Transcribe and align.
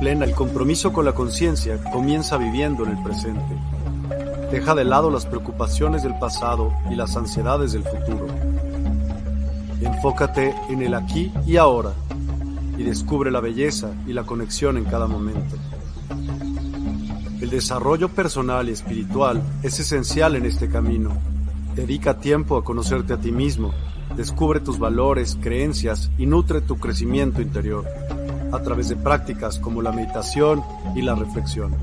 plena, 0.00 0.24
el 0.24 0.32
compromiso 0.32 0.94
con 0.94 1.04
la 1.04 1.12
conciencia 1.12 1.78
comienza 1.92 2.38
viviendo 2.38 2.84
en 2.84 2.96
el 2.96 3.02
presente. 3.02 3.54
Deja 4.50 4.74
de 4.74 4.84
lado 4.84 5.10
las 5.10 5.26
preocupaciones 5.26 6.02
del 6.02 6.18
pasado 6.18 6.72
y 6.90 6.94
las 6.94 7.16
ansiedades 7.16 7.72
del 7.72 7.84
futuro. 7.84 8.26
Enfócate 9.82 10.54
en 10.70 10.82
el 10.82 10.94
aquí 10.94 11.30
y 11.46 11.58
ahora 11.58 11.92
y 12.78 12.82
descubre 12.82 13.30
la 13.30 13.40
belleza 13.40 13.90
y 14.06 14.14
la 14.14 14.24
conexión 14.24 14.78
en 14.78 14.86
cada 14.86 15.06
momento. 15.06 15.56
El 17.40 17.50
desarrollo 17.50 18.08
personal 18.08 18.70
y 18.70 18.72
espiritual 18.72 19.42
es 19.62 19.78
esencial 19.80 20.34
en 20.34 20.46
este 20.46 20.70
camino. 20.70 21.10
Dedica 21.76 22.18
tiempo 22.18 22.56
a 22.56 22.64
conocerte 22.64 23.12
a 23.12 23.18
ti 23.18 23.32
mismo, 23.32 23.72
descubre 24.16 24.60
tus 24.60 24.78
valores, 24.78 25.36
creencias 25.40 26.10
y 26.16 26.24
nutre 26.24 26.62
tu 26.62 26.78
crecimiento 26.78 27.42
interior 27.42 27.84
a 28.52 28.62
través 28.62 28.88
de 28.88 28.96
prácticas 28.96 29.58
como 29.58 29.82
la 29.82 29.92
meditación 29.92 30.62
y 30.94 31.02
la 31.02 31.14
reflexión. 31.14 31.74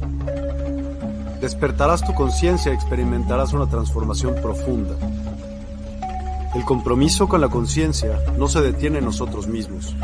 Despertarás 1.41 2.05
tu 2.05 2.13
conciencia 2.13 2.71
y 2.71 2.75
experimentarás 2.75 3.53
una 3.53 3.67
transformación 3.67 4.35
profunda. 4.41 4.95
El 6.55 6.63
compromiso 6.65 7.27
con 7.27 7.41
la 7.41 7.49
conciencia 7.49 8.19
no 8.37 8.47
se 8.47 8.61
detiene 8.61 8.99
en 8.99 9.05
nosotros 9.05 9.47
mismos, 9.47 9.95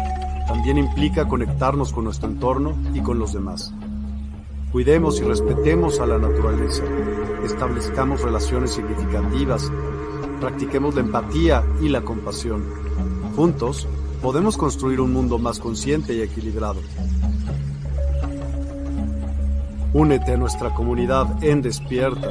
también 0.48 0.78
implica 0.78 1.28
conectarnos 1.28 1.92
con 1.92 2.04
nuestro 2.04 2.30
entorno 2.30 2.76
y 2.94 3.02
con 3.02 3.18
los 3.18 3.34
demás. 3.34 3.74
Cuidemos 4.72 5.20
y 5.20 5.24
respetemos 5.24 6.00
a 6.00 6.06
la 6.06 6.18
naturaleza, 6.18 6.84
establezcamos 7.44 8.22
relaciones 8.22 8.72
significativas, 8.72 9.72
practiquemos 10.40 10.96
la 10.96 11.02
empatía 11.02 11.64
y 11.82 11.90
la 11.90 12.02
compasión. 12.02 12.64
Juntos, 13.36 13.88
podemos 14.24 14.56
construir 14.56 15.02
un 15.02 15.12
mundo 15.12 15.38
más 15.38 15.60
consciente 15.60 16.14
y 16.14 16.22
equilibrado. 16.22 16.80
Únete 19.94 20.32
a 20.32 20.38
nuestra 20.38 20.74
comunidad 20.74 21.44
en 21.44 21.62
Despierta. 21.62 22.30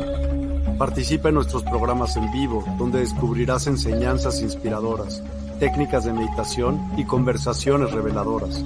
Participa 0.79 1.29
en 1.29 1.35
nuestros 1.35 1.63
programas 1.65 2.17
en 2.17 2.33
vivo, 2.33 2.65
donde 2.79 3.01
descubrirás 3.01 3.67
enseñanzas 3.67 4.41
inspiradoras, 4.41 5.23
técnicas 5.61 6.07
de 6.07 6.15
meditación 6.15 6.81
y 6.97 7.05
conversaciones 7.05 7.93
reveladoras. 7.93 8.65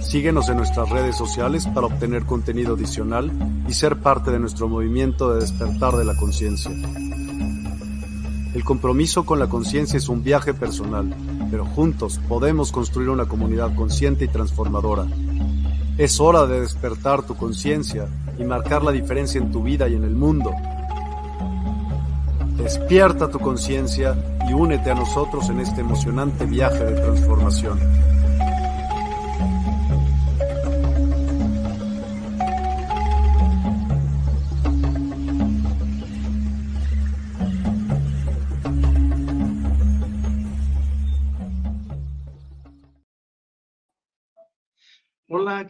Síguenos 0.00 0.48
en 0.48 0.56
nuestras 0.56 0.90
redes 0.90 1.14
sociales 1.14 1.68
para 1.68 1.86
obtener 1.86 2.24
contenido 2.24 2.74
adicional 2.74 3.30
y 3.68 3.74
ser 3.74 4.00
parte 4.00 4.32
de 4.32 4.40
nuestro 4.40 4.68
movimiento 4.68 5.32
de 5.32 5.40
despertar 5.40 5.94
de 5.94 6.04
la 6.04 6.16
conciencia. 6.16 6.72
El 8.54 8.64
compromiso 8.64 9.24
con 9.24 9.38
la 9.38 9.46
conciencia 9.46 9.98
es 9.98 10.08
un 10.08 10.24
viaje 10.24 10.52
personal 10.52 11.14
pero 11.50 11.64
juntos 11.64 12.20
podemos 12.28 12.72
construir 12.72 13.08
una 13.08 13.26
comunidad 13.26 13.74
consciente 13.74 14.24
y 14.24 14.28
transformadora. 14.28 15.06
Es 15.98 16.20
hora 16.20 16.46
de 16.46 16.60
despertar 16.60 17.22
tu 17.22 17.36
conciencia 17.36 18.08
y 18.38 18.44
marcar 18.44 18.82
la 18.82 18.92
diferencia 18.92 19.40
en 19.40 19.50
tu 19.50 19.62
vida 19.62 19.88
y 19.88 19.94
en 19.94 20.04
el 20.04 20.14
mundo. 20.14 20.52
Despierta 22.56 23.28
tu 23.28 23.38
conciencia 23.38 24.16
y 24.48 24.52
únete 24.52 24.90
a 24.90 24.94
nosotros 24.94 25.48
en 25.48 25.60
este 25.60 25.80
emocionante 25.80 26.44
viaje 26.46 26.84
de 26.84 27.00
transformación. 27.00 27.78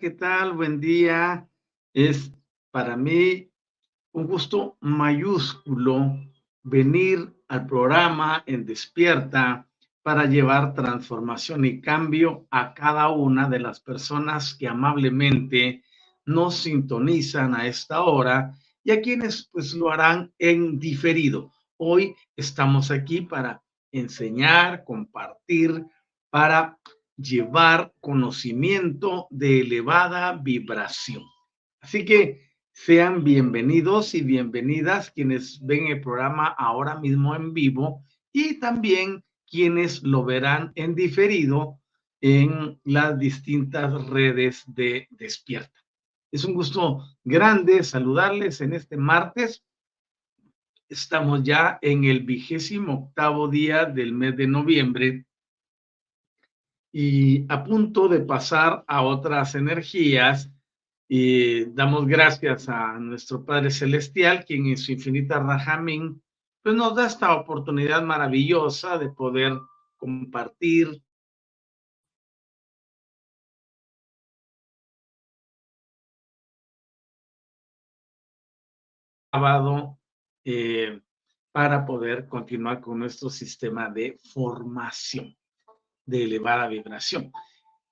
¿Qué 0.01 0.11
tal? 0.11 0.53
Buen 0.53 0.79
día. 0.79 1.49
Es 1.95 2.31
para 2.71 2.97
mí 2.97 3.51
un 4.13 4.27
gusto 4.27 4.77
mayúsculo 4.81 6.19
venir 6.63 7.35
al 7.49 7.67
programa 7.67 8.43
en 8.47 8.67
Despierta 8.67 9.67
para 10.03 10.27
llevar 10.27 10.75
transformación 10.75 11.65
y 11.65 11.81
cambio 11.81 12.47
a 12.51 12.75
cada 12.75 13.09
una 13.09 13.49
de 13.49 13.59
las 13.59 13.81
personas 13.81 14.55
que 14.55 14.69
amablemente 14.69 15.83
nos 16.27 16.57
sintonizan 16.57 17.55
a 17.55 17.67
esta 17.67 18.03
hora 18.03 18.55
y 18.85 18.91
a 18.91 19.01
quienes 19.01 19.49
pues 19.51 19.73
lo 19.73 19.91
harán 19.91 20.33
en 20.39 20.79
diferido. 20.79 21.53
Hoy 21.79 22.15
estamos 22.37 22.91
aquí 22.91 23.23
para 23.23 23.63
enseñar, 23.93 24.85
compartir, 24.85 25.87
para 26.29 26.79
llevar 27.17 27.93
conocimiento 28.01 29.27
de 29.31 29.61
elevada 29.61 30.33
vibración. 30.35 31.23
Así 31.81 32.05
que 32.05 32.47
sean 32.73 33.25
bienvenidos 33.25 34.15
y 34.15 34.21
bienvenidas 34.21 35.11
quienes 35.11 35.65
ven 35.65 35.87
el 35.87 36.01
programa 36.01 36.49
ahora 36.49 37.01
mismo 37.01 37.35
en 37.35 37.55
vivo 37.55 38.05
y 38.33 38.61
también 38.61 39.25
quienes 39.49 40.03
lo 40.03 40.25
verán 40.25 40.73
en 40.75 40.95
diferido 40.95 41.81
en 42.21 42.79
las 42.85 43.19
distintas 43.19 44.09
redes 44.09 44.65
de 44.67 45.07
Despierta. 45.11 45.81
Es 46.31 46.45
un 46.45 46.55
gusto 46.55 47.03
grande 47.25 47.83
saludarles 47.83 48.61
en 48.61 48.75
este 48.75 48.97
martes. 48.97 49.65
Estamos 50.89 51.43
ya 51.45 51.79
en 51.81 52.05
el 52.05 52.21
vigésimo 52.21 53.07
octavo 53.07 53.49
día 53.49 53.87
del 53.87 54.13
mes 54.13 54.37
de 54.37 54.47
noviembre 54.47 55.27
y 56.99 57.45
a 57.51 57.63
punto 57.63 58.09
de 58.09 58.21
pasar 58.21 58.83
a 58.87 59.03
otras 59.03 59.55
energías. 59.55 60.51
Y 61.07 61.67
damos 61.67 62.07
gracias 62.07 62.71
a 62.71 62.99
nuestro 62.99 63.45
Padre 63.45 63.71
Celestial, 63.71 64.47
quien 64.47 64.65
en 64.65 64.79
su 64.79 64.93
infinita 64.93 65.39
Rahamín, 65.39 66.23
pues 66.63 66.75
nos 66.75 66.95
da 66.97 67.07
esta 67.07 67.35
oportunidad 67.35 68.03
maravillosa 68.03 68.97
de 68.97 69.11
poder 69.11 69.53
compartir 69.99 71.03
eh, 80.47 81.03
para 81.53 81.85
poder 81.85 82.27
continuar 82.27 82.81
con 82.81 83.01
nuestro 83.01 83.29
sistema 83.29 83.91
de 83.91 84.19
formación 84.33 85.37
de 86.07 86.25
elevada 86.25 86.69
vibración. 86.69 87.33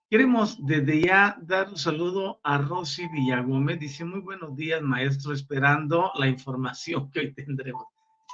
Queremos 0.09 0.65
desde 0.65 1.01
ya 1.01 1.37
dar 1.43 1.69
un 1.69 1.77
saludo 1.77 2.41
a 2.45 2.59
Rosy 2.59 3.09
Villagómez. 3.09 3.81
Dice, 3.81 4.05
muy 4.05 4.21
buenos 4.21 4.55
días, 4.55 4.81
maestro, 4.81 5.33
esperando 5.33 6.13
la 6.15 6.29
información 6.29 7.11
que 7.11 7.21
hoy 7.21 7.35
tendremos. 7.35 7.85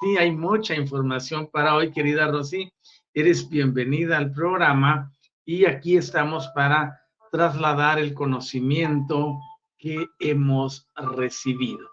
Sí, 0.01 0.17
hay 0.19 0.31
mucha 0.31 0.75
información 0.75 1.49
para 1.51 1.75
hoy, 1.75 1.91
querida 1.91 2.31
Rosy. 2.31 2.71
Eres 3.15 3.49
bienvenida 3.49 4.19
al 4.19 4.31
programa 4.31 5.11
y 5.45 5.65
aquí 5.65 5.97
estamos 5.97 6.49
para 6.55 7.01
trasladar 7.33 7.99
el 7.99 8.13
conocimiento 8.15 9.39
que 9.79 10.07
hemos 10.19 10.89
recibido. 10.97 11.89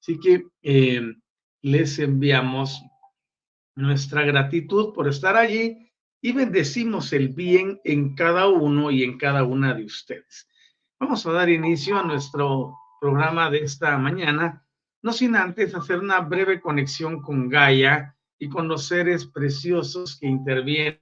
Así 0.00 0.18
que 0.20 0.46
eh, 0.62 1.14
les 1.62 1.98
enviamos 1.98 2.82
nuestra 3.74 4.22
gratitud 4.22 4.92
por 4.92 5.08
estar 5.08 5.36
allí 5.36 5.81
y 6.24 6.32
bendecimos 6.32 7.12
el 7.12 7.30
bien 7.30 7.80
en 7.82 8.14
cada 8.14 8.46
uno 8.46 8.92
y 8.92 9.02
en 9.02 9.18
cada 9.18 9.42
una 9.42 9.74
de 9.74 9.84
ustedes. 9.84 10.48
Vamos 11.00 11.26
a 11.26 11.32
dar 11.32 11.50
inicio 11.50 11.98
a 11.98 12.04
nuestro 12.04 12.78
programa 13.00 13.50
de 13.50 13.58
esta 13.58 13.98
mañana, 13.98 14.64
no 15.02 15.12
sin 15.12 15.34
antes 15.34 15.74
hacer 15.74 15.98
una 15.98 16.20
breve 16.20 16.60
conexión 16.60 17.20
con 17.20 17.48
Gaia 17.48 18.16
y 18.38 18.48
con 18.48 18.68
los 18.68 18.86
seres 18.86 19.26
preciosos 19.26 20.16
que 20.16 20.28
intervienen 20.28 21.00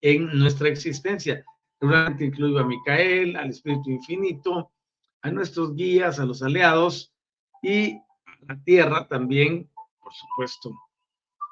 en 0.00 0.38
nuestra 0.38 0.70
existencia. 0.70 1.44
Seguramente 1.78 2.24
incluyo 2.24 2.58
a 2.58 2.66
Micael, 2.66 3.36
al 3.36 3.50
Espíritu 3.50 3.90
Infinito, 3.90 4.72
a 5.20 5.30
nuestros 5.30 5.74
guías, 5.74 6.18
a 6.18 6.24
los 6.24 6.42
aliados 6.42 7.12
y 7.62 7.90
a 7.92 8.54
la 8.54 8.62
Tierra 8.64 9.06
también, 9.06 9.70
por 10.00 10.14
supuesto, 10.14 10.74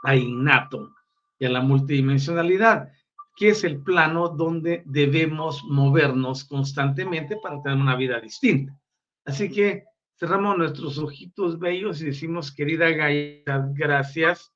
a 0.04 0.16
Innato 0.16 0.90
y 1.44 1.46
a 1.46 1.50
la 1.50 1.60
multidimensionalidad, 1.60 2.88
que 3.36 3.50
es 3.50 3.64
el 3.64 3.82
plano 3.82 4.30
donde 4.30 4.82
debemos 4.86 5.62
movernos 5.64 6.44
constantemente 6.44 7.36
para 7.36 7.60
tener 7.60 7.78
una 7.78 7.96
vida 7.96 8.18
distinta. 8.18 8.74
Así 9.26 9.50
que 9.50 9.84
cerramos 10.18 10.56
nuestros 10.56 10.96
ojitos 10.98 11.58
bellos 11.58 12.00
y 12.00 12.06
decimos, 12.06 12.50
querida 12.50 12.88
Gaia, 12.90 13.68
gracias 13.74 14.52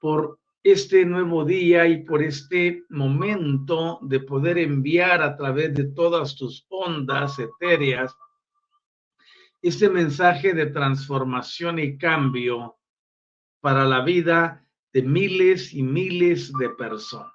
por 0.00 0.40
este 0.64 1.04
nuevo 1.04 1.44
día 1.44 1.86
y 1.86 2.02
por 2.02 2.22
este 2.22 2.82
momento 2.88 4.00
de 4.02 4.18
poder 4.18 4.58
enviar 4.58 5.22
a 5.22 5.36
través 5.36 5.74
de 5.74 5.84
todas 5.84 6.34
tus 6.34 6.66
ondas 6.70 7.38
etéreas 7.38 8.16
este 9.62 9.88
mensaje 9.88 10.54
de 10.54 10.66
transformación 10.66 11.78
y 11.78 11.96
cambio 11.96 12.76
para 13.60 13.84
la 13.84 14.02
vida 14.02 14.63
de 14.94 15.02
miles 15.02 15.74
y 15.74 15.82
miles 15.82 16.52
de 16.52 16.70
personas. 16.70 17.32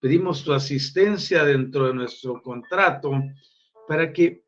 Pedimos 0.00 0.42
tu 0.42 0.52
asistencia 0.52 1.44
dentro 1.44 1.86
de 1.86 1.94
nuestro 1.94 2.42
contrato 2.42 3.12
para 3.86 4.12
que 4.12 4.44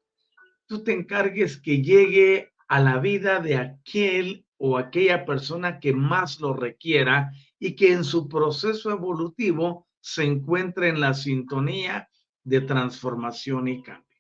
tú 0.67 0.83
te 0.83 0.93
encargues 0.93 1.57
que 1.57 1.81
llegue 1.81 2.53
a 2.67 2.81
la 2.81 2.99
vida 2.99 3.39
de 3.39 3.57
aquel 3.57 4.45
o 4.57 4.77
aquella 4.77 5.25
persona 5.25 5.79
que 5.79 5.93
más 5.93 6.41
lo 6.41 6.53
requiera 6.53 7.31
y 7.61 7.77
que 7.77 7.93
en 7.93 8.03
su 8.03 8.29
proceso 8.29 8.91
evolutivo 8.91 9.87
se 10.01 10.25
encuentre 10.25 10.89
en 10.89 11.01
la 11.01 11.15
sintonía 11.15 12.09
de 12.43 12.61
transformación 12.61 13.69
y 13.69 13.83
cambio. 13.83 14.19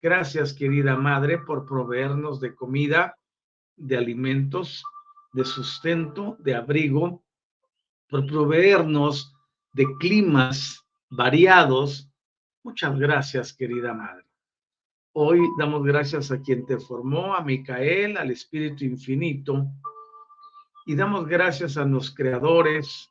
Gracias, 0.00 0.54
querida 0.54 0.96
Madre, 0.96 1.38
por 1.38 1.66
proveernos 1.66 2.40
de 2.40 2.54
comida, 2.54 3.18
de 3.76 3.98
alimentos, 3.98 4.82
de 5.32 5.44
sustento, 5.44 6.36
de 6.40 6.54
abrigo, 6.54 7.22
por 8.08 8.26
proveernos 8.26 9.34
de 9.72 9.86
climas 9.98 10.84
variados. 11.08 12.10
Muchas 12.62 12.98
gracias, 12.98 13.52
querida 13.52 13.94
Madre. 13.94 14.26
Hoy 15.14 15.40
damos 15.58 15.84
gracias 15.84 16.30
a 16.30 16.40
quien 16.40 16.64
te 16.64 16.78
formó, 16.78 17.34
a 17.34 17.42
Micael, 17.42 18.16
al 18.16 18.30
Espíritu 18.30 18.84
Infinito, 18.84 19.66
y 20.86 20.94
damos 20.94 21.26
gracias 21.26 21.76
a 21.76 21.84
los 21.84 22.14
creadores, 22.14 23.10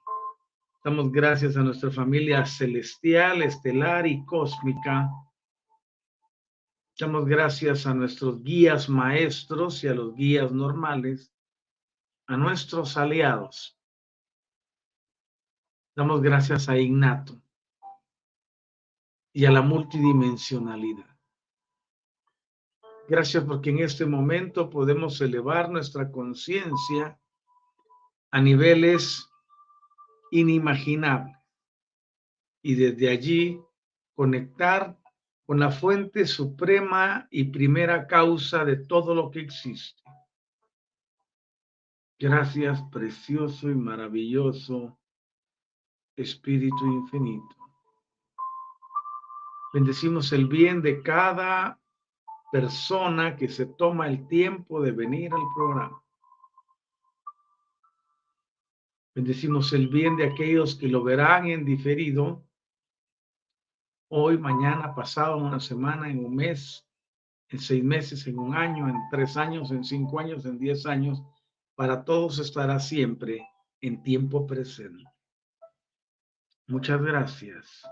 damos 0.83 1.11
gracias 1.11 1.55
a 1.57 1.61
nuestra 1.61 1.91
familia 1.91 2.45
celestial, 2.45 3.43
estelar 3.43 4.07
y 4.07 4.25
cósmica. 4.25 5.09
Damos 6.99 7.25
gracias 7.25 7.85
a 7.85 7.93
nuestros 7.93 8.43
guías 8.43 8.89
maestros 8.89 9.83
y 9.83 9.87
a 9.87 9.93
los 9.93 10.15
guías 10.15 10.51
normales, 10.51 11.31
a 12.31 12.37
nuestros 12.37 12.95
aliados. 12.95 13.77
Damos 15.93 16.21
gracias 16.21 16.69
a 16.69 16.77
Ignato 16.77 17.41
y 19.33 19.43
a 19.43 19.51
la 19.51 19.61
multidimensionalidad. 19.61 21.09
Gracias 23.09 23.43
porque 23.43 23.71
en 23.71 23.79
este 23.79 24.05
momento 24.05 24.69
podemos 24.69 25.19
elevar 25.19 25.69
nuestra 25.69 26.09
conciencia 26.09 27.19
a 28.31 28.39
niveles 28.39 29.29
inimaginables 30.31 31.35
y 32.61 32.75
desde 32.75 33.09
allí 33.09 33.61
conectar 34.15 34.97
con 35.45 35.59
la 35.59 35.69
fuente 35.69 36.25
suprema 36.25 37.27
y 37.29 37.43
primera 37.51 38.07
causa 38.07 38.63
de 38.63 38.77
todo 38.77 39.13
lo 39.13 39.31
que 39.31 39.41
existe. 39.41 40.01
Gracias, 42.21 42.79
precioso 42.91 43.67
y 43.67 43.73
maravilloso 43.73 44.95
Espíritu 46.15 46.85
Infinito. 46.85 47.55
Bendecimos 49.73 50.31
el 50.31 50.45
bien 50.45 50.83
de 50.83 51.01
cada 51.01 51.81
persona 52.51 53.35
que 53.35 53.47
se 53.47 53.65
toma 53.65 54.07
el 54.07 54.27
tiempo 54.27 54.83
de 54.83 54.91
venir 54.91 55.33
al 55.33 55.41
programa. 55.55 56.03
Bendecimos 59.15 59.73
el 59.73 59.87
bien 59.87 60.15
de 60.15 60.27
aquellos 60.27 60.75
que 60.75 60.89
lo 60.89 61.03
verán 61.03 61.47
en 61.47 61.65
diferido, 61.65 62.45
hoy, 64.09 64.37
mañana, 64.37 64.93
pasado, 64.93 65.37
una 65.37 65.59
semana, 65.59 66.11
en 66.11 66.23
un 66.23 66.35
mes, 66.35 66.87
en 67.49 67.57
seis 67.57 67.83
meses, 67.83 68.27
en 68.27 68.37
un 68.37 68.53
año, 68.53 68.87
en 68.87 68.97
tres 69.09 69.37
años, 69.37 69.71
en 69.71 69.83
cinco 69.83 70.19
años, 70.19 70.45
en 70.45 70.59
diez 70.59 70.85
años. 70.85 71.23
Para 71.75 72.03
todos 72.03 72.39
estará 72.39 72.79
siempre 72.79 73.47
en 73.79 74.03
tiempo 74.03 74.45
presente. 74.45 75.03
Muchas 76.67 77.01
gracias 77.01 77.83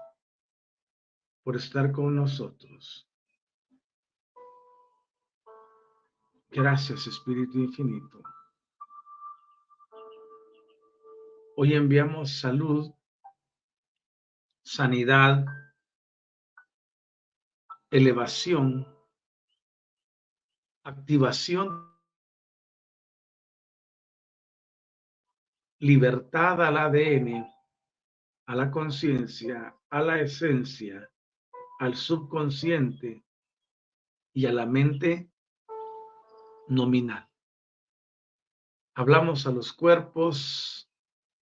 por 1.43 1.55
estar 1.55 1.91
con 1.91 2.15
nosotros. 2.15 3.09
Gracias, 6.51 7.05
Espíritu 7.07 7.59
Infinito. 7.59 8.21
Hoy 11.55 11.73
enviamos 11.73 12.39
salud, 12.39 12.91
sanidad, 14.63 15.45
elevación, 17.91 18.87
activación, 20.83 21.88
libertad 25.79 26.61
al 26.61 26.77
ADN, 26.77 27.49
a 28.47 28.55
la 28.55 28.69
conciencia, 28.69 29.75
a 29.89 30.01
la 30.01 30.19
esencia, 30.19 31.09
al 31.79 31.95
subconsciente 31.95 33.23
y 34.33 34.45
a 34.45 34.51
la 34.51 34.65
mente 34.65 35.31
nominal. 36.67 37.27
Hablamos 38.95 39.47
a 39.47 39.51
los 39.51 39.71
cuerpos 39.71 40.91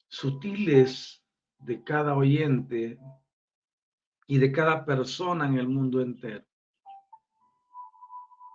sutiles 0.08 1.24
de 1.58 1.84
cada 1.84 2.16
oyente 2.16 3.00
y 4.28 4.38
de 4.38 4.52
cada 4.52 4.86
persona 4.86 5.48
en 5.48 5.58
el 5.58 5.68
mundo 5.68 6.02
entero. 6.02 6.46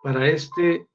Para 0.02 0.28
este 0.28 0.88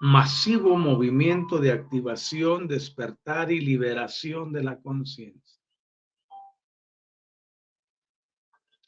masivo 0.00 0.76
movimiento 0.76 1.58
de 1.58 1.72
activación, 1.72 2.68
despertar 2.68 3.50
y 3.50 3.60
liberación 3.60 4.52
de 4.52 4.62
la 4.62 4.80
conciencia. 4.80 5.60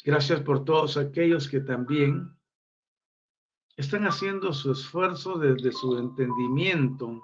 Gracias 0.04 0.40
por 0.40 0.64
todos 0.64 0.96
aquellos 0.96 1.48
que 1.48 1.60
también 1.60 2.34
están 3.76 4.04
haciendo 4.06 4.52
su 4.52 4.72
esfuerzo 4.72 5.38
desde 5.38 5.72
su 5.72 5.98
entendimiento 5.98 7.22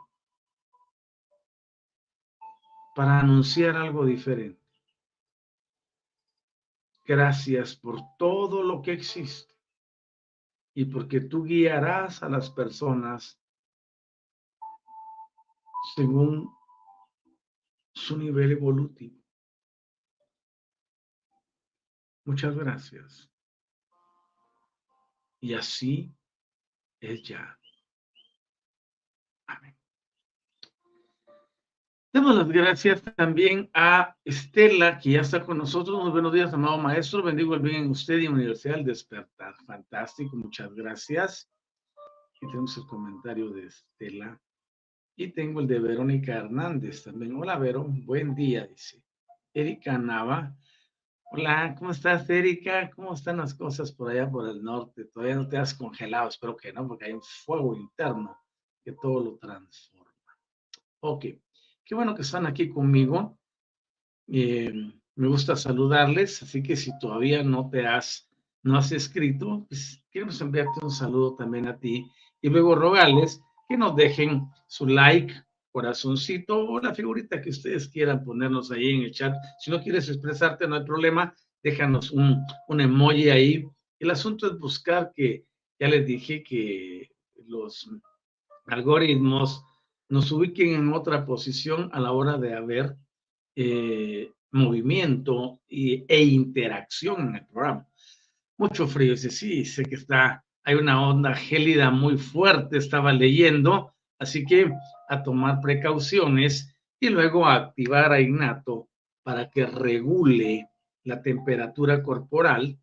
para 2.95 3.21
anunciar 3.21 3.77
algo 3.77 4.05
diferente. 4.05 4.61
Gracias 7.05 7.77
por 7.77 8.01
todo 8.19 8.63
lo 8.63 8.83
que 8.83 8.93
existe 8.93 9.55
y 10.75 10.87
porque 10.87 11.21
tú 11.21 11.45
guiarás 11.45 12.23
a 12.23 12.29
las 12.29 12.51
personas 12.51 13.41
según 15.95 16.51
su 17.95 18.17
nivel 18.19 18.53
evolutivo. 18.53 19.17
Muchas 22.25 22.57
gracias. 22.57 23.31
Y 25.41 25.55
así 25.55 26.13
ella. 27.01 27.59
Amén. 29.47 29.77
Damos 32.13 32.35
las 32.35 32.49
gracias 32.49 33.03
también 33.15 33.71
a 33.75 34.17
Estela, 34.25 34.99
que 34.99 35.11
ya 35.13 35.21
está 35.21 35.45
con 35.45 35.59
nosotros. 35.59 36.03
Muy 36.03 36.11
buenos 36.11 36.33
días, 36.33 36.53
amado 36.53 36.79
maestro. 36.79 37.23
Bendigo 37.23 37.55
el 37.55 37.61
bien 37.61 37.85
en 37.85 37.91
usted 37.91 38.19
y 38.19 38.27
Universidad 38.27 38.77
del 38.77 38.87
Despertar. 38.87 39.55
Fantástico, 39.65 40.35
muchas 40.37 40.75
gracias. 40.75 41.49
Aquí 41.97 42.47
tenemos 42.47 42.77
el 42.77 42.87
comentario 42.87 43.51
de 43.51 43.67
Estela. 43.67 44.41
Y 45.19 45.29
tengo 45.29 45.61
el 45.61 45.67
de 45.67 45.79
Verónica 45.79 46.35
Hernández 46.35 47.05
también. 47.05 47.35
Hola, 47.37 47.59
Vero. 47.59 47.87
Buen 47.89 48.35
día, 48.35 48.67
dice. 48.67 49.03
Erika 49.55 49.97
Nava. 49.97 50.55
Hola, 51.33 51.75
¿cómo 51.79 51.93
estás, 51.93 52.29
Erika? 52.29 52.91
¿Cómo 52.91 53.15
están 53.15 53.39
las 53.39 53.55
cosas 53.55 53.91
por 53.93 54.11
allá 54.11 54.31
por 54.31 54.47
el 54.47 54.63
norte? 54.63 55.07
Todavía 55.07 55.37
no 55.37 55.49
te 55.49 55.57
has 55.57 55.73
congelado, 55.73 56.29
espero 56.29 56.55
que 56.55 56.71
no, 56.71 56.87
porque 56.87 57.07
hay 57.07 57.15
un 57.15 57.23
fuego 57.23 57.75
interno 57.75 58.37
que 58.85 58.93
todo 58.93 59.25
lo 59.25 59.39
transforma. 59.39 60.13
Ok, 61.01 61.25
qué 61.83 61.95
bueno 61.95 62.15
que 62.15 62.21
están 62.21 62.45
aquí 62.45 62.69
conmigo. 62.69 63.39
Eh, 64.29 64.71
me 65.15 65.29
gusta 65.29 65.57
saludarles, 65.57 66.43
así 66.43 66.63
que 66.63 66.77
si 66.77 66.97
todavía 66.99 67.43
no 67.43 67.71
te 67.71 67.87
has, 67.87 68.29
no 68.63 68.77
has 68.77 68.93
escrito, 68.93 69.65
pues 69.67 70.05
queremos 70.11 70.39
enviarte 70.43 70.85
un 70.85 70.91
saludo 70.91 71.37
también 71.37 71.69
a 71.69 71.79
ti 71.79 72.07
y 72.43 72.51
luego 72.51 72.75
rogarles 72.75 73.41
que 73.69 73.77
nos 73.77 73.97
dejen 73.97 74.47
su 74.67 74.87
like, 74.87 75.35
corazoncito 75.71 76.59
o 76.59 76.81
la 76.81 76.95
figurita 76.95 77.43
que 77.43 77.51
ustedes 77.51 77.89
quieran 77.89 78.25
ponernos 78.25 78.71
ahí 78.71 78.95
en 78.95 79.03
el 79.03 79.13
chat. 79.13 79.35
Si 79.61 79.71
no 79.71 79.83
quieres 79.83 80.09
expresarte, 80.09 80.67
no 80.67 80.77
hay 80.77 80.85
problema, 80.85 81.35
déjanos 81.63 82.11
un, 82.13 82.43
un 82.69 82.81
emoji 82.81 83.29
ahí. 83.29 83.65
El 83.99 84.11
asunto 84.11 84.47
es 84.47 84.59
buscar 84.59 85.13
que, 85.15 85.45
ya 85.79 85.89
les 85.89 86.07
dije 86.07 86.43
que 86.43 87.11
los 87.47 87.91
algoritmos 88.67 89.63
nos 90.09 90.31
ubiquen 90.33 90.75
en 90.75 90.93
otra 90.93 91.27
posición 91.27 91.91
a 91.93 92.01
la 92.01 92.13
hora 92.13 92.39
de 92.39 92.55
haber 92.55 92.97
eh, 93.55 94.33
movimiento 94.53 95.61
y, 95.69 96.05
e 96.09 96.23
interacción 96.23 97.29
en 97.29 97.35
el 97.37 97.47
programa. 97.47 97.87
Mucho 98.57 98.87
frío, 98.87 99.13
dice, 99.13 99.31
sí, 99.31 99.65
sé 99.65 99.85
que 99.85 99.97
está, 99.97 100.45
hay 100.67 100.75
una 100.75 101.09
onda 101.09 101.33
gélida 101.33 101.93
muy 101.93 102.19
fuerte, 102.19 102.77
estaba 102.77 103.13
leyendo, 103.13 103.95
así 104.19 104.45
que 104.45 104.73
a 105.09 105.23
tomar 105.23 105.61
precauciones 105.61 106.77
y 106.99 107.09
luego 107.09 107.47
a 107.47 107.55
activar 107.55 108.13
a 108.13 108.21
Ignato 108.21 108.89
para 109.23 109.49
que 109.49 109.65
regule 109.65 110.69
la 111.05 111.23
temperatura 111.23 112.03
corporal, 112.03 112.77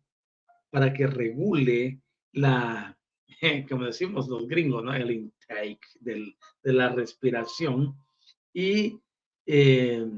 para 0.70 0.94
que 0.94 1.06
regule 1.06 2.00
la, 2.32 2.96
como 3.68 3.84
decimos 3.84 4.28
los 4.28 4.48
gringos, 4.48 4.82
¿no? 4.82 4.94
El 4.94 5.10
intake 5.10 5.86
del, 6.00 6.34
de 6.62 6.72
la 6.72 6.88
respiración 6.88 7.98
y 8.54 8.98
eh, 9.44 10.08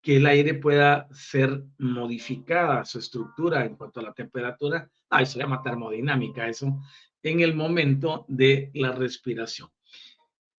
que 0.00 0.16
el 0.16 0.24
aire 0.24 0.54
pueda 0.54 1.08
ser 1.12 1.62
modificada, 1.76 2.86
su 2.86 3.00
estructura 3.00 3.66
en 3.66 3.76
cuanto 3.76 4.00
a 4.00 4.04
la 4.04 4.14
temperatura. 4.14 4.90
Ah, 5.14 5.20
eso 5.20 5.32
se 5.32 5.40
llama 5.40 5.62
termodinámica, 5.62 6.48
eso, 6.48 6.80
en 7.22 7.40
el 7.40 7.54
momento 7.54 8.24
de 8.28 8.70
la 8.72 8.92
respiración. 8.92 9.68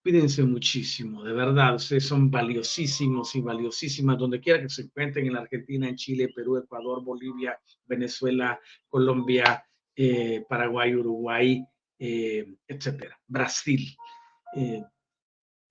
Cuídense 0.04 0.44
muchísimo, 0.44 1.24
de 1.24 1.34
verdad, 1.34 1.74
ustedes 1.74 2.06
son 2.06 2.30
valiosísimos 2.30 3.34
y 3.36 3.42
valiosísimas, 3.42 4.20
donde 4.20 4.40
quiera 4.40 4.62
que 4.62 4.70
se 4.70 4.84
encuentren, 4.84 5.26
en 5.26 5.38
Argentina, 5.38 5.90
en 5.90 5.96
Chile, 5.96 6.30
Perú, 6.36 6.58
Ecuador, 6.58 7.04
Bolivia, 7.04 7.60
Venezuela, 7.86 8.60
Colombia, 8.88 9.66
eh, 9.96 10.46
Paraguay, 10.48 10.96
Uruguay, 10.96 11.66
eh, 11.98 12.56
etcétera, 12.68 13.20
Brasil. 13.26 13.98
Eh, 14.56 14.84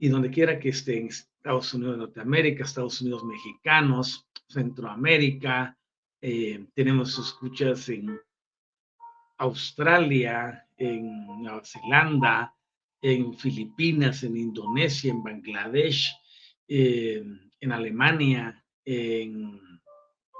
y 0.00 0.08
donde 0.08 0.28
quiera 0.28 0.58
que 0.58 0.70
estén, 0.70 1.06
Estados 1.06 1.72
Unidos 1.72 1.94
de 1.94 1.98
Norteamérica, 1.98 2.64
Estados 2.64 3.00
Unidos 3.00 3.22
mexicanos, 3.22 4.26
Centroamérica, 4.48 5.78
tenemos 6.74 7.18
escuchas 7.18 7.88
en 7.88 8.18
Australia, 9.42 10.64
en 10.76 11.26
Nueva 11.42 11.62
Zelanda, 11.64 12.54
en 13.00 13.36
Filipinas, 13.36 14.22
en 14.22 14.36
Indonesia, 14.36 15.10
en 15.10 15.22
Bangladesh, 15.22 16.14
en 16.68 17.72
Alemania, 17.72 18.64
en 18.84 19.60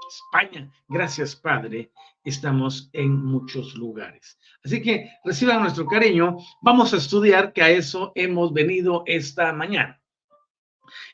España. 0.09 0.71
Gracias, 0.87 1.35
Padre. 1.35 1.91
Estamos 2.23 2.89
en 2.93 3.11
muchos 3.25 3.75
lugares. 3.75 4.39
Así 4.63 4.81
que 4.81 5.09
reciban 5.25 5.61
nuestro 5.61 5.85
cariño. 5.85 6.37
Vamos 6.61 6.93
a 6.93 6.97
estudiar 6.97 7.51
que 7.51 7.61
a 7.61 7.69
eso 7.69 8.13
hemos 8.15 8.53
venido 8.53 9.03
esta 9.05 9.51
mañana. 9.51 10.01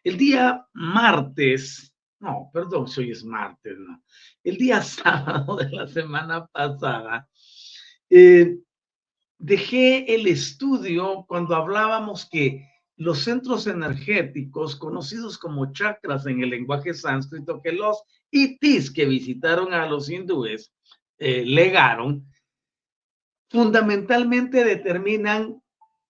El 0.03 0.17
día 0.17 0.67
martes, 0.73 1.91
no, 2.19 2.49
perdón 2.53 2.87
si 2.87 3.01
hoy 3.01 3.11
es 3.11 3.23
martes, 3.23 3.75
no. 3.79 4.03
El 4.43 4.57
día 4.57 4.81
sábado 4.83 5.55
de 5.55 5.69
la 5.71 5.87
semana 5.87 6.45
pasada, 6.45 7.27
eh, 8.09 8.57
dejé 9.39 10.13
el 10.13 10.27
estudio 10.27 11.25
cuando 11.27 11.55
hablábamos 11.55 12.27
que 12.29 12.67
los 12.97 13.19
centros 13.19 13.65
energéticos, 13.65 14.75
conocidos 14.75 15.37
como 15.37 15.71
chakras 15.71 16.25
en 16.25 16.43
el 16.43 16.49
lenguaje 16.49 16.93
sánscrito, 16.93 17.61
que 17.61 17.71
los 17.71 18.03
itis 18.29 18.91
que 18.91 19.05
visitaron 19.05 19.73
a 19.73 19.87
los 19.87 20.09
hindúes 20.09 20.73
eh, 21.17 21.45
legaron, 21.45 22.27
fundamentalmente 23.49 24.65
determinan 24.65 25.63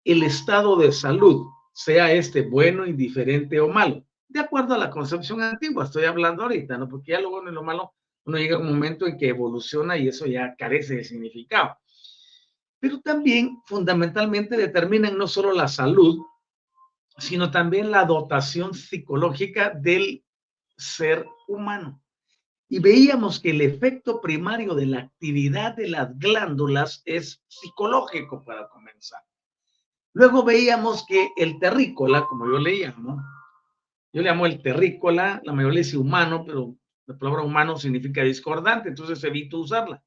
el 0.04 0.24
estado 0.24 0.78
de 0.78 0.92
salud, 0.92 1.46
sea 1.74 2.12
este 2.12 2.42
bueno, 2.42 2.88
indiferente 2.88 3.60
o 3.60 3.70
malo, 3.70 4.04
de 4.28 4.40
acuerdo 4.40 4.74
a 4.74 4.80
la 4.80 4.90
concepción 4.90 5.44
antigua. 5.44 5.86
Estoy 5.86 6.06
hablando 6.06 6.44
ahorita, 6.44 6.78
¿no? 6.78 6.90
Porque 6.90 7.12
ya 7.12 7.22
lo 7.22 7.30
bueno 7.30 7.52
y 7.52 7.54
lo 7.54 7.62
malo, 7.62 7.94
uno 8.26 8.38
llega 8.38 8.56
a 8.56 8.60
un 8.60 8.68
momento 8.68 9.06
en 9.06 9.18
que 9.18 9.30
evoluciona 9.30 9.96
y 9.96 10.08
eso 10.08 10.26
ya 10.26 10.56
carece 10.58 10.96
de 10.96 11.04
significado 11.04 11.78
pero 12.80 13.02
también 13.02 13.62
fundamentalmente 13.66 14.56
determinan 14.56 15.18
no 15.18 15.28
solo 15.28 15.52
la 15.52 15.68
salud, 15.68 16.20
sino 17.18 17.52
también 17.52 17.92
la 17.92 18.06
dotación 18.06 18.74
psicológica 18.74 19.72
del 19.72 20.24
ser 20.78 21.28
humano. 21.48 22.02
Y 22.70 22.80
veíamos 22.80 23.40
que 23.40 23.50
el 23.50 23.62
efecto 23.62 24.22
primario 24.22 24.76
de 24.76 24.86
la 24.86 25.00
actividad 25.00 25.76
de 25.76 25.90
las 25.90 26.18
glándulas 26.18 27.02
es 27.06 27.44
psicológico 27.48 28.44
para 28.46 28.70
comenzar. 28.70 29.22
Luego 30.14 30.44
veíamos 30.44 31.06
que 31.06 31.32
el 31.36 31.60
terrícola, 31.60 32.26
como 32.26 32.46
yo 32.46 32.60
le 32.60 32.74
llamo, 32.76 33.22
yo 34.14 34.22
le 34.22 34.30
llamo 34.30 34.46
el 34.46 34.62
terrícola, 34.62 35.42
la 35.44 35.54
mayoría 35.54 35.80
dice 35.80 35.98
humano, 35.98 36.44
pero 36.46 36.76
la 37.06 37.18
palabra 37.18 37.44
humano 37.44 37.78
significa 37.78 38.24
discordante, 38.24 38.90
entonces 38.90 39.24
evito 39.24 39.60
usarla. 39.60 40.04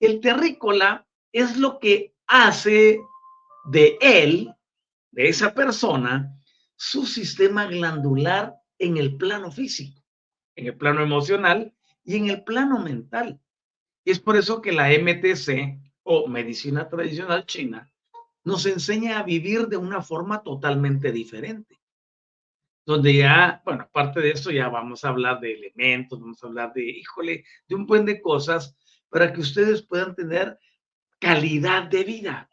El 0.00 0.20
terrícola 0.20 1.05
es 1.36 1.58
lo 1.58 1.78
que 1.78 2.14
hace 2.26 2.98
de 3.66 3.98
él, 4.00 4.54
de 5.10 5.28
esa 5.28 5.52
persona, 5.52 6.34
su 6.76 7.04
sistema 7.04 7.66
glandular 7.66 8.54
en 8.78 8.96
el 8.96 9.18
plano 9.18 9.50
físico, 9.50 10.02
en 10.54 10.68
el 10.68 10.76
plano 10.78 11.02
emocional 11.02 11.74
y 12.04 12.16
en 12.16 12.30
el 12.30 12.42
plano 12.42 12.78
mental. 12.78 13.38
Y 14.02 14.12
es 14.12 14.18
por 14.18 14.36
eso 14.36 14.62
que 14.62 14.72
la 14.72 14.88
MTC 14.88 15.78
o 16.04 16.26
medicina 16.26 16.88
tradicional 16.88 17.44
china 17.44 17.92
nos 18.42 18.64
enseña 18.64 19.18
a 19.18 19.22
vivir 19.22 19.66
de 19.66 19.76
una 19.76 20.00
forma 20.00 20.42
totalmente 20.42 21.12
diferente. 21.12 21.78
Donde 22.86 23.12
ya, 23.12 23.60
bueno, 23.62 23.82
aparte 23.82 24.20
de 24.20 24.30
esto, 24.30 24.50
ya 24.50 24.70
vamos 24.70 25.04
a 25.04 25.08
hablar 25.08 25.40
de 25.40 25.52
elementos, 25.52 26.18
vamos 26.18 26.42
a 26.42 26.46
hablar 26.46 26.72
de, 26.72 26.82
híjole, 26.82 27.44
de 27.68 27.74
un 27.74 27.84
buen 27.84 28.06
de 28.06 28.22
cosas 28.22 28.74
para 29.10 29.32
que 29.34 29.40
ustedes 29.40 29.82
puedan 29.82 30.14
tener 30.14 30.58
calidad 31.26 31.88
de 31.88 32.04
vida. 32.04 32.48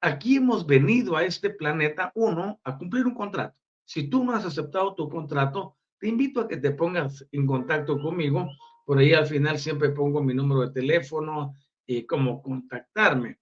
Aquí 0.00 0.38
hemos 0.38 0.66
venido 0.66 1.16
a 1.16 1.22
este 1.22 1.50
planeta, 1.50 2.10
uno, 2.16 2.58
a 2.64 2.76
cumplir 2.76 3.06
un 3.06 3.14
contrato. 3.14 3.56
Si 3.84 4.10
tú 4.10 4.24
no 4.24 4.32
has 4.32 4.44
aceptado 4.44 4.96
tu 4.96 5.08
contrato, 5.08 5.76
te 6.00 6.08
invito 6.08 6.40
a 6.40 6.48
que 6.48 6.56
te 6.56 6.72
pongas 6.72 7.24
en 7.30 7.46
contacto 7.46 7.96
conmigo. 8.02 8.48
Por 8.84 8.98
ahí 8.98 9.12
al 9.12 9.28
final 9.28 9.56
siempre 9.56 9.90
pongo 9.90 10.20
mi 10.20 10.34
número 10.34 10.62
de 10.62 10.72
teléfono 10.72 11.54
y 11.86 12.04
cómo 12.06 12.42
contactarme 12.42 13.38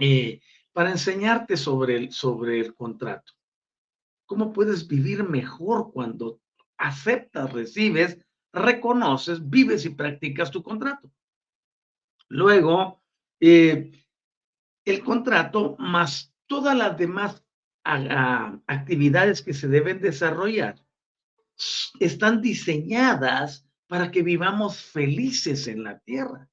eh, 0.00 0.40
para 0.72 0.90
enseñarte 0.90 1.58
sobre 1.58 1.98
el, 1.98 2.12
sobre 2.12 2.60
el 2.60 2.74
contrato. 2.74 3.34
¿Cómo 4.24 4.54
puedes 4.54 4.88
vivir 4.88 5.22
mejor 5.22 5.92
cuando 5.92 6.40
aceptas, 6.78 7.52
recibes, 7.52 8.18
reconoces, 8.54 9.50
vives 9.50 9.84
y 9.84 9.90
practicas 9.90 10.50
tu 10.50 10.62
contrato? 10.62 11.12
Luego, 12.30 13.01
eh, 13.44 13.90
el 14.84 15.02
contrato 15.02 15.74
más 15.78 16.32
todas 16.46 16.76
las 16.76 16.96
demás 16.96 17.44
actividades 17.82 19.42
que 19.42 19.52
se 19.52 19.66
deben 19.66 20.00
desarrollar 20.00 20.76
están 21.98 22.40
diseñadas 22.40 23.66
para 23.88 24.12
que 24.12 24.22
vivamos 24.22 24.80
felices 24.80 25.66
en 25.66 25.82
la 25.82 25.98
tierra. 25.98 26.48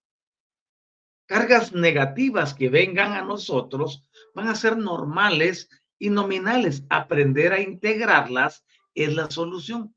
Cargas 1.28 1.74
negativas 1.74 2.56
que 2.56 2.70
vengan 2.70 3.14
a 3.14 3.22
nosotros 3.22 4.10
van 4.34 4.48
a 4.48 4.56
ser 4.56 4.76
normales 4.76 5.70
y 6.00 6.10
nominales. 6.10 6.86
Aprender 6.90 7.54
a 7.54 7.62
integrarlas 7.62 8.66
es 8.96 9.14
la 9.14 9.30
solución. 9.30 9.96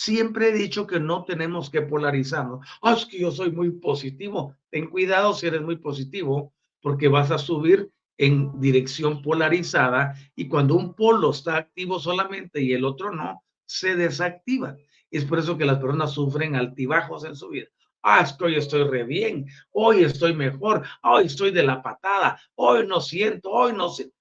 Siempre 0.00 0.48
he 0.48 0.52
dicho 0.52 0.86
que 0.86 0.98
no 0.98 1.24
tenemos 1.26 1.68
que 1.68 1.82
polarizarnos. 1.82 2.66
Ah, 2.80 2.94
es 2.94 3.04
que 3.04 3.20
yo 3.20 3.30
soy 3.30 3.52
muy 3.52 3.70
positivo. 3.70 4.56
Ten 4.70 4.88
cuidado 4.88 5.34
si 5.34 5.46
eres 5.46 5.60
muy 5.60 5.76
positivo, 5.76 6.54
porque 6.80 7.08
vas 7.08 7.30
a 7.30 7.36
subir 7.36 7.92
en 8.16 8.58
dirección 8.58 9.20
polarizada 9.20 10.14
y 10.34 10.48
cuando 10.48 10.74
un 10.74 10.94
polo 10.94 11.32
está 11.32 11.58
activo 11.58 12.00
solamente 12.00 12.62
y 12.62 12.72
el 12.72 12.86
otro 12.86 13.12
no, 13.12 13.44
se 13.66 13.94
desactiva. 13.94 14.74
Es 15.10 15.26
por 15.26 15.38
eso 15.38 15.58
que 15.58 15.66
las 15.66 15.78
personas 15.80 16.12
sufren 16.12 16.56
altibajos 16.56 17.24
en 17.24 17.36
su 17.36 17.50
vida. 17.50 17.66
Ah, 18.02 18.20
es 18.22 18.32
que 18.32 18.44
hoy 18.46 18.54
estoy 18.54 18.84
re 18.84 19.04
bien, 19.04 19.48
hoy 19.70 20.02
estoy 20.02 20.32
mejor, 20.32 20.82
hoy 21.02 21.26
estoy 21.26 21.50
de 21.50 21.62
la 21.62 21.82
patada, 21.82 22.40
hoy 22.54 22.86
no 22.86 23.02
siento, 23.02 23.50
hoy 23.50 23.74
no 23.74 23.90
siento. 23.90 24.16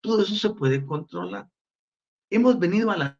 Todo 0.00 0.22
eso 0.22 0.34
se 0.34 0.50
puede 0.50 0.84
controlar. 0.84 1.48
Hemos 2.28 2.58
venido 2.58 2.90
a 2.90 2.96
la 2.96 3.19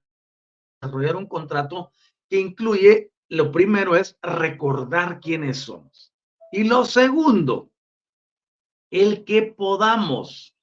desarrollar 0.80 1.16
un 1.16 1.26
contrato 1.26 1.92
que 2.28 2.40
incluye, 2.40 3.12
lo 3.28 3.52
primero 3.52 3.96
es 3.96 4.18
recordar 4.22 5.20
quiénes 5.20 5.58
somos. 5.58 6.12
Y 6.52 6.64
lo 6.64 6.84
segundo, 6.84 7.70
el 8.90 9.24
que 9.24 9.42
podamos 9.42 10.56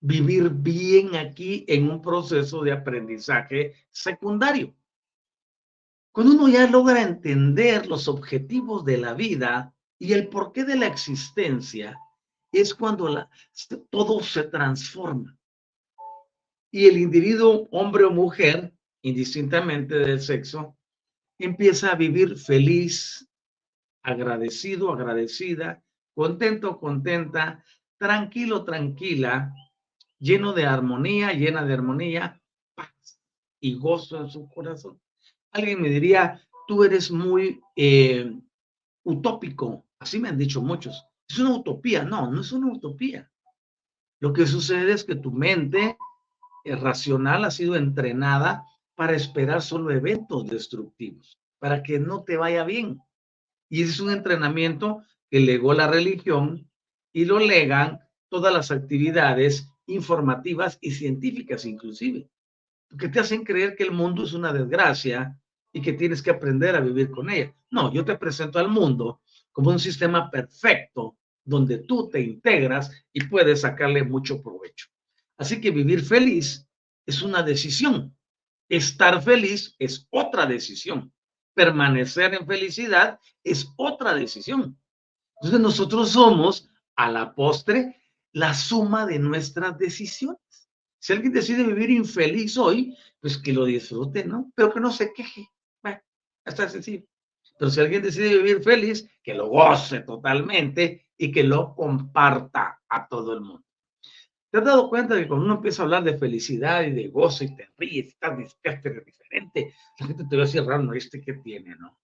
vivir 0.00 0.50
bien 0.50 1.16
aquí 1.16 1.64
en 1.68 1.90
un 1.90 2.02
proceso 2.02 2.62
de 2.62 2.72
aprendizaje 2.72 3.74
secundario. 3.90 4.74
Cuando 6.12 6.34
uno 6.34 6.48
ya 6.48 6.66
logra 6.66 7.02
entender 7.02 7.86
los 7.86 8.08
objetivos 8.08 8.84
de 8.84 8.98
la 8.98 9.14
vida 9.14 9.74
y 9.98 10.12
el 10.12 10.28
porqué 10.28 10.64
de 10.64 10.76
la 10.76 10.86
existencia, 10.86 11.98
es 12.52 12.74
cuando 12.74 13.08
la, 13.08 13.30
todo 13.90 14.20
se 14.20 14.44
transforma. 14.44 15.36
Y 16.70 16.86
el 16.86 16.98
individuo, 16.98 17.68
hombre 17.70 18.04
o 18.04 18.10
mujer, 18.10 18.72
indistintamente 19.02 19.96
del 19.96 20.20
sexo, 20.20 20.76
empieza 21.38 21.92
a 21.92 21.96
vivir 21.96 22.36
feliz, 22.36 23.28
agradecido, 24.02 24.92
agradecida, 24.92 25.82
contento, 26.14 26.78
contenta, 26.78 27.64
tranquilo, 27.96 28.64
tranquila, 28.64 29.52
lleno 30.18 30.52
de 30.52 30.66
armonía, 30.66 31.32
llena 31.32 31.64
de 31.64 31.74
armonía, 31.74 32.42
paz 32.74 33.20
y 33.60 33.74
gozo 33.74 34.20
en 34.20 34.28
su 34.28 34.48
corazón. 34.48 35.00
Alguien 35.52 35.80
me 35.80 35.88
diría, 35.88 36.40
tú 36.66 36.84
eres 36.84 37.10
muy 37.10 37.60
eh, 37.76 38.32
utópico, 39.04 39.86
así 39.98 40.18
me 40.18 40.28
han 40.28 40.38
dicho 40.38 40.60
muchos. 40.60 41.04
Es 41.28 41.38
una 41.38 41.56
utopía. 41.56 42.04
No, 42.04 42.30
no 42.30 42.40
es 42.40 42.52
una 42.52 42.72
utopía. 42.72 43.30
Lo 44.20 44.32
que 44.32 44.46
sucede 44.46 44.92
es 44.92 45.04
que 45.04 45.14
tu 45.14 45.30
mente 45.30 45.96
racional 46.64 47.44
ha 47.44 47.50
sido 47.50 47.76
entrenada 47.76 48.64
para 48.98 49.14
esperar 49.14 49.62
solo 49.62 49.92
eventos 49.92 50.50
destructivos, 50.50 51.38
para 51.60 51.84
que 51.84 52.00
no 52.00 52.24
te 52.24 52.36
vaya 52.36 52.64
bien. 52.64 53.00
Y 53.70 53.84
es 53.84 54.00
un 54.00 54.10
entrenamiento 54.10 55.04
que 55.30 55.38
legó 55.38 55.72
la 55.72 55.86
religión 55.86 56.68
y 57.12 57.24
lo 57.24 57.38
legan 57.38 58.00
todas 58.28 58.52
las 58.52 58.72
actividades 58.72 59.68
informativas 59.86 60.78
y 60.80 60.90
científicas 60.90 61.64
inclusive, 61.64 62.28
porque 62.88 63.08
te 63.08 63.20
hacen 63.20 63.44
creer 63.44 63.76
que 63.76 63.84
el 63.84 63.92
mundo 63.92 64.24
es 64.24 64.32
una 64.32 64.52
desgracia 64.52 65.40
y 65.72 65.80
que 65.80 65.92
tienes 65.92 66.20
que 66.20 66.32
aprender 66.32 66.74
a 66.74 66.80
vivir 66.80 67.12
con 67.12 67.30
ella. 67.30 67.54
No, 67.70 67.92
yo 67.92 68.04
te 68.04 68.18
presento 68.18 68.58
al 68.58 68.68
mundo 68.68 69.20
como 69.52 69.70
un 69.70 69.78
sistema 69.78 70.28
perfecto 70.28 71.18
donde 71.44 71.78
tú 71.78 72.08
te 72.08 72.20
integras 72.20 72.90
y 73.12 73.22
puedes 73.26 73.60
sacarle 73.60 74.02
mucho 74.02 74.42
provecho. 74.42 74.88
Así 75.36 75.60
que 75.60 75.70
vivir 75.70 76.02
feliz 76.02 76.66
es 77.06 77.22
una 77.22 77.44
decisión. 77.44 78.17
Estar 78.68 79.22
feliz 79.22 79.74
es 79.78 80.06
otra 80.10 80.46
decisión. 80.46 81.12
Permanecer 81.54 82.34
en 82.34 82.46
felicidad 82.46 83.18
es 83.42 83.68
otra 83.76 84.14
decisión. 84.14 84.78
Entonces 85.36 85.60
nosotros 85.60 86.10
somos, 86.10 86.68
a 86.96 87.10
la 87.10 87.34
postre, 87.34 87.96
la 88.32 88.54
suma 88.54 89.06
de 89.06 89.18
nuestras 89.18 89.78
decisiones. 89.78 90.68
Si 90.98 91.12
alguien 91.12 91.32
decide 91.32 91.62
vivir 91.62 91.90
infeliz 91.90 92.58
hoy, 92.58 92.96
pues 93.20 93.38
que 93.38 93.52
lo 93.52 93.64
disfrute, 93.64 94.24
¿no? 94.24 94.52
Pero 94.54 94.72
que 94.72 94.80
no 94.80 94.90
se 94.90 95.12
queje. 95.12 95.48
Bueno, 95.82 96.00
está 96.44 96.68
sencillo. 96.68 97.06
Pero 97.58 97.70
si 97.70 97.80
alguien 97.80 98.02
decide 98.02 98.36
vivir 98.36 98.62
feliz, 98.62 99.08
que 99.22 99.34
lo 99.34 99.48
goce 99.48 100.00
totalmente 100.00 101.06
y 101.16 101.30
que 101.32 101.44
lo 101.44 101.74
comparta 101.74 102.82
a 102.88 103.08
todo 103.08 103.32
el 103.34 103.40
mundo. 103.40 103.67
¿Te 104.50 104.58
has 104.58 104.64
dado 104.64 104.88
cuenta 104.88 105.14
que 105.16 105.28
cuando 105.28 105.44
uno 105.44 105.54
empieza 105.56 105.82
a 105.82 105.84
hablar 105.84 106.04
de 106.04 106.16
felicidad 106.16 106.82
y 106.82 106.92
de 106.92 107.08
gozo 107.08 107.44
y 107.44 107.54
te 107.54 107.68
ríes, 107.76 108.08
estás 108.08 108.38
despierto 108.38 108.88
y 108.88 109.04
diferente, 109.04 109.74
la 109.98 110.06
gente 110.06 110.24
te 110.24 110.36
va 110.36 110.42
a 110.42 110.46
decir 110.46 110.64
raro, 110.64 110.82
¿no? 110.82 110.94
¿Este 110.94 111.20
qué 111.20 111.34
tiene, 111.34 111.76
no? 111.76 111.98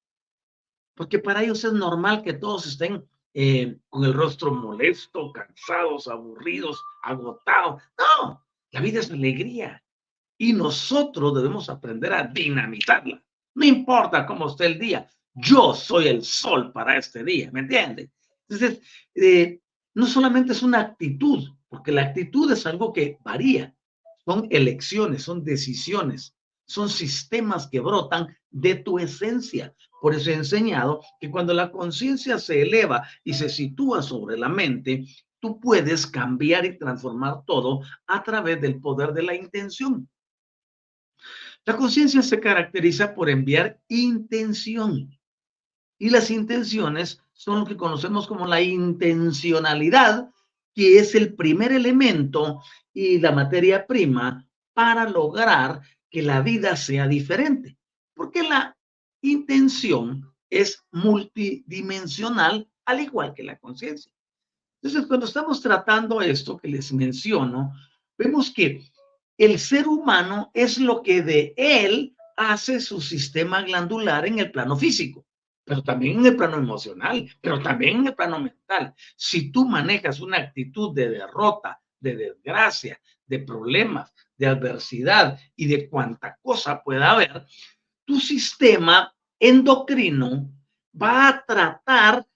Porque 0.94 1.18
para 1.18 1.42
ellos 1.42 1.64
es 1.64 1.72
normal 1.72 2.22
que 2.22 2.34
todos 2.34 2.66
estén 2.66 3.04
eh, 3.32 3.78
con 3.88 4.04
el 4.04 4.12
rostro 4.12 4.52
molesto, 4.52 5.32
cansados, 5.32 6.06
aburridos, 6.06 6.84
agotados. 7.02 7.82
No, 7.98 8.44
la 8.70 8.80
vida 8.80 9.00
es 9.00 9.10
alegría 9.10 9.82
y 10.38 10.52
nosotros 10.52 11.34
debemos 11.34 11.68
aprender 11.68 12.12
a 12.12 12.26
dinamizarla. 12.26 13.22
No 13.54 13.64
importa 13.64 14.26
cómo 14.26 14.48
esté 14.48 14.66
el 14.66 14.78
día, 14.78 15.08
yo 15.32 15.74
soy 15.74 16.08
el 16.08 16.22
sol 16.22 16.72
para 16.72 16.96
este 16.96 17.24
día, 17.24 17.50
¿me 17.52 17.60
entiendes? 17.60 18.10
Entonces, 18.48 18.80
eh, 19.14 19.60
no 19.94 20.06
solamente 20.06 20.52
es 20.52 20.62
una 20.62 20.80
actitud, 20.80 21.48
porque 21.74 21.90
la 21.90 22.02
actitud 22.02 22.52
es 22.52 22.66
algo 22.66 22.92
que 22.92 23.18
varía, 23.24 23.74
son 24.24 24.46
elecciones, 24.50 25.24
son 25.24 25.42
decisiones, 25.42 26.36
son 26.66 26.88
sistemas 26.88 27.66
que 27.66 27.80
brotan 27.80 28.28
de 28.48 28.76
tu 28.76 29.00
esencia. 29.00 29.74
Por 30.00 30.14
eso 30.14 30.30
he 30.30 30.34
enseñado 30.34 31.00
que 31.20 31.32
cuando 31.32 31.52
la 31.52 31.72
conciencia 31.72 32.38
se 32.38 32.62
eleva 32.62 33.08
y 33.24 33.34
se 33.34 33.48
sitúa 33.48 34.02
sobre 34.02 34.38
la 34.38 34.48
mente, 34.48 35.04
tú 35.40 35.58
puedes 35.58 36.06
cambiar 36.06 36.64
y 36.64 36.78
transformar 36.78 37.42
todo 37.44 37.80
a 38.06 38.22
través 38.22 38.60
del 38.60 38.80
poder 38.80 39.12
de 39.12 39.24
la 39.24 39.34
intención. 39.34 40.08
La 41.64 41.76
conciencia 41.76 42.22
se 42.22 42.38
caracteriza 42.38 43.16
por 43.16 43.28
enviar 43.28 43.80
intención. 43.88 45.10
Y 45.98 46.10
las 46.10 46.30
intenciones 46.30 47.20
son 47.32 47.58
lo 47.60 47.66
que 47.66 47.76
conocemos 47.76 48.28
como 48.28 48.46
la 48.46 48.60
intencionalidad, 48.60 50.30
que 50.74 50.98
es 50.98 51.14
el 51.14 51.34
primer 51.34 51.72
elemento 51.72 52.62
y 52.92 53.18
la 53.18 53.32
materia 53.32 53.86
prima 53.86 54.46
para 54.72 55.08
lograr 55.08 55.80
que 56.10 56.22
la 56.22 56.40
vida 56.42 56.76
sea 56.76 57.06
diferente. 57.06 57.78
Porque 58.14 58.42
la 58.42 58.76
intención 59.22 60.32
es 60.50 60.84
multidimensional, 60.92 62.68
al 62.84 63.00
igual 63.00 63.34
que 63.34 63.44
la 63.44 63.58
conciencia. 63.58 64.12
Entonces, 64.82 65.06
cuando 65.06 65.26
estamos 65.26 65.62
tratando 65.62 66.20
esto 66.20 66.58
que 66.58 66.68
les 66.68 66.92
menciono, 66.92 67.72
vemos 68.18 68.50
que 68.50 68.84
el 69.38 69.58
ser 69.58 69.88
humano 69.88 70.50
es 70.54 70.78
lo 70.78 71.02
que 71.02 71.22
de 71.22 71.54
él 71.56 72.14
hace 72.36 72.80
su 72.80 73.00
sistema 73.00 73.62
glandular 73.62 74.26
en 74.26 74.38
el 74.40 74.50
plano 74.50 74.76
físico 74.76 75.23
pero 75.64 75.82
también 75.82 76.18
en 76.18 76.26
el 76.26 76.36
plano 76.36 76.58
emocional, 76.58 77.28
pero 77.40 77.60
también 77.60 77.98
en 77.98 78.06
el 78.08 78.14
plano 78.14 78.38
mental. 78.38 78.94
Si 79.16 79.50
tú 79.50 79.66
manejas 79.66 80.20
una 80.20 80.38
actitud 80.38 80.94
de 80.94 81.08
derrota, 81.08 81.80
de 81.98 82.16
desgracia, 82.16 83.00
de 83.26 83.38
problemas, 83.40 84.14
de 84.36 84.46
adversidad 84.46 85.38
y 85.56 85.66
de 85.66 85.88
cuánta 85.88 86.38
cosa 86.42 86.82
pueda 86.82 87.12
haber, 87.12 87.46
tu 88.04 88.20
sistema 88.20 89.14
endocrino 89.38 90.50
va 91.00 91.28
a 91.28 91.44
tratar 91.44 92.26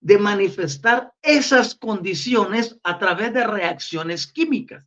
de 0.00 0.18
manifestar 0.18 1.12
esas 1.20 1.74
condiciones 1.74 2.78
a 2.84 2.98
través 2.98 3.34
de 3.34 3.44
reacciones 3.44 4.26
químicas. 4.26 4.86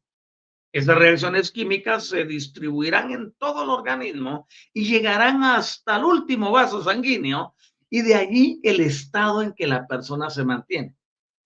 Esas 0.72 0.98
reacciones 0.98 1.52
químicas 1.52 2.06
se 2.06 2.26
distribuirán 2.26 3.12
en 3.12 3.34
todo 3.34 3.64
el 3.64 3.70
organismo 3.70 4.48
y 4.72 4.86
llegarán 4.86 5.44
hasta 5.44 5.98
el 5.98 6.04
último 6.04 6.52
vaso 6.52 6.84
sanguíneo 6.84 7.56
y 7.90 8.02
de 8.02 8.16
allí 8.16 8.60
el 8.64 8.80
estado 8.82 9.42
en 9.42 9.54
que 9.54 9.68
la 9.68 9.88
persona 9.88 10.30
se 10.30 10.46
mantiene. 10.46 10.96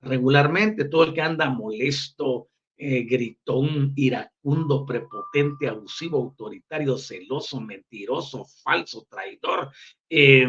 Regularmente, 0.02 0.86
todo 0.86 1.06
el 1.06 1.14
que 1.14 1.22
anda 1.22 1.50
molesto, 1.50 2.50
eh, 2.76 3.04
gritón, 3.04 3.94
iracundo, 3.96 4.86
prepotente, 4.86 5.70
abusivo, 5.70 6.18
autoritario, 6.18 6.98
celoso, 6.98 7.62
mentiroso, 7.62 8.46
falso, 8.64 9.08
traidor, 9.10 9.72
eh, 10.10 10.46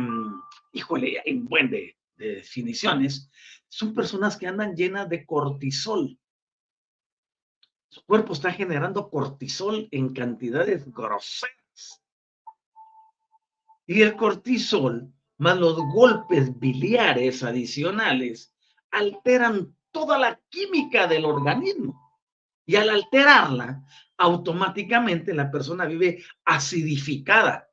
híjole, 0.72 1.22
un 1.26 1.44
buen 1.44 1.70
de, 1.70 1.96
de 2.16 2.36
definiciones, 2.36 3.30
son 3.68 3.94
personas 3.94 4.36
que 4.36 4.48
andan 4.48 4.74
llenas 4.74 5.08
de 5.08 5.24
cortisol. 5.24 6.18
Su 7.88 8.04
cuerpo 8.04 8.32
está 8.32 8.50
generando 8.52 9.08
cortisol 9.08 9.86
en 9.92 10.12
cantidades 10.12 10.90
groseras. 10.90 12.02
Y 13.86 14.02
el 14.02 14.16
cortisol 14.16 15.12
más 15.38 15.58
los 15.58 15.76
golpes 15.76 16.58
biliares 16.58 17.42
adicionales 17.42 18.54
alteran 18.90 19.74
toda 19.90 20.18
la 20.18 20.40
química 20.48 21.06
del 21.06 21.24
organismo. 21.24 22.00
Y 22.66 22.76
al 22.76 22.88
alterarla, 22.88 23.82
automáticamente 24.16 25.34
la 25.34 25.50
persona 25.50 25.84
vive 25.86 26.24
acidificada. 26.44 27.68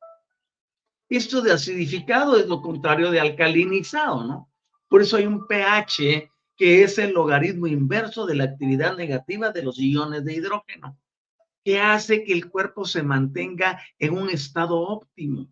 Esto 1.10 1.41
de 1.41 1.54
acidificado 1.54 2.38
es 2.38 2.47
lo 2.47 2.62
contrario 2.62 3.12
de 3.12 3.19
alcalinizado, 3.19 4.24
¿no? 4.24 4.52
Por 4.88 5.02
eso 5.02 5.17
hay 5.17 5.26
un 5.26 5.47
pH 5.47 6.32
que 6.58 6.84
es 6.84 6.97
el 7.00 7.13
logaritmo 7.13 7.67
inverso 7.67 8.26
de 8.26 8.36
la 8.36 8.43
actividad 8.43 8.95
negativa 8.95 9.52
de 9.52 9.63
los 9.63 9.80
iones 9.80 10.24
de 10.26 10.36
hidrógeno, 10.36 10.97
que 11.63 11.80
hace 11.80 12.24
que 12.24 12.34
el 12.34 12.50
cuerpo 12.50 12.86
se 12.86 13.04
mantenga 13.04 13.82
en 13.97 14.17
un 14.17 14.30
estado 14.30 14.80
óptimo. 14.80 15.47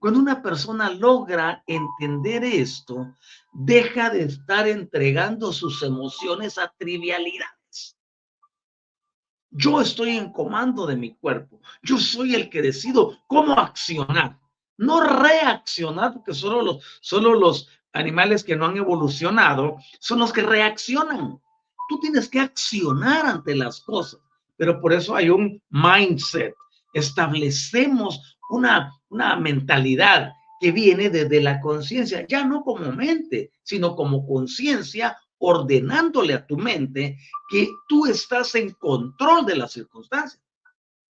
Cuando 0.00 0.18
una 0.18 0.40
persona 0.40 0.88
logra 0.88 1.62
entender 1.66 2.42
esto, 2.42 3.14
deja 3.52 4.08
de 4.08 4.22
estar 4.22 4.66
entregando 4.66 5.52
sus 5.52 5.82
emociones 5.82 6.56
a 6.56 6.72
trivialidades. 6.78 7.98
Yo 9.50 9.78
estoy 9.78 10.16
en 10.16 10.32
comando 10.32 10.86
de 10.86 10.96
mi 10.96 11.16
cuerpo. 11.16 11.60
Yo 11.82 11.98
soy 11.98 12.34
el 12.34 12.48
que 12.48 12.62
decido 12.62 13.18
cómo 13.26 13.52
accionar, 13.52 14.40
no 14.78 15.02
reaccionar, 15.02 16.14
porque 16.14 16.32
solo 16.32 16.62
los, 16.62 16.82
solo 17.02 17.34
los 17.34 17.68
animales 17.92 18.42
que 18.42 18.56
no 18.56 18.64
han 18.64 18.78
evolucionado 18.78 19.76
son 19.98 20.20
los 20.20 20.32
que 20.32 20.42
reaccionan. 20.42 21.38
Tú 21.90 22.00
tienes 22.00 22.26
que 22.26 22.40
accionar 22.40 23.26
ante 23.26 23.54
las 23.54 23.82
cosas, 23.82 24.18
pero 24.56 24.80
por 24.80 24.94
eso 24.94 25.14
hay 25.14 25.28
un 25.28 25.62
mindset. 25.68 26.54
Establecemos 26.94 28.38
una, 28.50 28.92
una 29.08 29.36
mentalidad 29.36 30.32
que 30.60 30.72
viene 30.72 31.08
desde 31.08 31.40
la 31.40 31.60
conciencia, 31.60 32.26
ya 32.26 32.44
no 32.44 32.62
como 32.62 32.92
mente, 32.92 33.50
sino 33.62 33.96
como 33.96 34.26
conciencia, 34.26 35.16
ordenándole 35.38 36.34
a 36.34 36.46
tu 36.46 36.58
mente 36.58 37.18
que 37.48 37.68
tú 37.88 38.06
estás 38.06 38.54
en 38.54 38.70
control 38.72 39.46
de 39.46 39.56
las 39.56 39.72
circunstancias. 39.72 40.42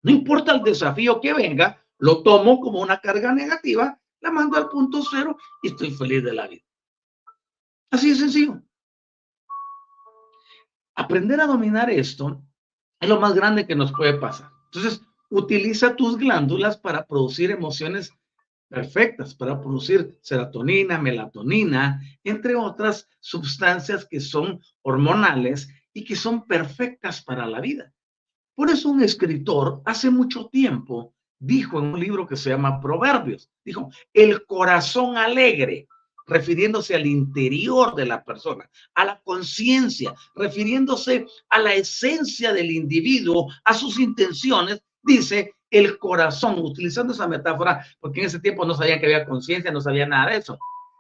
No 0.03 0.11
importa 0.11 0.53
el 0.53 0.63
desafío 0.63 1.21
que 1.21 1.35
venga, 1.35 1.85
lo 1.99 2.23
tomo 2.23 2.59
como 2.61 2.81
una 2.81 3.01
carga 3.01 3.33
negativa, 3.33 3.99
la 4.21 4.31
mando 4.31 4.57
al 4.57 4.69
punto 4.71 5.03
cero 5.09 5.37
y 5.63 5.69
estoy 5.69 5.91
feliz 5.91 6.25
de 6.25 6.33
la 6.33 6.49
vida. 6.49 6.63
Así 7.91 8.11
de 8.11 8.17
sencillo. 8.17 8.63
Aprender 10.95 11.41
a 11.41 11.47
dominar 11.47 11.91
esto 11.91 12.43
es 12.99 13.09
lo 13.09 13.21
más 13.21 13.35
grande 13.35 13.67
que 13.67 13.77
nos 13.77 13.93
puede 13.93 14.15
pasar. 14.15 14.51
Entonces, 14.67 15.03
utiliza 15.31 15.97
tus 15.97 16.17
glándulas 16.17 16.77
para 16.77 17.07
producir 17.07 17.51
emociones 17.51 18.13
perfectas 18.75 19.35
para 19.35 19.61
producir 19.61 20.19
serotonina, 20.21 20.99
melatonina, 20.99 22.01
entre 22.25 22.57
otras 22.57 23.09
sustancias 23.21 24.05
que 24.05 24.19
son 24.19 24.61
hormonales 24.83 25.69
y 25.93 26.05
que 26.05 26.17
son 26.17 26.47
perfectas 26.47 27.23
para 27.23 27.47
la 27.47 27.61
vida. 27.61 27.93
Por 28.57 28.71
eso 28.71 28.91
un 28.91 29.03
escritor 29.03 29.81
hace 29.85 30.11
mucho 30.11 30.47
tiempo 30.47 31.15
dijo 31.39 31.79
en 31.79 31.87
un 31.87 32.01
libro 32.01 32.27
que 32.27 32.37
se 32.37 32.51
llama 32.51 32.81
Proverbios, 32.81 33.51
dijo, 33.65 33.91
el 34.13 34.45
corazón 34.47 35.17
alegre, 35.17 35.87
refiriéndose 36.27 36.95
al 36.95 37.07
interior 37.07 37.95
de 37.95 38.07
la 38.07 38.25
persona, 38.25 38.69
a 38.95 39.05
la 39.05 39.21
conciencia, 39.23 40.15
refiriéndose 40.35 41.27
a 41.51 41.59
la 41.61 41.75
esencia 41.75 42.53
del 42.53 42.71
individuo, 42.71 43.53
a 43.65 43.75
sus 43.75 43.99
intenciones, 44.01 44.83
dice 45.05 45.55
el 45.71 45.99
corazón, 45.99 46.59
utilizando 46.59 47.13
esa 47.13 47.27
metáfora, 47.27 47.85
porque 48.01 48.21
en 48.21 48.27
ese 48.27 48.41
tiempo 48.41 48.65
no 48.65 48.75
sabían 48.75 49.01
que 49.01 49.07
había 49.07 49.25
conciencia, 49.25 49.73
no 49.73 49.81
sabía 49.81 50.07
nada 50.07 50.31
de 50.31 50.39
eso. 50.39 50.59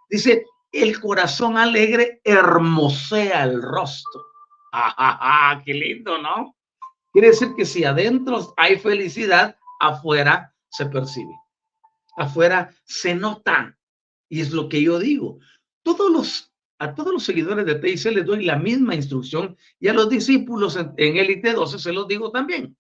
Dice, 0.09 0.47
el 0.73 1.01
corazón 1.01 1.57
alegre 1.57 2.21
hermosea 2.25 3.45
el 3.45 3.63
rostro. 3.63 4.27
¡Ah, 4.73 5.63
qué 5.65 5.73
lindo, 5.73 6.19
¿no? 6.19 6.57
Quiere 7.13 7.29
decir 7.29 7.55
que 7.57 7.65
si 7.65 7.85
adentro 7.85 8.53
hay 8.57 8.77
felicidad, 8.79 9.57
afuera 9.79 10.53
se 10.69 10.87
percibe. 10.87 11.33
Afuera 12.17 12.75
se 12.83 13.15
nota. 13.15 13.79
Y 14.29 14.41
es 14.41 14.51
lo 14.51 14.69
que 14.69 14.83
yo 14.83 14.99
digo. 14.99 15.39
A 16.79 16.95
todos 16.95 17.13
los 17.13 17.25
seguidores 17.25 17.67
de 17.67 17.77
TIC 17.77 18.13
les 18.13 18.27
doy 18.27 18.45
la 18.45 18.57
misma 18.57 18.97
instrucción 18.97 19.57
y 19.79 19.87
a 19.87 19.93
los 19.93 20.09
discípulos 20.09 20.75
en, 20.77 20.93
en 20.97 21.17
Élite 21.17 21.53
12 21.53 21.79
se 21.79 21.93
los 21.93 22.09
digo 22.09 22.33
también. 22.33 22.77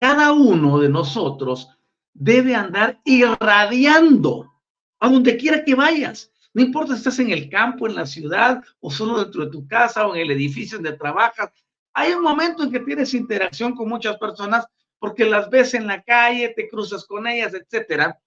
Cada 0.00 0.32
uno 0.32 0.78
de 0.78 0.88
nosotros 0.88 1.68
debe 2.12 2.54
andar 2.54 3.00
irradiando 3.04 4.52
a 4.98 5.08
donde 5.08 5.36
quiera 5.36 5.64
que 5.64 5.74
vayas. 5.74 6.32
No 6.54 6.62
importa 6.62 6.92
si 6.92 6.98
estás 6.98 7.18
en 7.18 7.30
el 7.30 7.50
campo, 7.50 7.86
en 7.86 7.94
la 7.94 8.06
ciudad, 8.06 8.62
o 8.80 8.90
solo 8.90 9.22
dentro 9.22 9.44
de 9.44 9.50
tu 9.50 9.66
casa 9.66 10.06
o 10.06 10.14
en 10.14 10.22
el 10.22 10.30
edificio 10.30 10.78
donde 10.78 10.96
trabajas. 10.96 11.50
Hay 11.92 12.12
un 12.12 12.22
momento 12.22 12.62
en 12.62 12.70
que 12.70 12.80
tienes 12.80 13.14
interacción 13.14 13.74
con 13.74 13.88
muchas 13.88 14.16
personas 14.18 14.66
porque 14.98 15.24
las 15.24 15.50
ves 15.50 15.74
en 15.74 15.86
la 15.86 16.02
calle, 16.02 16.52
te 16.56 16.68
cruzas 16.68 17.04
con 17.04 17.26
ellas, 17.26 17.54
etcétera. 17.54 18.18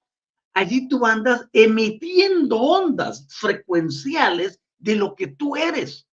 Allí 0.53 0.87
tú 0.87 1.05
andas 1.05 1.47
emitiendo 1.53 2.57
ondas 2.57 3.27
frecuenciales 3.29 4.59
de 4.77 4.95
lo 4.95 5.15
que 5.15 5.27
tú 5.27 5.55
eres. 5.55 6.07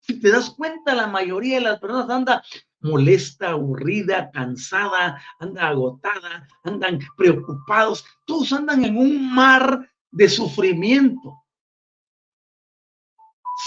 Si 0.00 0.20
te 0.20 0.30
das 0.30 0.50
cuenta, 0.50 0.94
la 0.94 1.08
mayoría 1.08 1.56
de 1.56 1.62
las 1.62 1.80
personas 1.80 2.08
anda 2.10 2.42
molesta, 2.86 3.50
aburrida, 3.50 4.30
cansada, 4.30 5.20
anda 5.38 5.68
agotada, 5.68 6.48
andan 6.64 6.98
preocupados, 7.16 8.04
todos 8.24 8.52
andan 8.52 8.84
en 8.84 8.96
un 8.96 9.34
mar 9.34 9.90
de 10.10 10.28
sufrimiento. 10.28 11.34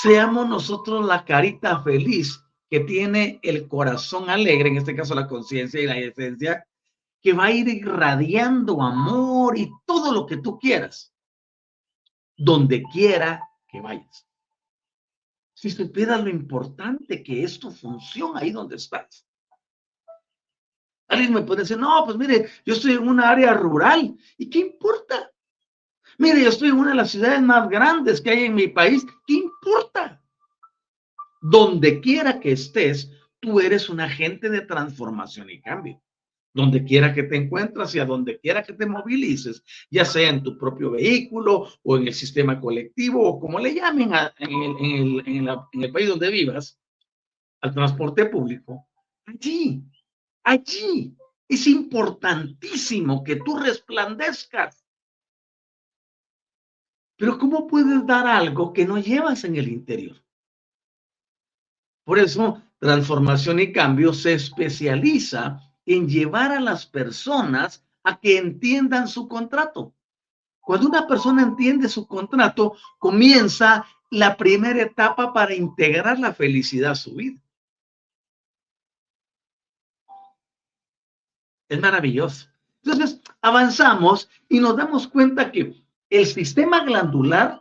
Seamos 0.02 0.48
nosotros 0.48 1.06
la 1.06 1.26
carita 1.26 1.82
feliz 1.84 2.44
que 2.70 2.82
tiene 2.82 3.40
el 3.42 3.68
corazón 3.68 4.30
alegre, 4.30 4.70
en 4.70 4.78
este 4.78 4.96
caso 4.96 5.16
la 5.16 5.28
conciencia 5.28 5.82
y 5.82 5.88
la 5.88 5.98
esencia, 5.98 6.66
que 7.22 7.34
va 7.34 7.46
a 7.46 7.52
ir 7.52 7.68
irradiando 7.68 8.82
amor 8.82 9.58
y 9.58 9.72
todo 9.86 10.14
lo 10.14 10.26
que 10.26 10.38
tú 10.38 10.58
quieras, 10.58 11.14
donde 12.38 12.84
quiera 12.84 13.50
que 13.68 13.82
vayas. 13.82 14.29
Si 15.60 15.70
supieras 15.70 16.24
lo 16.24 16.30
importante 16.30 17.22
que 17.22 17.44
es 17.44 17.60
tu 17.60 17.70
función 17.70 18.38
ahí 18.38 18.50
donde 18.50 18.78
estás. 18.78 19.28
Alguien 21.10 21.34
me 21.34 21.42
puede 21.42 21.64
decir, 21.64 21.78
no, 21.78 22.06
pues 22.06 22.16
mire, 22.16 22.50
yo 22.66 22.76
estoy 22.76 22.94
en 22.94 23.06
una 23.06 23.30
área 23.30 23.54
rural. 23.54 24.16
¿Y 24.38 24.50
qué 24.50 24.60
importa? 24.60 25.30
Mire, 26.18 26.44
yo 26.44 26.48
estoy 26.48 26.70
en 26.70 26.80
una 26.80 26.92
de 26.92 26.96
las 26.96 27.12
ciudades 27.12 27.42
más 27.42 27.68
grandes 27.68 28.22
que 28.22 28.30
hay 28.30 28.46
en 28.46 28.56
mi 28.56 28.70
país. 28.70 29.06
¿Qué 29.28 29.34
importa? 29.34 30.24
Donde 31.42 32.00
quiera 32.00 32.40
que 32.40 32.54
estés, 32.54 33.12
tú 33.42 33.60
eres 33.60 33.90
un 33.90 34.00
agente 34.00 34.50
de 34.50 34.62
transformación 34.62 35.50
y 35.50 35.60
cambio 35.60 36.02
donde 36.60 36.84
quiera 36.84 37.14
que 37.14 37.24
te 37.24 37.38
encuentres 37.38 37.96
y 37.96 38.00
a 38.00 38.06
donde 38.06 38.38
quiera 38.40 38.64
que 38.64 38.74
te 38.74 38.86
movilices, 38.86 39.64
ya 39.90 40.04
sea 40.04 40.30
en 40.30 40.44
tu 40.44 40.58
propio 40.58 40.92
vehículo 40.92 41.68
o 41.84 41.98
en 41.98 42.08
el 42.08 42.14
sistema 42.14 42.60
colectivo 42.60 43.26
o 43.26 43.40
como 43.40 43.60
le 43.60 43.74
llamen 43.74 44.12
en, 44.40 45.84
el, 45.84 45.92
país 45.92 46.10
donde 46.10 46.30
vivas, 46.30 46.78
al 47.62 47.74
transporte 47.74 48.26
público, 48.26 48.88
allí, 49.26 49.84
allí 50.44 51.16
es 51.48 51.66
importantísimo 51.66 53.24
que 53.24 53.38
tú 53.38 53.58
resplandezcas. 53.58 54.86
Pero 57.18 57.38
¿cómo 57.38 57.68
puedes 57.68 58.06
dar 58.06 58.28
algo 58.28 58.74
que 58.74 58.86
no 58.86 58.98
llevas 58.98 59.46
en 59.46 59.56
el 59.56 59.68
interior? 59.70 60.22
Por 62.04 62.20
eso, 62.20 62.62
transformación 62.80 63.60
y 63.60 63.72
cambio 63.72 64.14
se 64.14 64.34
especializa 64.34 65.69
en 65.90 66.08
llevar 66.08 66.52
a 66.52 66.60
las 66.60 66.86
personas 66.86 67.84
a 68.04 68.20
que 68.20 68.38
entiendan 68.38 69.08
su 69.08 69.28
contrato. 69.28 69.96
Cuando 70.62 70.88
una 70.88 71.08
persona 71.08 71.42
entiende 71.42 71.90
su 71.90 72.08
contrato, 72.08 72.76
comienza 73.00 73.88
la 74.12 74.38
primera 74.38 74.84
etapa 74.84 75.34
para 75.34 75.56
integrar 75.56 76.20
la 76.20 76.32
felicidad 76.32 76.92
a 76.92 76.96
su 76.96 77.16
vida. 77.16 77.42
Es 81.68 81.82
maravilloso. 81.82 82.48
Entonces, 82.84 83.20
avanzamos 83.42 84.30
y 84.48 84.60
nos 84.60 84.78
damos 84.78 85.08
cuenta 85.08 85.52
que 85.52 85.74
el 86.12 86.26
sistema 86.28 86.84
glandular 86.84 87.60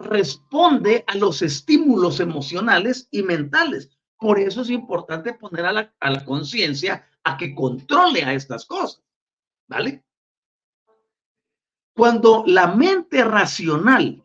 responde 0.00 1.04
a 1.06 1.16
los 1.16 1.42
estímulos 1.42 2.18
emocionales 2.18 3.06
y 3.12 3.22
mentales. 3.22 3.97
Por 4.18 4.38
eso 4.38 4.62
es 4.62 4.70
importante 4.70 5.34
poner 5.34 5.66
a 5.66 5.72
la, 5.72 6.24
conciencia 6.24 7.06
a 7.22 7.36
que 7.36 7.54
controle 7.54 8.24
a 8.24 8.34
estas 8.34 8.64
cosas. 8.64 9.02
¿Vale? 9.68 10.04
Cuando 11.94 12.44
la 12.46 12.68
mente 12.68 13.22
racional, 13.24 14.22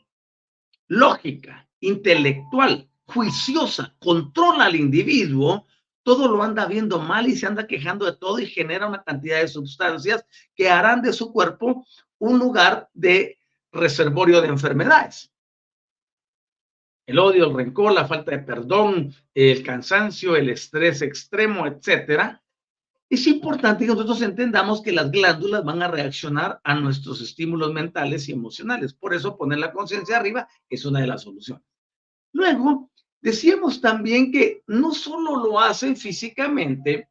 lógica, 0.87 1.67
intelectual, 1.79 2.89
juiciosa, 3.05 3.95
controla 3.99 4.65
al 4.65 4.75
individuo, 4.75 5.65
todo 6.03 6.27
lo 6.27 6.41
anda 6.43 6.65
viendo 6.65 6.99
mal 6.99 7.27
y 7.27 7.35
se 7.35 7.45
anda 7.45 7.67
quejando 7.67 8.05
de 8.05 8.15
todo 8.15 8.39
y 8.39 8.45
genera 8.45 8.87
una 8.87 9.03
cantidad 9.03 9.41
de 9.41 9.47
sustancias 9.47 10.25
que 10.55 10.69
harán 10.69 11.01
de 11.01 11.13
su 11.13 11.31
cuerpo 11.31 11.85
un 12.19 12.39
lugar 12.39 12.89
de 12.93 13.37
reservorio 13.71 14.41
de 14.41 14.47
enfermedades. 14.47 15.32
El 17.05 17.19
odio, 17.19 17.45
el 17.47 17.55
rencor, 17.55 17.93
la 17.93 18.07
falta 18.07 18.31
de 18.31 18.39
perdón, 18.39 19.13
el 19.33 19.63
cansancio, 19.63 20.35
el 20.35 20.49
estrés 20.49 21.01
extremo, 21.01 21.67
etcétera, 21.67 22.43
es 23.13 23.27
importante 23.27 23.85
que 23.85 23.91
nosotros 23.91 24.21
entendamos 24.23 24.81
que 24.81 24.91
las 24.91 25.11
glándulas 25.11 25.63
van 25.63 25.83
a 25.83 25.87
reaccionar 25.87 26.59
a 26.63 26.73
nuestros 26.73 27.21
estímulos 27.21 27.71
mentales 27.71 28.27
y 28.27 28.31
emocionales. 28.31 28.93
Por 28.93 29.13
eso 29.13 29.37
poner 29.37 29.59
la 29.59 29.71
conciencia 29.71 30.17
arriba 30.17 30.47
es 30.67 30.83
una 30.83 31.01
de 31.01 31.07
las 31.07 31.21
soluciones. 31.21 31.63
Luego, 32.31 32.89
decíamos 33.21 33.81
también 33.81 34.31
que 34.31 34.63
no 34.65 34.93
solo 34.93 35.45
lo 35.45 35.59
hacen 35.59 35.95
físicamente, 35.95 37.09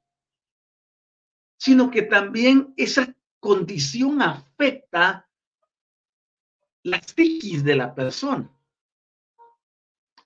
sino 1.56 1.88
que 1.88 2.02
también 2.02 2.74
esa 2.76 3.14
condición 3.38 4.20
afecta 4.22 5.28
la 6.82 7.00
psiquis 7.00 7.62
de 7.62 7.76
la 7.76 7.94
persona, 7.94 8.50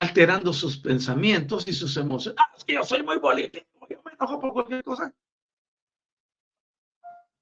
alterando 0.00 0.52
sus 0.52 0.78
pensamientos 0.78 1.66
y 1.66 1.72
sus 1.72 1.96
emociones. 1.96 2.40
Ah, 2.40 2.52
es 2.56 2.64
que 2.64 2.74
yo 2.74 2.84
soy 2.84 3.02
muy 3.02 3.18
bonito, 3.18 3.58
yo 3.88 4.02
me 4.04 4.12
enojo 4.12 4.40
por 4.40 4.52
cualquier 4.52 4.82
cosa. 4.82 5.12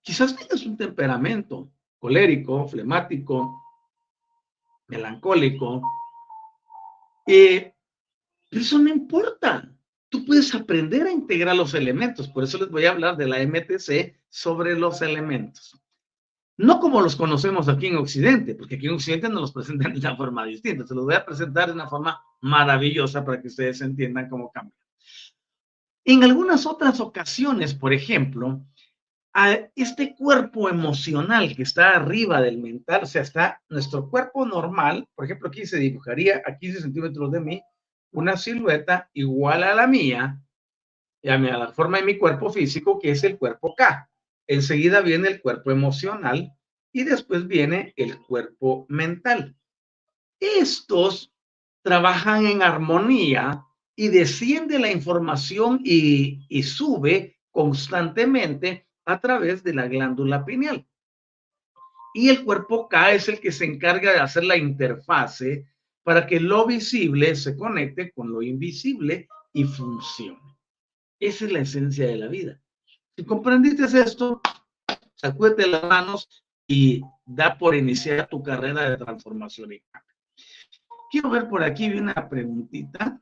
Quizás 0.02 0.36
tengas 0.36 0.64
un 0.66 0.76
temperamento 0.76 1.70
colérico, 1.98 2.68
flemático, 2.68 3.62
melancólico, 4.88 5.82
eh, 7.26 7.74
pero 8.50 8.62
eso 8.62 8.78
no 8.78 8.90
importa. 8.90 9.70
Tú 10.10 10.24
puedes 10.24 10.54
aprender 10.54 11.06
a 11.06 11.10
integrar 11.10 11.56
los 11.56 11.74
elementos. 11.74 12.28
Por 12.28 12.44
eso 12.44 12.58
les 12.58 12.70
voy 12.70 12.84
a 12.84 12.90
hablar 12.90 13.16
de 13.16 13.26
la 13.26 13.40
MTC 13.40 14.20
sobre 14.28 14.78
los 14.78 15.02
elementos. 15.02 15.80
No 16.56 16.78
como 16.78 17.00
los 17.00 17.16
conocemos 17.16 17.68
aquí 17.68 17.88
en 17.88 17.96
Occidente, 17.96 18.54
porque 18.54 18.76
aquí 18.76 18.86
en 18.86 18.94
Occidente 18.94 19.28
nos 19.28 19.40
los 19.40 19.52
presentan 19.52 19.92
de 19.92 19.98
una 19.98 20.16
forma 20.16 20.44
distinta. 20.44 20.86
Se 20.86 20.94
los 20.94 21.04
voy 21.04 21.14
a 21.14 21.24
presentar 21.24 21.66
de 21.66 21.72
una 21.72 21.88
forma 21.88 22.22
maravillosa 22.40 23.24
para 23.24 23.40
que 23.40 23.48
ustedes 23.48 23.80
entiendan 23.80 24.28
cómo 24.28 24.52
cambia. 24.52 24.78
En 26.04 26.22
algunas 26.22 26.66
otras 26.66 27.00
ocasiones, 27.00 27.74
por 27.74 27.92
ejemplo, 27.92 28.64
a 29.32 29.58
este 29.74 30.14
cuerpo 30.14 30.68
emocional 30.68 31.56
que 31.56 31.64
está 31.64 31.96
arriba 31.96 32.40
del 32.40 32.58
mental, 32.58 33.02
o 33.02 33.06
sea, 33.06 33.22
está 33.22 33.62
nuestro 33.68 34.08
cuerpo 34.08 34.46
normal, 34.46 35.08
por 35.14 35.24
ejemplo, 35.24 35.48
aquí 35.48 35.66
se 35.66 35.78
dibujaría 35.78 36.40
a 36.46 36.56
15 36.56 36.82
centímetros 36.82 37.32
de 37.32 37.40
mí 37.40 37.62
una 38.12 38.36
silueta 38.36 39.10
igual 39.12 39.64
a 39.64 39.74
la 39.74 39.88
mía, 39.88 40.40
y 41.20 41.30
a 41.30 41.38
la 41.38 41.72
forma 41.72 41.98
de 41.98 42.04
mi 42.04 42.18
cuerpo 42.18 42.50
físico, 42.50 42.98
que 42.98 43.10
es 43.10 43.24
el 43.24 43.38
cuerpo 43.38 43.74
K. 43.74 44.08
Enseguida 44.46 45.00
viene 45.00 45.28
el 45.28 45.40
cuerpo 45.40 45.70
emocional, 45.70 46.54
y 46.94 47.02
después 47.02 47.46
viene 47.48 47.92
el 47.96 48.18
cuerpo 48.20 48.86
mental. 48.88 49.56
Estos 50.38 51.34
trabajan 51.82 52.46
en 52.46 52.62
armonía 52.62 53.64
y 53.96 54.08
desciende 54.08 54.78
la 54.78 54.90
información 54.90 55.80
y, 55.84 56.62
sube 56.62 57.36
constantemente 57.50 58.86
a 59.04 59.20
través 59.20 59.64
de 59.64 59.74
la 59.74 59.88
glándula 59.88 60.44
pineal. 60.44 60.86
Y 62.14 62.28
el 62.28 62.44
cuerpo 62.44 62.88
K 62.88 63.12
es 63.12 63.28
el 63.28 63.40
que 63.40 63.50
se 63.50 63.64
encarga 63.64 64.12
de 64.12 64.20
hacer 64.20 64.44
la 64.44 64.56
interfase 64.56 65.66
para 66.04 66.26
que 66.28 66.38
lo 66.38 66.64
visible 66.64 67.34
se 67.34 67.56
conecte 67.56 68.12
con 68.12 68.30
lo 68.30 68.40
invisible 68.40 69.26
y 69.52 69.64
funcione. 69.64 70.38
Esa 71.18 71.46
es 71.46 71.52
la 71.52 71.60
esencia 71.60 72.06
de 72.06 72.16
la 72.16 72.28
vida. 72.28 72.60
Si 73.16 73.24
comprendiste 73.24 73.84
esto, 74.00 74.40
sacúdete 75.14 75.68
las 75.68 75.84
manos 75.84 76.44
y 76.66 77.00
da 77.24 77.56
por 77.56 77.74
iniciar 77.74 78.26
tu 78.26 78.42
carrera 78.42 78.90
de 78.90 78.96
transformación 78.96 79.70
Quiero 81.10 81.30
ver 81.30 81.48
por 81.48 81.62
aquí 81.62 81.86
una 81.92 82.28
preguntita. 82.28 83.20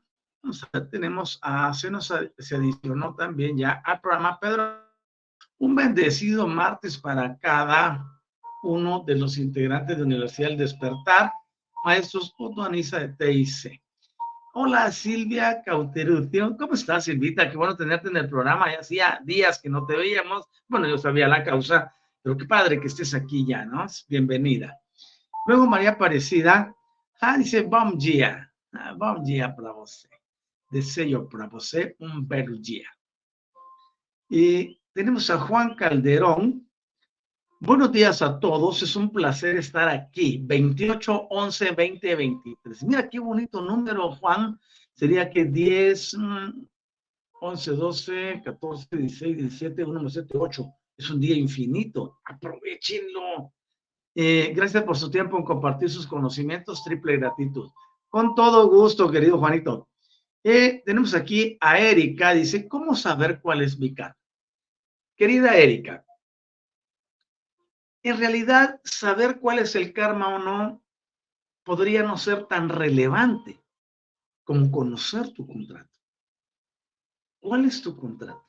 tenemos 0.89 1.39
a, 1.43 1.73
se 1.73 1.91
nos 1.91 2.11
se 2.37 2.55
adicionó 2.55 3.15
también 3.15 3.57
ya 3.57 3.81
al 3.85 4.01
programa 4.01 4.39
Pedro. 4.39 4.81
Un 5.59 5.75
bendecido 5.75 6.47
martes 6.47 6.97
para 6.97 7.37
cada 7.37 8.03
uno 8.63 9.03
de 9.05 9.15
los 9.15 9.37
integrantes 9.37 9.97
de 9.97 10.03
Universidad 10.03 10.49
del 10.49 10.57
Despertar, 10.57 11.31
maestros 11.85 12.33
Otto 12.39 12.63
Anisa 12.63 12.99
de 12.99 13.09
TIC. 13.09 13.82
Hola 14.55 14.91
Silvia 14.91 15.63
Cauterucio, 15.65 16.55
¿cómo 16.55 16.75
estás 16.75 17.05
Silvita? 17.05 17.49
Qué 17.49 17.57
bueno 17.57 17.75
tenerte 17.75 18.09
en 18.09 18.17
el 18.17 18.29
programa, 18.29 18.71
ya 18.71 18.81
hacía 18.81 19.19
días 19.23 19.59
que 19.59 19.67
no 19.67 19.83
te 19.83 19.95
veíamos, 19.95 20.45
bueno, 20.67 20.87
yo 20.87 20.99
sabía 20.99 21.27
la 21.27 21.43
causa, 21.43 21.91
pero 22.21 22.37
qué 22.37 22.45
padre 22.45 22.79
que 22.79 22.85
estés 22.85 23.15
aquí 23.15 23.47
ya, 23.47 23.65
¿no? 23.65 23.83
Bienvenida. 24.07 24.79
Luego 25.47 25.65
María 25.65 25.93
Aparecida, 25.93 26.71
ah, 27.21 27.35
dice, 27.35 27.63
bom 27.63 27.97
dia, 27.97 28.53
ah, 28.73 28.93
bom 28.95 29.23
dia 29.23 29.55
para 29.55 29.71
você, 29.71 30.07
deseo 30.69 31.27
para 31.27 31.47
você 31.47 31.95
un 31.97 32.27
bel 32.27 32.61
día. 32.61 32.89
Y 34.29 34.79
tenemos 34.93 35.31
a 35.31 35.39
Juan 35.39 35.73
Calderón, 35.73 36.69
Buenos 37.65 37.93
días 37.93 38.21
a 38.21 38.41
todos, 38.41 38.83
es 38.83 38.93
un 38.97 39.09
placer 39.09 39.55
estar 39.55 39.87
aquí. 39.87 40.37
28, 40.43 41.27
11, 41.29 41.71
20, 41.71 42.15
23. 42.15 42.83
Mira 42.83 43.09
qué 43.09 43.19
bonito 43.19 43.61
número, 43.61 44.11
Juan. 44.15 44.59
Sería 44.91 45.29
que 45.29 45.45
10, 45.45 46.17
11, 47.39 47.71
12, 47.71 48.41
14, 48.43 48.97
16, 48.97 49.37
17, 49.37 49.81
1, 49.81 50.09
7, 50.09 50.37
8. 50.37 50.73
Es 50.97 51.09
un 51.09 51.21
día 51.21 51.37
infinito. 51.37 52.19
Aprovechenlo. 52.25 53.53
Eh, 54.13 54.51
gracias 54.53 54.83
por 54.83 54.97
su 54.97 55.09
tiempo 55.09 55.37
en 55.37 55.45
compartir 55.45 55.89
sus 55.89 56.05
conocimientos. 56.05 56.83
Triple 56.83 57.15
gratitud. 57.15 57.69
Con 58.09 58.35
todo 58.35 58.67
gusto, 58.67 59.09
querido 59.09 59.39
Juanito. 59.39 59.87
Eh, 60.43 60.83
tenemos 60.85 61.13
aquí 61.13 61.57
a 61.61 61.79
Erika. 61.79 62.33
Dice, 62.33 62.67
¿cómo 62.67 62.93
saber 62.93 63.39
cuál 63.41 63.61
es 63.61 63.79
mi 63.79 63.93
cara? 63.93 64.17
Querida 65.15 65.55
Erika, 65.55 66.03
en 68.03 68.17
realidad 68.17 68.81
saber 68.83 69.39
cuál 69.39 69.59
es 69.59 69.75
el 69.75 69.93
karma 69.93 70.35
o 70.35 70.39
no 70.39 70.81
podría 71.63 72.03
no 72.03 72.17
ser 72.17 72.45
tan 72.45 72.69
relevante 72.69 73.63
como 74.43 74.69
conocer 74.69 75.33
tu 75.33 75.47
contrato. 75.47 75.89
¿Cuál 77.39 77.65
es 77.65 77.81
tu 77.81 77.95
contrato? 77.97 78.45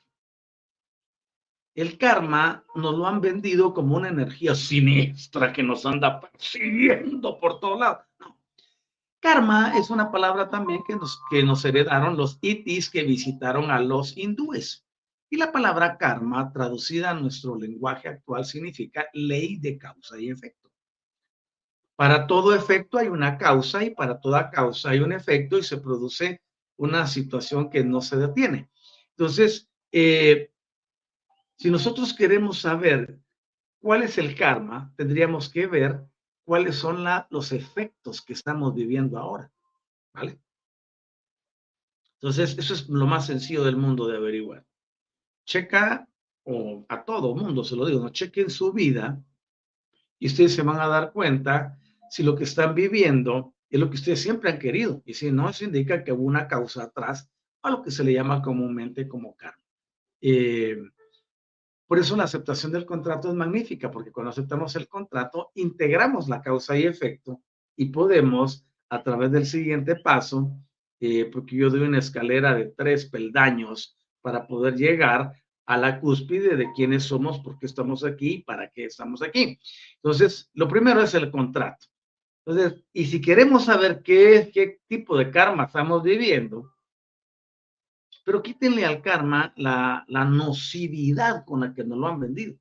El 1.73 1.97
karma 1.97 2.63
nos 2.75 2.97
lo 2.97 3.05
han 3.07 3.19
vendido 3.19 3.73
como 3.73 3.97
una 3.97 4.09
energía 4.09 4.55
siniestra 4.55 5.51
que 5.51 5.63
nos 5.63 5.85
anda 5.85 6.21
persiguiendo 6.21 7.37
por 7.39 7.59
todos 7.59 7.79
lados. 7.79 8.05
No. 8.19 8.39
Karma 9.19 9.77
es 9.77 9.89
una 9.89 10.11
palabra 10.11 10.49
también 10.49 10.83
que 10.87 10.95
nos, 10.95 11.21
que 11.29 11.43
nos 11.43 11.65
heredaron 11.65 12.15
los 12.15 12.37
itis 12.41 12.89
que 12.89 13.03
visitaron 13.03 13.71
a 13.71 13.79
los 13.79 14.17
hindúes. 14.17 14.84
Y 15.35 15.37
la 15.37 15.51
palabra 15.51 15.97
karma, 15.97 16.49
traducida 16.53 17.09
a 17.09 17.13
nuestro 17.13 17.57
lenguaje 17.57 18.07
actual, 18.07 18.45
significa 18.45 19.09
ley 19.11 19.57
de 19.57 19.77
causa 19.77 20.17
y 20.17 20.29
efecto. 20.29 20.71
Para 21.97 22.25
todo 22.25 22.55
efecto 22.55 22.97
hay 22.97 23.09
una 23.09 23.37
causa 23.37 23.83
y 23.83 23.89
para 23.89 24.21
toda 24.21 24.49
causa 24.49 24.91
hay 24.91 25.01
un 25.01 25.11
efecto 25.11 25.57
y 25.57 25.63
se 25.63 25.75
produce 25.75 26.41
una 26.77 27.05
situación 27.05 27.69
que 27.69 27.83
no 27.83 27.99
se 27.99 28.15
detiene. 28.15 28.69
Entonces, 29.09 29.69
eh, 29.91 30.53
si 31.57 31.69
nosotros 31.69 32.13
queremos 32.13 32.61
saber 32.61 33.19
cuál 33.81 34.03
es 34.03 34.17
el 34.17 34.37
karma, 34.37 34.93
tendríamos 34.95 35.49
que 35.49 35.67
ver 35.67 36.01
cuáles 36.45 36.77
son 36.77 37.03
los 37.29 37.51
efectos 37.51 38.21
que 38.21 38.31
estamos 38.31 38.73
viviendo 38.73 39.19
ahora. 39.19 39.51
¿Vale? 40.13 40.39
Entonces, 42.21 42.57
eso 42.57 42.73
es 42.73 42.87
lo 42.87 43.05
más 43.05 43.25
sencillo 43.25 43.65
del 43.65 43.75
mundo 43.75 44.07
de 44.07 44.15
averiguar 44.15 44.65
checa, 45.45 46.07
o 46.43 46.85
a 46.89 47.03
todo 47.03 47.35
mundo 47.35 47.63
se 47.63 47.75
lo 47.75 47.85
digo, 47.85 47.99
no 47.99 48.09
chequen 48.09 48.49
su 48.49 48.71
vida 48.71 49.19
y 50.19 50.27
ustedes 50.27 50.53
se 50.53 50.61
van 50.61 50.79
a 50.79 50.87
dar 50.87 51.11
cuenta 51.11 51.77
si 52.09 52.23
lo 52.23 52.35
que 52.35 52.43
están 52.43 52.75
viviendo 52.75 53.53
es 53.69 53.79
lo 53.79 53.89
que 53.89 53.95
ustedes 53.95 54.21
siempre 54.21 54.49
han 54.49 54.59
querido. 54.59 55.01
Y 55.05 55.13
si 55.13 55.31
no, 55.31 55.49
eso 55.49 55.65
indica 55.65 56.03
que 56.03 56.11
hubo 56.11 56.23
una 56.23 56.47
causa 56.47 56.83
atrás 56.83 57.29
a 57.61 57.71
lo 57.71 57.81
que 57.81 57.91
se 57.91 58.03
le 58.03 58.13
llama 58.13 58.41
comúnmente 58.41 59.07
como 59.07 59.35
karma. 59.35 59.61
Eh, 60.21 60.77
por 61.87 61.99
eso 61.99 62.15
la 62.15 62.23
aceptación 62.23 62.71
del 62.71 62.85
contrato 62.85 63.29
es 63.29 63.35
magnífica, 63.35 63.91
porque 63.91 64.11
cuando 64.11 64.31
aceptamos 64.31 64.75
el 64.75 64.87
contrato, 64.87 65.51
integramos 65.55 66.27
la 66.27 66.41
causa 66.41 66.77
y 66.77 66.83
efecto 66.83 67.41
y 67.75 67.87
podemos, 67.87 68.65
a 68.89 69.03
través 69.03 69.31
del 69.31 69.45
siguiente 69.45 69.95
paso, 69.95 70.51
eh, 70.99 71.25
porque 71.25 71.55
yo 71.55 71.69
doy 71.69 71.81
una 71.81 71.99
escalera 71.99 72.55
de 72.55 72.67
tres 72.67 73.05
peldaños 73.05 73.97
para 74.25 74.47
poder 74.47 74.73
llegar 74.73 75.39
a 75.67 75.77
la 75.77 75.99
cúspide 75.99 76.55
de 76.55 76.73
quiénes 76.73 77.03
somos, 77.03 77.39
por 77.41 77.59
qué 77.59 77.67
estamos 77.67 78.03
aquí, 78.03 78.39
para 78.39 78.71
qué 78.71 78.85
estamos 78.85 79.21
aquí. 79.21 79.59
Entonces, 79.97 80.49
lo 80.55 80.67
primero 80.67 80.99
es 81.03 81.13
el 81.13 81.29
contrato. 81.29 81.85
Entonces, 82.43 82.83
y 82.91 83.05
si 83.05 83.21
queremos 83.21 83.65
saber 83.65 84.01
qué, 84.01 84.49
qué 84.51 84.79
tipo 84.87 85.15
de 85.15 85.29
karma 85.29 85.65
estamos 85.65 86.01
viviendo, 86.01 86.73
pero 88.23 88.41
quítenle 88.41 88.83
al 88.83 89.03
karma 89.03 89.53
la, 89.57 90.03
la 90.07 90.25
nocividad 90.25 91.45
con 91.45 91.59
la 91.59 91.71
que 91.75 91.83
nos 91.83 91.99
lo 91.99 92.07
han 92.07 92.19
vendido. 92.19 92.57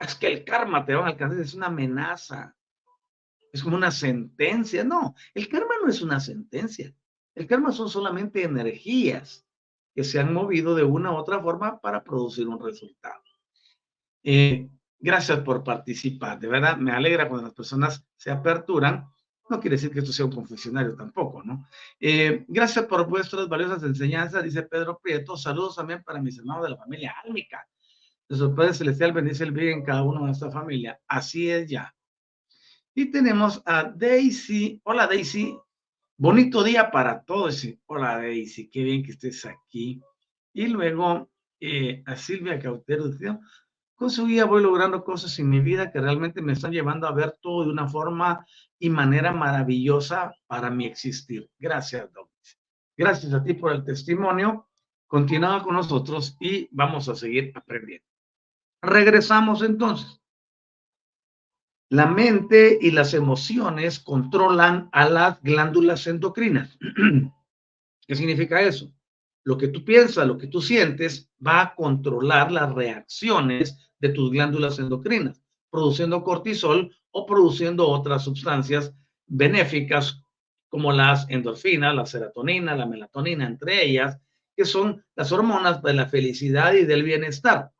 Es 0.00 0.14
que 0.14 0.28
el 0.28 0.44
karma 0.46 0.86
te 0.86 0.94
va 0.94 1.04
a 1.04 1.08
alcanzar, 1.08 1.40
es 1.40 1.52
una 1.52 1.66
amenaza. 1.66 2.56
Es 3.52 3.62
como 3.62 3.76
una 3.76 3.90
sentencia. 3.90 4.82
No, 4.82 5.14
el 5.34 5.46
karma 5.46 5.74
no 5.82 5.90
es 5.90 6.00
una 6.00 6.20
sentencia. 6.20 6.94
El 7.34 7.46
karma 7.46 7.70
son 7.70 7.90
solamente 7.90 8.42
energías 8.42 9.44
que 9.98 10.04
se 10.04 10.20
han 10.20 10.32
movido 10.32 10.76
de 10.76 10.84
una 10.84 11.10
u 11.10 11.16
otra 11.16 11.42
forma 11.42 11.80
para 11.80 12.04
producir 12.04 12.46
un 12.46 12.64
resultado. 12.64 13.20
Eh, 14.22 14.68
gracias 14.96 15.40
por 15.40 15.64
participar. 15.64 16.38
De 16.38 16.46
verdad, 16.46 16.76
me 16.76 16.92
alegra 16.92 17.28
cuando 17.28 17.48
las 17.48 17.54
personas 17.56 18.06
se 18.16 18.30
aperturan. 18.30 19.08
No 19.50 19.58
quiere 19.58 19.74
decir 19.74 19.90
que 19.90 19.98
esto 19.98 20.12
sea 20.12 20.26
un 20.26 20.30
confesionario 20.30 20.94
tampoco, 20.94 21.42
¿no? 21.42 21.66
Eh, 21.98 22.44
gracias 22.46 22.86
por 22.86 23.08
vuestras 23.08 23.48
valiosas 23.48 23.82
enseñanzas, 23.82 24.44
dice 24.44 24.62
Pedro 24.62 25.00
Prieto. 25.02 25.36
Saludos 25.36 25.74
también 25.74 26.04
para 26.04 26.22
mis 26.22 26.38
hermanos 26.38 26.62
de 26.62 26.70
la 26.70 26.76
familia 26.76 27.16
álmica. 27.24 27.68
Nuestro 28.28 28.54
Padre 28.54 28.74
Celestial 28.74 29.12
bendice 29.12 29.42
el 29.42 29.50
bien 29.50 29.78
en 29.78 29.84
cada 29.84 30.04
uno 30.04 30.26
de 30.26 30.30
esta 30.30 30.48
familia. 30.48 31.00
Así 31.08 31.50
es 31.50 31.68
ya. 31.68 31.92
Y 32.94 33.10
tenemos 33.10 33.60
a 33.66 33.82
Daisy. 33.82 34.80
Hola 34.84 35.08
Daisy, 35.08 35.58
Bonito 36.20 36.64
día 36.64 36.90
para 36.90 37.22
todos. 37.22 37.64
Hola 37.86 38.16
Daisy, 38.16 38.68
qué 38.68 38.82
bien 38.82 39.04
que 39.04 39.12
estés 39.12 39.46
aquí. 39.46 40.02
Y 40.52 40.66
luego 40.66 41.30
eh, 41.60 42.02
a 42.06 42.16
Silvia 42.16 42.58
Cautero, 42.58 43.04
con 43.94 44.10
su 44.10 44.26
guía 44.26 44.44
voy 44.44 44.64
logrando 44.64 45.04
cosas 45.04 45.38
en 45.38 45.48
mi 45.48 45.60
vida 45.60 45.92
que 45.92 46.00
realmente 46.00 46.42
me 46.42 46.54
están 46.54 46.72
llevando 46.72 47.06
a 47.06 47.12
ver 47.12 47.38
todo 47.40 47.64
de 47.64 47.70
una 47.70 47.86
forma 47.86 48.44
y 48.80 48.90
manera 48.90 49.32
maravillosa 49.32 50.34
para 50.48 50.70
mi 50.70 50.86
existir. 50.86 51.48
Gracias, 51.56 52.12
Douglas. 52.12 52.58
Gracias 52.96 53.32
a 53.32 53.44
ti 53.44 53.54
por 53.54 53.70
el 53.72 53.84
testimonio. 53.84 54.68
Continúa 55.06 55.62
con 55.62 55.74
nosotros 55.74 56.36
y 56.40 56.68
vamos 56.72 57.08
a 57.08 57.14
seguir 57.14 57.52
aprendiendo. 57.54 58.04
Regresamos 58.82 59.62
entonces. 59.62 60.20
La 61.90 62.06
mente 62.06 62.78
y 62.80 62.90
las 62.90 63.14
emociones 63.14 63.98
controlan 63.98 64.90
a 64.92 65.08
las 65.08 65.42
glándulas 65.42 66.06
endocrinas. 66.06 66.78
¿Qué 68.06 68.14
significa 68.14 68.60
eso? 68.60 68.92
Lo 69.44 69.56
que 69.56 69.68
tú 69.68 69.84
piensas, 69.84 70.26
lo 70.26 70.36
que 70.36 70.48
tú 70.48 70.60
sientes, 70.60 71.30
va 71.44 71.62
a 71.62 71.74
controlar 71.74 72.52
las 72.52 72.74
reacciones 72.74 73.90
de 73.98 74.10
tus 74.10 74.30
glándulas 74.30 74.78
endocrinas, 74.78 75.42
produciendo 75.70 76.22
cortisol 76.22 76.94
o 77.10 77.24
produciendo 77.24 77.88
otras 77.88 78.24
sustancias 78.24 78.94
benéficas 79.26 80.22
como 80.68 80.92
las 80.92 81.28
endorfinas, 81.30 81.94
la 81.94 82.04
serotonina, 82.04 82.76
la 82.76 82.84
melatonina, 82.84 83.46
entre 83.46 83.82
ellas, 83.82 84.18
que 84.54 84.66
son 84.66 85.02
las 85.14 85.32
hormonas 85.32 85.82
de 85.82 85.94
la 85.94 86.06
felicidad 86.06 86.74
y 86.74 86.84
del 86.84 87.02
bienestar. 87.02 87.70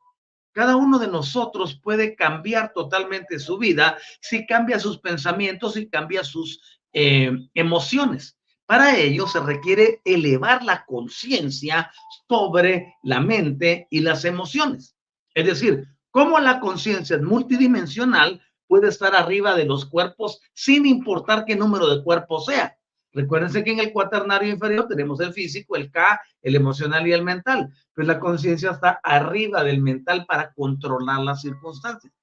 Cada 0.51 0.75
uno 0.75 0.99
de 0.99 1.07
nosotros 1.07 1.79
puede 1.81 2.15
cambiar 2.15 2.73
totalmente 2.73 3.39
su 3.39 3.57
vida 3.57 3.97
si 4.21 4.45
cambia 4.45 4.79
sus 4.79 4.99
pensamientos 4.99 5.77
y 5.77 5.89
cambia 5.89 6.23
sus 6.23 6.79
eh, 6.93 7.31
emociones. 7.53 8.37
Para 8.65 8.97
ello 8.97 9.27
se 9.27 9.39
requiere 9.39 10.01
elevar 10.05 10.63
la 10.63 10.85
conciencia 10.85 11.91
sobre 12.27 12.95
la 13.03 13.19
mente 13.19 13.87
y 13.89 14.01
las 14.01 14.25
emociones. 14.25 14.95
Es 15.33 15.45
decir, 15.45 15.87
cómo 16.11 16.39
la 16.39 16.59
conciencia 16.59 17.15
es 17.15 17.21
multidimensional 17.21 18.41
puede 18.67 18.89
estar 18.89 19.15
arriba 19.15 19.55
de 19.55 19.65
los 19.65 19.85
cuerpos 19.85 20.39
sin 20.53 20.85
importar 20.85 21.45
qué 21.45 21.55
número 21.55 21.87
de 21.87 22.03
cuerpos 22.03 22.45
sea. 22.45 22.78
Recuérdense 23.11 23.63
que 23.63 23.71
en 23.71 23.79
el 23.79 23.91
cuaternario 23.91 24.51
inferior 24.51 24.87
tenemos 24.87 25.19
el 25.19 25.33
físico, 25.33 25.75
el 25.75 25.91
K, 25.91 26.21
el 26.41 26.55
emocional 26.55 27.07
y 27.07 27.13
el 27.13 27.23
mental. 27.23 27.69
Pues 27.93 28.07
la 28.07 28.19
conciencia 28.19 28.71
está 28.71 28.99
arriba 29.03 29.63
del 29.63 29.81
mental 29.81 30.25
para 30.27 30.53
controlar 30.53 31.21
las 31.21 31.41
circunstancias. 31.41 32.13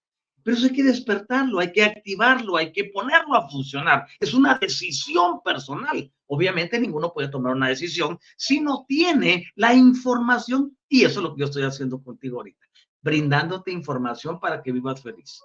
Pero 0.46 0.59
eso 0.59 0.66
hay 0.66 0.72
que 0.72 0.85
despertarlo, 0.85 1.59
hay 1.59 1.72
que 1.72 1.83
activarlo, 1.83 2.57
hay 2.57 2.70
que 2.70 2.85
ponerlo 2.85 3.35
a 3.35 3.49
funcionar. 3.49 4.07
Es 4.20 4.33
una 4.33 4.57
decisión 4.61 5.42
personal. 5.42 6.09
Obviamente 6.29 6.79
ninguno 6.79 7.12
puede 7.12 7.29
tomar 7.29 7.57
una 7.57 7.66
decisión 7.66 8.16
si 8.37 8.61
no 8.61 8.85
tiene 8.87 9.51
la 9.57 9.75
información 9.75 10.79
y 10.88 11.05
eso 11.05 11.18
es 11.18 11.25
lo 11.25 11.35
que 11.35 11.40
yo 11.40 11.46
estoy 11.46 11.64
haciendo 11.64 12.01
contigo 12.01 12.37
ahorita, 12.37 12.64
brindándote 13.03 13.72
información 13.72 14.38
para 14.38 14.62
que 14.62 14.70
vivas 14.70 15.03
feliz. 15.03 15.42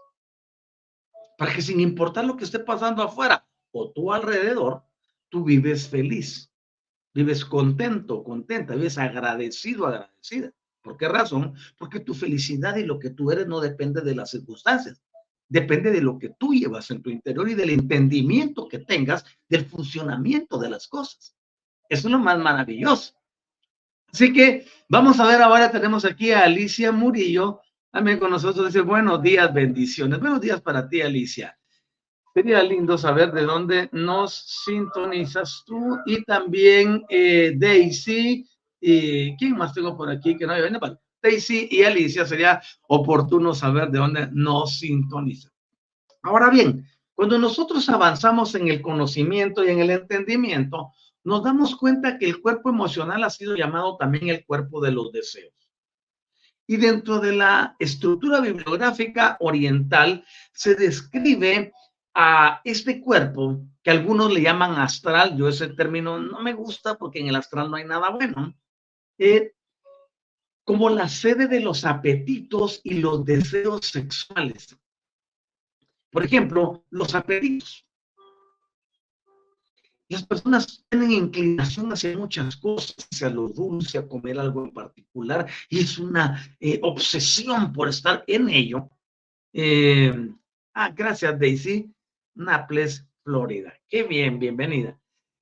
Para 1.36 1.52
que 1.52 1.64
sin 1.64 1.80
importar 1.80 2.26
lo 2.26 2.38
que 2.38 2.44
esté 2.44 2.60
pasando 2.60 3.02
afuera 3.02 3.44
o 3.72 3.92
tú 3.92 4.14
alrededor, 4.14 4.84
tú 5.32 5.44
vives 5.46 5.88
feliz, 5.88 6.52
vives 7.16 7.44
contento, 7.44 8.24
contenta, 8.24 8.76
vives 8.76 8.98
agradecido, 9.00 9.88
agradecida. 9.88 10.52
¿Por 10.84 10.98
qué 10.98 11.08
razón? 11.08 11.56
Porque 11.78 12.02
tu 12.02 12.14
felicidad 12.14 12.76
y 12.76 12.84
lo 12.84 13.00
que 13.00 13.12
tú 13.12 13.32
eres 13.32 13.48
no 13.48 13.60
depende 13.60 14.02
de 14.02 14.14
las 14.14 14.32
circunstancias, 14.32 15.02
depende 15.48 15.92
de 15.92 16.02
lo 16.02 16.20
que 16.20 16.30
tú 16.38 16.54
llevas 16.54 16.92
en 16.92 17.02
tu 17.02 17.10
interior 17.10 17.50
y 17.50 17.56
del 17.56 17.70
entendimiento 17.72 18.68
que 18.68 18.80
tengas 18.80 19.24
del 19.48 19.66
funcionamiento 19.66 20.60
de 20.60 20.70
las 20.70 20.88
cosas. 20.88 21.36
Eso 21.88 22.08
es 22.08 22.12
lo 22.12 22.20
más 22.20 22.38
maravilloso. 22.38 23.14
Así 24.12 24.34
que 24.34 24.66
vamos 24.90 25.20
a 25.20 25.28
ver 25.28 25.42
ahora, 25.42 25.72
tenemos 25.72 26.04
aquí 26.04 26.32
a 26.32 26.44
Alicia 26.44 26.92
Murillo, 26.92 27.62
también 27.92 28.20
con 28.20 28.32
nosotros, 28.32 28.68
dice 28.68 28.82
buenos 28.82 29.22
días, 29.22 29.54
bendiciones. 29.54 30.20
Buenos 30.20 30.42
días 30.42 30.62
para 30.62 30.90
ti, 30.90 31.02
Alicia. 31.02 31.58
Sería 32.34 32.64
lindo 32.64 32.98
saber 32.98 33.34
de 33.34 33.44
dónde 33.44 33.90
nos 33.92 34.64
sintonizas 34.64 35.64
tú 35.66 35.98
y 36.06 36.24
también 36.24 37.04
eh, 37.10 37.54
Daisy 37.58 38.48
y 38.80 39.36
¿quién 39.36 39.58
más 39.58 39.74
tengo 39.74 39.98
por 39.98 40.10
aquí 40.10 40.38
que 40.38 40.48
no 40.48 40.56
viene? 40.56 40.80
Daisy 41.22 41.68
y 41.70 41.84
Alicia, 41.84 42.26
sería 42.26 42.62
oportuno 42.88 43.54
saber 43.54 43.90
de 43.92 44.00
dónde 44.00 44.30
nos 44.32 44.80
sintonizan. 44.80 45.52
Ahora 46.24 46.50
bien, 46.50 46.88
cuando 47.14 47.38
nosotros 47.38 47.88
avanzamos 47.90 48.56
en 48.56 48.70
el 48.70 48.82
conocimiento 48.82 49.64
y 49.64 49.70
en 49.70 49.80
el 49.80 49.92
entendimiento, 49.92 50.94
nos 51.24 51.44
damos 51.44 51.76
cuenta 51.76 52.18
que 52.18 52.26
el 52.26 52.42
cuerpo 52.42 52.70
emocional 52.70 53.24
ha 53.24 53.30
sido 53.30 53.56
llamado 53.56 53.98
también 53.98 54.30
el 54.30 54.46
cuerpo 54.46 54.82
de 54.82 54.92
los 54.92 55.12
deseos. 55.12 55.54
Y 56.66 56.78
dentro 56.78 57.20
de 57.20 57.36
la 57.36 57.76
estructura 57.78 58.40
bibliográfica 58.40 59.38
oriental 59.42 60.26
se 60.54 60.76
describe 60.76 61.74
a 62.14 62.62
este 62.64 63.02
cuerpo 63.02 63.62
que 63.84 63.92
algunos 63.92 64.32
le 64.32 64.42
llaman 64.42 64.80
astral, 64.80 65.38
yo 65.38 65.48
ese 65.48 65.70
término 65.70 66.20
no 66.20 66.42
me 66.42 66.54
gusta 66.54 66.98
porque 66.98 67.20
en 67.20 67.28
el 67.28 67.36
astral 67.36 67.70
no 67.70 67.78
hay 67.78 67.86
nada 67.86 68.10
bueno, 68.10 68.54
eh, 69.18 69.54
como 70.64 70.90
la 70.90 71.10
sede 71.10 71.48
de 71.48 71.60
los 71.60 71.86
apetitos 71.86 72.82
y 72.84 72.96
los 72.96 73.26
deseos 73.26 73.88
sexuales. 73.88 74.78
Por 76.12 76.24
ejemplo, 76.26 76.86
los 76.90 77.16
apetitos. 77.16 77.86
Las 80.10 80.26
personas 80.26 80.86
tienen 80.90 81.12
inclinación 81.14 81.92
hacia 81.94 82.18
muchas 82.18 82.58
cosas, 82.58 83.08
hacia 83.10 83.30
lo 83.30 83.48
dulce, 83.48 83.98
a 83.98 84.08
comer 84.08 84.38
algo 84.38 84.66
en 84.66 84.72
particular, 84.72 85.48
y 85.70 85.80
es 85.80 85.98
una 85.98 86.54
eh, 86.60 86.80
obsesión 86.84 87.72
por 87.72 87.88
estar 87.88 88.24
en 88.28 88.50
ello. 88.50 88.90
Eh, 89.54 90.14
ah, 90.74 90.90
gracias, 90.90 91.40
Daisy. 91.40 91.94
Naples, 92.36 93.08
Florida. 93.24 93.74
Qué 93.88 94.04
bien, 94.04 94.40
bienvenida. 94.40 95.00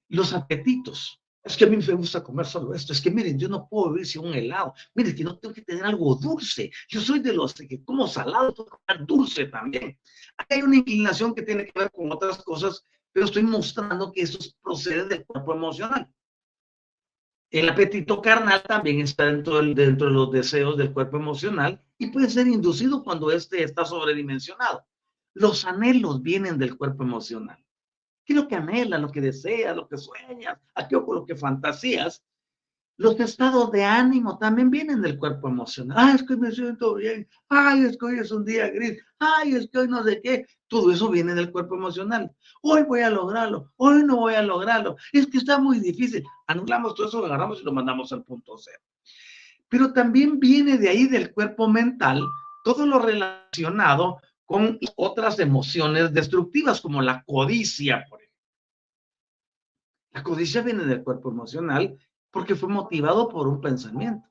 Los 0.10 0.34
apetitos 0.34 1.22
es 1.44 1.56
que 1.56 1.66
a 1.66 1.68
mí 1.68 1.78
me 1.78 1.94
gusta 1.94 2.24
comer 2.24 2.46
solo 2.46 2.74
esto. 2.74 2.94
Es 2.94 3.02
que 3.02 3.12
miren, 3.12 3.40
yo 3.40 3.48
no 3.48 3.68
puedo 3.68 3.92
vivir 3.92 4.08
sin 4.08 4.26
un 4.26 4.34
helado. 4.34 4.74
Miren, 4.94 5.16
que 5.16 5.24
no 5.24 5.38
tengo 5.38 5.54
que 5.54 5.62
tener 5.62 5.86
algo 5.86 6.16
dulce. 6.16 6.72
Yo 6.90 7.00
soy 7.00 7.20
de 7.20 7.34
los 7.34 7.54
que 7.54 7.84
como 7.84 8.08
salado, 8.08 8.54
tengo 8.54 8.70
que 8.70 8.78
comer 8.86 9.06
dulce 9.08 9.46
también. 9.46 9.98
hay 10.50 10.62
una 10.62 10.78
inclinación 10.78 11.34
que 11.34 11.44
tiene 11.44 11.66
que 11.66 11.80
ver 11.80 11.92
con 11.92 12.12
otras 12.12 12.44
cosas, 12.44 12.86
pero 13.12 13.26
estoy 13.26 13.44
mostrando 13.44 14.12
que 14.12 14.22
eso 14.22 14.38
procede 14.62 15.06
del 15.06 15.26
cuerpo 15.26 15.54
emocional. 15.54 16.10
El 17.52 17.68
apetito 17.68 18.22
carnal 18.22 18.62
también 18.62 19.00
está 19.00 19.26
dentro, 19.26 19.58
del, 19.58 19.74
dentro 19.74 20.08
de 20.08 20.14
los 20.14 20.32
deseos 20.32 20.78
del 20.78 20.94
cuerpo 20.94 21.18
emocional 21.18 21.84
y 21.98 22.12
puede 22.12 22.30
ser 22.30 22.48
inducido 22.48 23.04
cuando 23.04 23.32
éste 23.32 23.64
está 23.64 23.86
sobredimensionado. 23.86 24.86
Los 25.34 25.66
anhelos 25.66 26.22
vienen 26.22 26.58
del 26.58 26.78
cuerpo 26.78 27.04
emocional. 27.04 27.64
¿Qué 28.26 28.34
es 28.34 28.40
lo 28.40 28.48
que 28.48 28.56
anhelas, 28.56 29.02
lo 29.02 29.12
que 29.12 29.22
deseas, 29.22 29.76
lo 29.76 29.88
que 29.88 29.98
sueñas, 29.98 30.58
aquello 30.76 31.14
lo 31.14 31.26
que 31.26 31.36
fantasías? 31.36 32.24
Los 32.98 33.18
estados 33.22 33.72
de 33.72 33.86
ánimo 33.86 34.38
también 34.38 34.70
vienen 34.70 35.02
del 35.02 35.18
cuerpo 35.18 35.48
emocional. 35.48 35.98
Ay, 35.98 36.16
es 36.16 36.24
que 36.24 36.36
me 36.36 36.52
siento 36.52 36.96
bien. 36.96 37.30
Ay, 37.48 37.86
es 37.86 37.98
que 37.98 38.06
hoy 38.06 38.20
es 38.20 38.30
un 38.30 38.44
día 38.44 38.70
gris. 38.70 39.02
Ay, 39.20 39.56
es 39.56 39.70
que 39.72 39.78
hoy 39.80 39.88
no 39.88 40.04
sé 40.04 40.20
qué. 40.22 40.46
Todo 40.68 40.92
eso 40.92 41.10
viene 41.10 41.34
del 41.34 41.50
cuerpo 41.50 41.76
emocional. 41.76 42.30
Hoy 42.62 42.84
voy 42.84 43.00
a 43.00 43.10
lograrlo. 43.10 43.72
Hoy 43.78 44.04
no 44.04 44.18
voy 44.18 44.34
a 44.34 44.42
lograrlo. 44.42 44.98
Es 45.14 45.28
que 45.28 45.38
está 45.38 45.60
muy 45.60 45.80
difícil. 45.80 46.26
Anulamos 46.48 46.94
todo 46.94 47.08
eso, 47.08 47.22
lo 47.22 47.28
agarramos 47.28 47.62
y 47.62 47.64
lo 47.64 47.72
mandamos 47.72 48.12
al 48.12 48.24
punto 48.26 48.58
cero. 48.58 48.82
Pero 49.70 49.94
también 49.94 50.38
viene 50.38 50.78
de 50.78 50.90
ahí 50.90 51.08
del 51.08 51.32
cuerpo 51.32 51.70
mental 51.70 52.22
todo 52.64 52.86
lo 52.86 53.00
relacionado 53.00 54.20
con 54.50 54.80
otras 54.96 55.38
emociones 55.38 56.12
destructivas 56.12 56.82
como 56.82 57.04
la 57.04 57.24
codicia, 57.24 58.04
por 58.10 58.20
la 60.12 60.24
codicia 60.24 60.64
viene 60.64 60.86
del 60.86 61.04
cuerpo 61.04 61.30
emocional 61.30 61.96
porque 62.32 62.56
fue 62.56 62.68
motivado 62.68 63.30
por 63.30 63.48
un 63.48 63.62
pensamiento. 63.62 64.28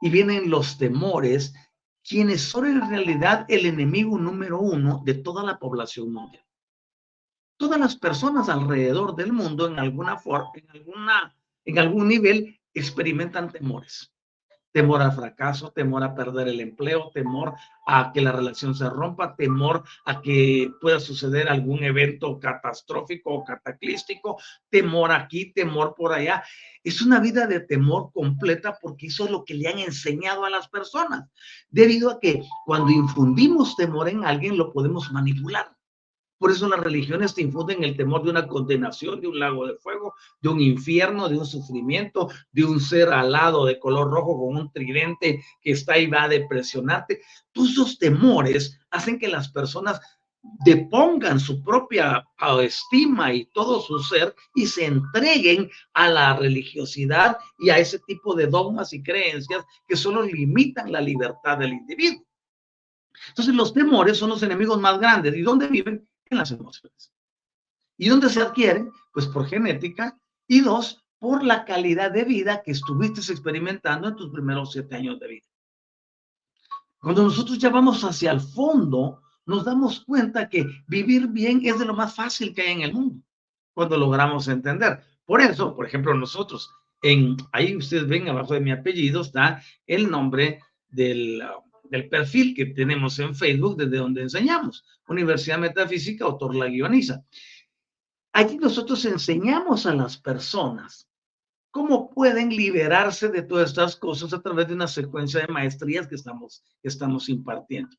Y 0.00 0.10
vienen 0.10 0.50
los 0.50 0.78
temores, 0.78 1.54
quienes 2.02 2.42
son 2.42 2.66
en 2.66 2.90
realidad 2.90 3.46
el 3.48 3.66
enemigo 3.66 4.18
número 4.18 4.58
uno 4.58 5.00
de 5.04 5.14
toda 5.14 5.44
la 5.44 5.60
población 5.60 6.12
mundial. 6.12 6.44
Todas 7.56 7.78
las 7.78 7.94
personas 7.94 8.48
alrededor 8.48 9.14
del 9.14 9.32
mundo 9.32 9.68
en 9.68 9.78
alguna 9.78 10.18
forma, 10.18 10.50
en 10.54 10.70
alguna, 10.70 11.36
en 11.64 11.78
algún 11.78 12.08
nivel 12.08 12.60
experimentan 12.74 13.52
temores 13.52 14.12
temor 14.76 15.00
al 15.00 15.12
fracaso, 15.12 15.70
temor 15.70 16.04
a 16.04 16.14
perder 16.14 16.48
el 16.48 16.60
empleo, 16.60 17.10
temor 17.14 17.54
a 17.86 18.12
que 18.12 18.20
la 18.20 18.30
relación 18.30 18.74
se 18.74 18.90
rompa, 18.90 19.34
temor 19.34 19.82
a 20.04 20.20
que 20.20 20.70
pueda 20.82 21.00
suceder 21.00 21.48
algún 21.48 21.82
evento 21.82 22.38
catastrófico 22.38 23.32
o 23.32 23.42
cataclístico, 23.42 24.38
temor 24.68 25.12
aquí, 25.12 25.50
temor 25.54 25.94
por 25.96 26.12
allá. 26.12 26.44
Es 26.84 27.00
una 27.00 27.20
vida 27.20 27.46
de 27.46 27.60
temor 27.60 28.10
completa 28.12 28.76
porque 28.78 29.06
eso 29.06 29.24
es 29.24 29.30
lo 29.30 29.46
que 29.46 29.54
le 29.54 29.66
han 29.66 29.78
enseñado 29.78 30.44
a 30.44 30.50
las 30.50 30.68
personas, 30.68 31.24
debido 31.70 32.10
a 32.10 32.20
que 32.20 32.42
cuando 32.66 32.92
infundimos 32.92 33.76
temor 33.76 34.10
en 34.10 34.26
alguien 34.26 34.58
lo 34.58 34.74
podemos 34.74 35.10
manipular. 35.10 35.75
Por 36.38 36.50
eso 36.50 36.68
las 36.68 36.80
religiones 36.80 37.34
te 37.34 37.42
infunden 37.42 37.82
el 37.82 37.96
temor 37.96 38.22
de 38.22 38.30
una 38.30 38.46
condenación, 38.46 39.20
de 39.20 39.28
un 39.28 39.38
lago 39.38 39.66
de 39.66 39.76
fuego, 39.76 40.14
de 40.40 40.48
un 40.48 40.60
infierno, 40.60 41.28
de 41.28 41.38
un 41.38 41.46
sufrimiento, 41.46 42.28
de 42.52 42.64
un 42.64 42.80
ser 42.80 43.08
alado 43.08 43.64
de 43.64 43.78
color 43.78 44.10
rojo 44.10 44.38
con 44.38 44.56
un 44.56 44.70
tridente 44.70 45.42
que 45.62 45.72
está 45.72 45.94
ahí 45.94 46.06
va 46.06 46.24
a 46.24 46.28
depresionarte. 46.28 47.22
Todos 47.52 47.70
esos 47.70 47.98
temores 47.98 48.78
hacen 48.90 49.18
que 49.18 49.28
las 49.28 49.48
personas 49.48 50.00
depongan 50.64 51.40
su 51.40 51.62
propia 51.62 52.24
estima 52.62 53.32
y 53.32 53.46
todo 53.46 53.80
su 53.80 53.98
ser 53.98 54.34
y 54.54 54.66
se 54.66 54.86
entreguen 54.86 55.70
a 55.94 56.08
la 56.08 56.36
religiosidad 56.36 57.38
y 57.58 57.70
a 57.70 57.78
ese 57.78 57.98
tipo 58.00 58.34
de 58.34 58.46
dogmas 58.46 58.92
y 58.92 59.02
creencias 59.02 59.64
que 59.88 59.96
solo 59.96 60.22
limitan 60.22 60.92
la 60.92 61.00
libertad 61.00 61.58
del 61.58 61.72
individuo. 61.72 62.24
Entonces 63.28 63.54
los 63.54 63.72
temores 63.72 64.18
son 64.18 64.30
los 64.30 64.42
enemigos 64.42 64.80
más 64.80 64.98
grandes. 64.98 65.34
¿Y 65.34 65.42
dónde 65.42 65.68
viven? 65.68 66.06
En 66.30 66.38
las 66.38 66.50
emociones. 66.50 67.12
¿Y 67.96 68.08
dónde 68.08 68.28
se 68.28 68.42
adquieren? 68.42 68.90
Pues 69.12 69.26
por 69.26 69.46
genética 69.46 70.18
y 70.46 70.60
dos, 70.60 71.04
por 71.18 71.42
la 71.42 71.64
calidad 71.64 72.10
de 72.10 72.24
vida 72.24 72.62
que 72.62 72.72
estuviste 72.72 73.20
experimentando 73.20 74.08
en 74.08 74.16
tus 74.16 74.30
primeros 74.30 74.72
siete 74.72 74.96
años 74.96 75.18
de 75.18 75.28
vida. 75.28 75.46
Cuando 76.98 77.22
nosotros 77.22 77.58
ya 77.58 77.70
vamos 77.70 78.02
hacia 78.04 78.32
el 78.32 78.40
fondo, 78.40 79.22
nos 79.46 79.64
damos 79.64 80.00
cuenta 80.00 80.48
que 80.48 80.66
vivir 80.88 81.28
bien 81.28 81.60
es 81.64 81.78
de 81.78 81.84
lo 81.84 81.94
más 81.94 82.14
fácil 82.14 82.54
que 82.54 82.62
hay 82.62 82.72
en 82.72 82.80
el 82.82 82.92
mundo, 82.92 83.24
cuando 83.72 83.96
logramos 83.96 84.48
entender. 84.48 85.02
Por 85.24 85.40
eso, 85.40 85.74
por 85.74 85.86
ejemplo, 85.86 86.14
nosotros, 86.14 86.70
en, 87.02 87.36
ahí 87.52 87.76
ustedes 87.76 88.06
ven 88.06 88.28
abajo 88.28 88.54
de 88.54 88.60
mi 88.60 88.72
apellido 88.72 89.22
está 89.22 89.62
el 89.86 90.10
nombre 90.10 90.60
del, 90.88 91.42
del 91.90 92.08
perfil 92.08 92.54
que 92.54 92.66
tenemos 92.66 93.18
en 93.18 93.34
Facebook 93.34 93.76
desde 93.76 93.98
donde 93.98 94.22
enseñamos, 94.22 94.84
Universidad 95.08 95.58
Metafísica, 95.58 96.24
autor 96.24 96.54
la 96.54 96.66
guioniza. 96.66 97.24
Allí 98.32 98.58
nosotros 98.58 99.04
enseñamos 99.04 99.86
a 99.86 99.94
las 99.94 100.18
personas 100.18 101.08
cómo 101.70 102.10
pueden 102.10 102.48
liberarse 102.48 103.28
de 103.28 103.42
todas 103.42 103.70
estas 103.70 103.96
cosas 103.96 104.32
a 104.32 104.40
través 104.40 104.68
de 104.68 104.74
una 104.74 104.88
secuencia 104.88 105.40
de 105.40 105.52
maestrías 105.52 106.06
que 106.06 106.14
estamos, 106.14 106.64
que 106.82 106.88
estamos 106.88 107.28
impartiendo. 107.28 107.96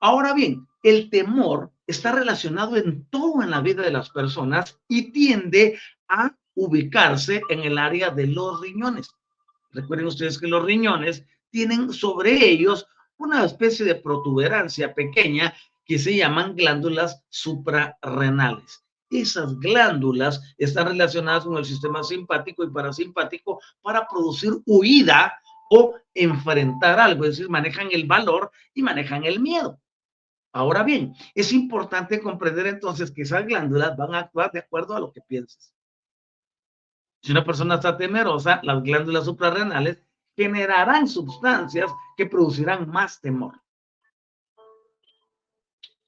Ahora 0.00 0.34
bien, 0.34 0.66
el 0.82 1.10
temor 1.10 1.72
está 1.86 2.12
relacionado 2.12 2.76
en 2.76 3.04
todo 3.06 3.42
en 3.42 3.50
la 3.50 3.60
vida 3.60 3.82
de 3.82 3.92
las 3.92 4.10
personas 4.10 4.80
y 4.88 5.12
tiende 5.12 5.78
a 6.08 6.36
ubicarse 6.54 7.42
en 7.48 7.60
el 7.60 7.78
área 7.78 8.10
de 8.10 8.26
los 8.26 8.60
riñones. 8.60 9.10
Recuerden 9.70 10.06
ustedes 10.06 10.38
que 10.38 10.48
los 10.48 10.64
riñones 10.64 11.24
tienen 11.50 11.92
sobre 11.92 12.48
ellos 12.48 12.86
una 13.22 13.44
especie 13.44 13.86
de 13.86 13.94
protuberancia 13.94 14.92
pequeña 14.92 15.54
que 15.84 15.98
se 15.98 16.16
llaman 16.16 16.56
glándulas 16.56 17.22
suprarrenales. 17.28 18.84
Esas 19.10 19.58
glándulas 19.58 20.54
están 20.58 20.88
relacionadas 20.88 21.44
con 21.44 21.56
el 21.56 21.64
sistema 21.64 22.02
simpático 22.02 22.64
y 22.64 22.70
parasimpático 22.70 23.60
para 23.80 24.08
producir 24.08 24.54
huida 24.66 25.38
o 25.70 25.94
enfrentar 26.14 26.98
algo, 26.98 27.24
es 27.24 27.30
decir, 27.30 27.48
manejan 27.48 27.88
el 27.92 28.06
valor 28.06 28.50
y 28.74 28.82
manejan 28.82 29.24
el 29.24 29.40
miedo. 29.40 29.78
Ahora 30.52 30.82
bien, 30.82 31.14
es 31.34 31.52
importante 31.52 32.20
comprender 32.20 32.66
entonces 32.66 33.10
que 33.10 33.22
esas 33.22 33.46
glándulas 33.46 33.96
van 33.96 34.14
a 34.14 34.18
actuar 34.20 34.50
de 34.52 34.58
acuerdo 34.58 34.96
a 34.96 35.00
lo 35.00 35.12
que 35.12 35.22
piensas. 35.22 35.72
Si 37.22 37.30
una 37.30 37.44
persona 37.44 37.76
está 37.76 37.96
temerosa, 37.96 38.60
las 38.64 38.82
glándulas 38.82 39.24
suprarrenales 39.24 40.02
generarán 40.36 41.08
sustancias 41.08 41.90
que 42.16 42.26
producirán 42.26 42.88
más 42.88 43.20
temor. 43.20 43.60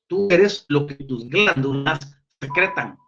Tú 0.06 0.28
eres 0.30 0.64
lo 0.68 0.86
que 0.86 0.94
tus 0.94 1.28
glándulas 1.28 2.00
secretan. 2.40 2.98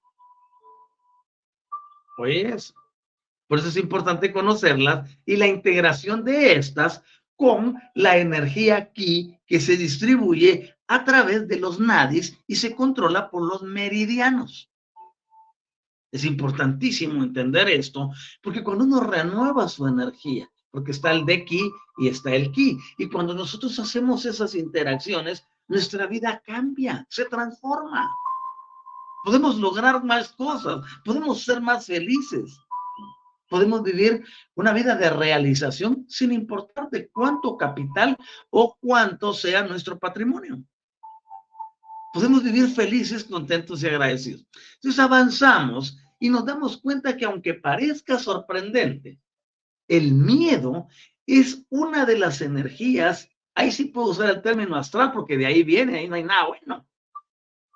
Pues, 2.17 2.75
por 3.47 3.59
eso 3.59 3.69
es 3.69 3.77
importante 3.77 4.33
conocerlas 4.33 5.11
y 5.25 5.37
la 5.37 5.47
integración 5.47 6.25
de 6.25 6.55
estas 6.55 7.03
con 7.37 7.81
la 7.95 8.17
energía 8.17 8.77
aquí 8.77 9.39
que 9.47 9.61
se 9.61 9.77
distribuye 9.77 10.75
a 10.89 11.05
través 11.05 11.47
de 11.47 11.59
los 11.59 11.79
nadis 11.79 12.39
y 12.47 12.57
se 12.57 12.75
controla 12.75 13.31
por 13.31 13.43
los 13.43 13.63
meridianos. 13.63 14.71
Es 16.11 16.25
importantísimo 16.25 17.23
entender 17.23 17.69
esto, 17.69 18.11
porque 18.41 18.65
cuando 18.65 18.85
uno 18.85 19.01
renueva 19.01 19.69
su 19.69 19.87
energía, 19.87 20.51
porque 20.71 20.93
está 20.93 21.13
el 21.13 21.25
de 21.25 21.45
ki 21.45 21.71
y 21.99 22.09
está 22.09 22.35
el 22.35 22.53
ki, 22.53 22.79
y 22.99 23.09
cuando 23.09 23.35
nosotros 23.35 23.79
hacemos 23.79 24.25
esas 24.27 24.55
interacciones, 24.55 25.47
nuestra 25.69 26.07
vida 26.07 26.43
cambia, 26.45 27.07
se 27.11 27.25
transforma. 27.25 28.09
Podemos 29.25 29.57
lograr 29.59 30.05
más 30.05 30.33
cosas, 30.33 30.85
podemos 31.05 31.43
ser 31.43 31.61
más 31.61 31.87
felices, 31.87 32.59
podemos 33.49 33.83
vivir 33.83 34.25
una 34.55 34.73
vida 34.73 34.95
de 34.97 35.11
realización 35.11 36.05
sin 36.09 36.33
importar 36.33 36.89
de 36.91 37.09
cuánto 37.09 37.57
capital 37.57 38.17
o 38.51 38.77
cuánto 38.81 39.33
sea 39.33 39.63
nuestro 39.63 39.99
patrimonio. 39.99 40.63
Podemos 42.13 42.43
vivir 42.43 42.69
felices, 42.69 43.25
contentos 43.25 43.83
y 43.83 43.89
agradecidos. 43.89 44.47
Entonces 44.77 44.99
avanzamos 44.99 45.99
y 46.19 46.31
nos 46.31 46.45
damos 46.45 46.79
cuenta 46.79 47.17
que 47.17 47.25
aunque 47.25 47.55
parezca 47.55 48.19
sorprendente, 48.19 49.21
el 49.89 50.13
miedo 50.13 50.89
es 51.27 51.65
una 51.71 52.05
de 52.07 52.19
las 52.19 52.41
energías, 52.41 53.29
ahí 53.55 53.73
sí 53.73 53.87
puedo 53.87 54.11
usar 54.11 54.31
el 54.31 54.43
término 54.43 54.77
astral 54.77 55.13
porque 55.13 55.37
de 55.37 55.47
ahí 55.47 55.63
viene, 55.63 55.99
ahí 55.99 56.09
no 56.09 56.15
hay 56.15 56.25
nada 56.25 56.47
bueno, 56.47 56.87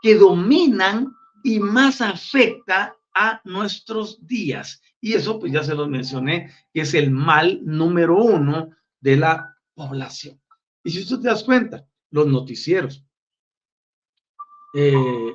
que 0.02 0.14
dominan 0.14 1.14
y 1.42 1.58
más 1.58 2.00
afecta 2.00 2.96
a 3.14 3.40
nuestros 3.44 4.24
días. 4.26 4.80
Y 5.00 5.14
eso 5.14 5.40
pues 5.40 5.52
ya 5.52 5.62
se 5.62 5.74
los 5.74 5.88
mencioné, 5.88 6.52
que 6.72 6.82
es 6.82 6.94
el 6.94 7.10
mal 7.10 7.60
número 7.64 8.16
uno 8.22 8.70
de 9.00 9.16
la 9.16 9.56
población. 9.74 10.40
Y 10.84 10.90
si 10.90 11.06
tú 11.06 11.20
te 11.20 11.28
das 11.28 11.42
cuenta, 11.42 11.86
los 12.10 12.26
noticieros, 12.26 13.04
eh, 14.74 15.34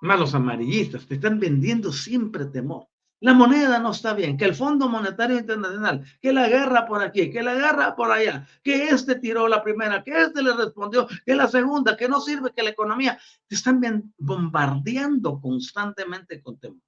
malos 0.00 0.34
amarillistas, 0.34 1.06
te 1.06 1.14
están 1.14 1.38
vendiendo 1.38 1.92
siempre 1.92 2.46
temor. 2.46 2.89
La 3.22 3.34
moneda 3.34 3.78
no 3.78 3.90
está 3.90 4.14
bien, 4.14 4.38
que 4.38 4.46
el 4.46 4.54
Fondo 4.54 4.88
Monetario 4.88 5.38
Internacional, 5.38 6.02
que 6.22 6.32
la 6.32 6.48
guerra 6.48 6.86
por 6.86 7.02
aquí, 7.02 7.30
que 7.30 7.42
la 7.42 7.54
guerra 7.54 7.94
por 7.94 8.10
allá, 8.10 8.48
que 8.62 8.88
este 8.88 9.16
tiró 9.16 9.46
la 9.46 9.62
primera, 9.62 10.02
que 10.02 10.22
este 10.22 10.42
le 10.42 10.54
respondió, 10.54 11.06
que 11.26 11.34
la 11.34 11.46
segunda, 11.46 11.98
que 11.98 12.08
no 12.08 12.18
sirve, 12.18 12.52
que 12.54 12.62
la 12.62 12.70
economía, 12.70 13.18
te 13.46 13.56
están 13.56 14.12
bombardeando 14.16 15.38
constantemente 15.38 16.42
con 16.42 16.58
temor. 16.58 16.80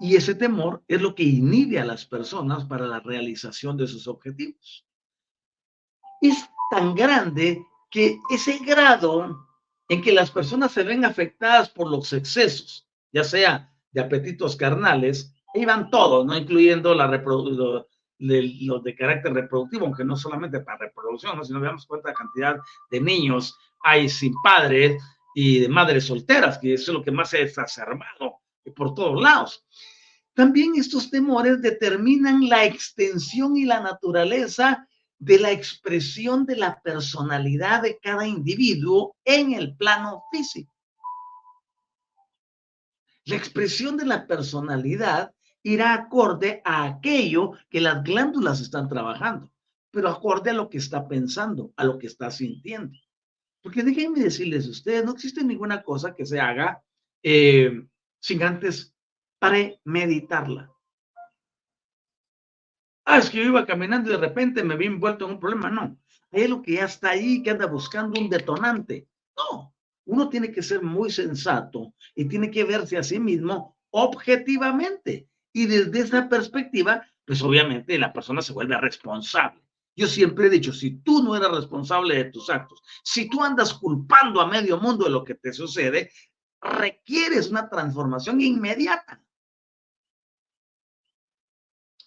Y 0.00 0.14
ese 0.14 0.34
temor 0.34 0.84
es 0.86 1.00
lo 1.00 1.14
que 1.14 1.24
inhibe 1.24 1.80
a 1.80 1.86
las 1.86 2.04
personas 2.04 2.66
para 2.66 2.86
la 2.86 3.00
realización 3.00 3.78
de 3.78 3.86
sus 3.86 4.06
objetivos. 4.06 4.86
Es 6.20 6.48
tan 6.70 6.94
grande 6.94 7.64
que 7.90 8.18
ese 8.28 8.58
grado 8.58 9.48
en 9.88 10.02
que 10.02 10.12
las 10.12 10.30
personas 10.30 10.72
se 10.72 10.82
ven 10.82 11.06
afectadas 11.06 11.70
por 11.70 11.90
los 11.90 12.12
excesos, 12.12 12.86
ya 13.10 13.24
sea 13.24 13.74
de 13.90 14.00
apetitos 14.00 14.56
carnales, 14.56 15.34
iban 15.54 15.90
todos, 15.90 16.26
no 16.26 16.36
incluyendo 16.36 16.94
la 16.94 17.06
los 18.18 18.82
de 18.82 18.96
carácter 18.96 19.32
reproductivo, 19.32 19.86
aunque 19.86 20.04
no 20.04 20.16
solamente 20.16 20.60
para 20.60 20.78
reproducción, 20.78 21.36
¿no? 21.36 21.44
si 21.44 21.52
nos 21.52 21.62
de 21.62 22.12
cantidad 22.12 22.56
de 22.90 23.00
niños 23.00 23.56
hay 23.82 24.08
sin 24.08 24.34
padres 24.42 25.02
y 25.34 25.60
de 25.60 25.68
madres 25.68 26.06
solteras, 26.06 26.58
que 26.58 26.74
eso 26.74 26.90
es 26.90 26.98
lo 26.98 27.04
que 27.04 27.12
más 27.12 27.30
se 27.30 27.38
ha 27.38 27.42
exacerbado 27.42 28.40
por 28.74 28.94
todos 28.94 29.20
lados. 29.20 29.64
También 30.34 30.72
estos 30.76 31.10
temores 31.10 31.62
determinan 31.62 32.48
la 32.48 32.64
extensión 32.64 33.56
y 33.56 33.64
la 33.64 33.80
naturaleza 33.80 34.86
de 35.18 35.38
la 35.38 35.50
expresión 35.50 36.46
de 36.46 36.56
la 36.56 36.80
personalidad 36.80 37.82
de 37.82 37.98
cada 37.98 38.26
individuo 38.26 39.16
en 39.24 39.52
el 39.52 39.76
plano 39.76 40.22
físico. 40.30 40.72
La 43.28 43.36
expresión 43.36 43.98
de 43.98 44.06
la 44.06 44.26
personalidad 44.26 45.34
irá 45.62 45.92
acorde 45.92 46.62
a 46.64 46.84
aquello 46.84 47.52
que 47.68 47.78
las 47.78 48.02
glándulas 48.02 48.58
están 48.62 48.88
trabajando, 48.88 49.52
pero 49.90 50.08
acorde 50.08 50.48
a 50.48 50.54
lo 50.54 50.70
que 50.70 50.78
está 50.78 51.06
pensando, 51.06 51.70
a 51.76 51.84
lo 51.84 51.98
que 51.98 52.06
está 52.06 52.30
sintiendo. 52.30 52.96
Porque 53.62 53.82
déjenme 53.82 54.20
decirles 54.20 54.66
a 54.66 54.70
ustedes, 54.70 55.04
no 55.04 55.12
existe 55.12 55.44
ninguna 55.44 55.82
cosa 55.82 56.14
que 56.14 56.24
se 56.24 56.40
haga 56.40 56.82
eh, 57.22 57.70
sin 58.18 58.42
antes 58.42 58.94
premeditarla. 59.38 60.72
Ah, 63.04 63.18
es 63.18 63.28
que 63.28 63.38
yo 63.38 63.44
iba 63.44 63.66
caminando 63.66 64.08
y 64.08 64.12
de 64.12 64.20
repente 64.20 64.64
me 64.64 64.76
vi 64.76 64.86
envuelto 64.86 65.26
en 65.26 65.32
un 65.32 65.40
problema. 65.40 65.68
No, 65.68 65.98
hay 66.30 66.48
lo 66.48 66.62
que 66.62 66.76
ya 66.76 66.86
está 66.86 67.10
ahí, 67.10 67.42
que 67.42 67.50
anda 67.50 67.66
buscando 67.66 68.18
un 68.18 68.30
detonante. 68.30 69.06
No, 69.36 69.74
uno 70.08 70.28
tiene 70.28 70.50
que 70.50 70.62
ser 70.62 70.82
muy 70.82 71.10
sensato 71.10 71.94
y 72.14 72.24
tiene 72.24 72.50
que 72.50 72.64
verse 72.64 72.96
a 72.96 73.02
sí 73.02 73.20
mismo 73.20 73.76
objetivamente. 73.90 75.28
Y 75.52 75.66
desde 75.66 76.00
esa 76.00 76.28
perspectiva, 76.28 77.06
pues 77.24 77.42
obviamente 77.42 77.98
la 77.98 78.12
persona 78.12 78.40
se 78.40 78.54
vuelve 78.54 78.80
responsable. 78.80 79.62
Yo 79.94 80.06
siempre 80.06 80.46
he 80.46 80.50
dicho, 80.50 80.72
si 80.72 81.00
tú 81.00 81.22
no 81.22 81.36
eres 81.36 81.50
responsable 81.50 82.16
de 82.16 82.30
tus 82.30 82.48
actos, 82.48 82.82
si 83.02 83.28
tú 83.28 83.42
andas 83.42 83.74
culpando 83.74 84.40
a 84.40 84.46
medio 84.46 84.78
mundo 84.78 85.04
de 85.04 85.10
lo 85.10 85.24
que 85.24 85.34
te 85.34 85.52
sucede, 85.52 86.10
requieres 86.60 87.50
una 87.50 87.68
transformación 87.68 88.40
inmediata 88.40 89.22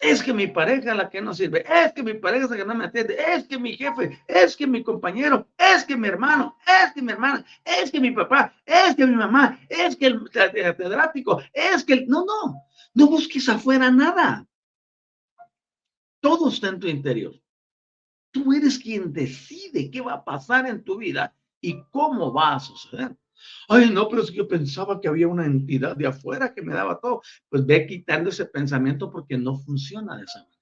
es 0.02 0.24
que 0.24 0.34
mi 0.34 0.48
pareja 0.48 0.96
la 0.96 1.10
que 1.10 1.22
no 1.22 1.34
sirve, 1.34 1.64
es 1.70 1.94
que 1.94 2.02
mi 2.02 2.16
pareja 2.16 2.46
es 2.46 2.52
la 2.52 2.58
que 2.58 2.66
no 2.66 2.74
me 2.74 2.86
atiende, 2.86 3.16
es 3.20 3.46
que 3.46 3.60
mi 3.60 3.78
jefe, 3.78 4.20
es 4.28 4.58
que 4.58 4.66
mi 4.66 4.84
compañero, 4.84 5.48
es 5.58 5.86
que 5.86 5.96
mi 5.96 6.08
hermano, 6.08 6.58
es 6.66 6.92
que 6.92 7.02
mi 7.04 7.12
hermana, 7.12 7.46
es 7.64 7.92
que 7.92 8.00
mi 8.00 8.12
papá, 8.12 8.54
es 8.66 8.96
que 8.96 9.06
mi 9.06 9.16
mamá, 9.16 9.60
es 9.70 9.96
que 9.96 10.08
el 10.08 10.30
catedrático, 10.30 11.42
es 11.54 11.84
que 11.84 11.94
el... 11.94 12.08
No, 12.08 12.26
no, 12.26 12.64
no 12.96 13.08
busques 13.08 13.48
afuera 13.48 13.92
nada. 13.92 14.48
Todo 16.20 16.50
está 16.50 16.70
en 16.70 16.80
tu 16.80 16.88
interior. 16.88 17.34
Tú 18.32 18.54
eres 18.54 18.80
quien 18.80 19.14
decide 19.14 19.92
qué 19.92 20.02
va 20.02 20.14
a 20.14 20.24
pasar 20.24 20.68
en 20.68 20.84
tu 20.84 20.98
vida 20.98 21.36
y 21.60 21.84
cómo 21.92 22.34
va 22.34 22.56
a 22.56 22.60
suceder. 22.60 23.16
Ay, 23.68 23.90
no, 23.90 24.08
pero 24.10 24.22
es 24.22 24.32
que 24.32 24.38
yo 24.38 24.48
pensaba 24.48 25.00
que 25.00 25.08
había 25.08 25.28
una 25.28 25.46
entidad 25.46 25.96
de 25.96 26.08
afuera 26.08 26.54
que 26.54 26.62
me 26.62 26.74
daba 26.74 27.00
todo. 27.00 27.22
Pues 27.50 27.66
ve 27.66 27.86
quitando 27.88 28.30
ese 28.30 28.46
pensamiento 28.46 29.12
porque 29.12 29.38
no 29.38 29.58
funciona 29.58 30.18
de 30.18 30.24
esa 30.24 30.40
manera. 30.40 30.62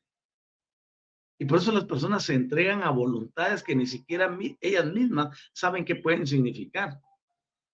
Y 1.41 1.45
por 1.45 1.59
eso 1.59 1.71
las 1.71 1.85
personas 1.85 2.23
se 2.23 2.33
entregan 2.33 2.83
a 2.83 2.89
voluntades 2.89 3.63
que 3.63 3.75
ni 3.75 3.87
siquiera 3.87 4.37
ellas 4.59 4.85
mismas 4.87 5.37
saben 5.53 5.85
qué 5.85 5.95
pueden 5.95 6.27
significar. 6.27 6.99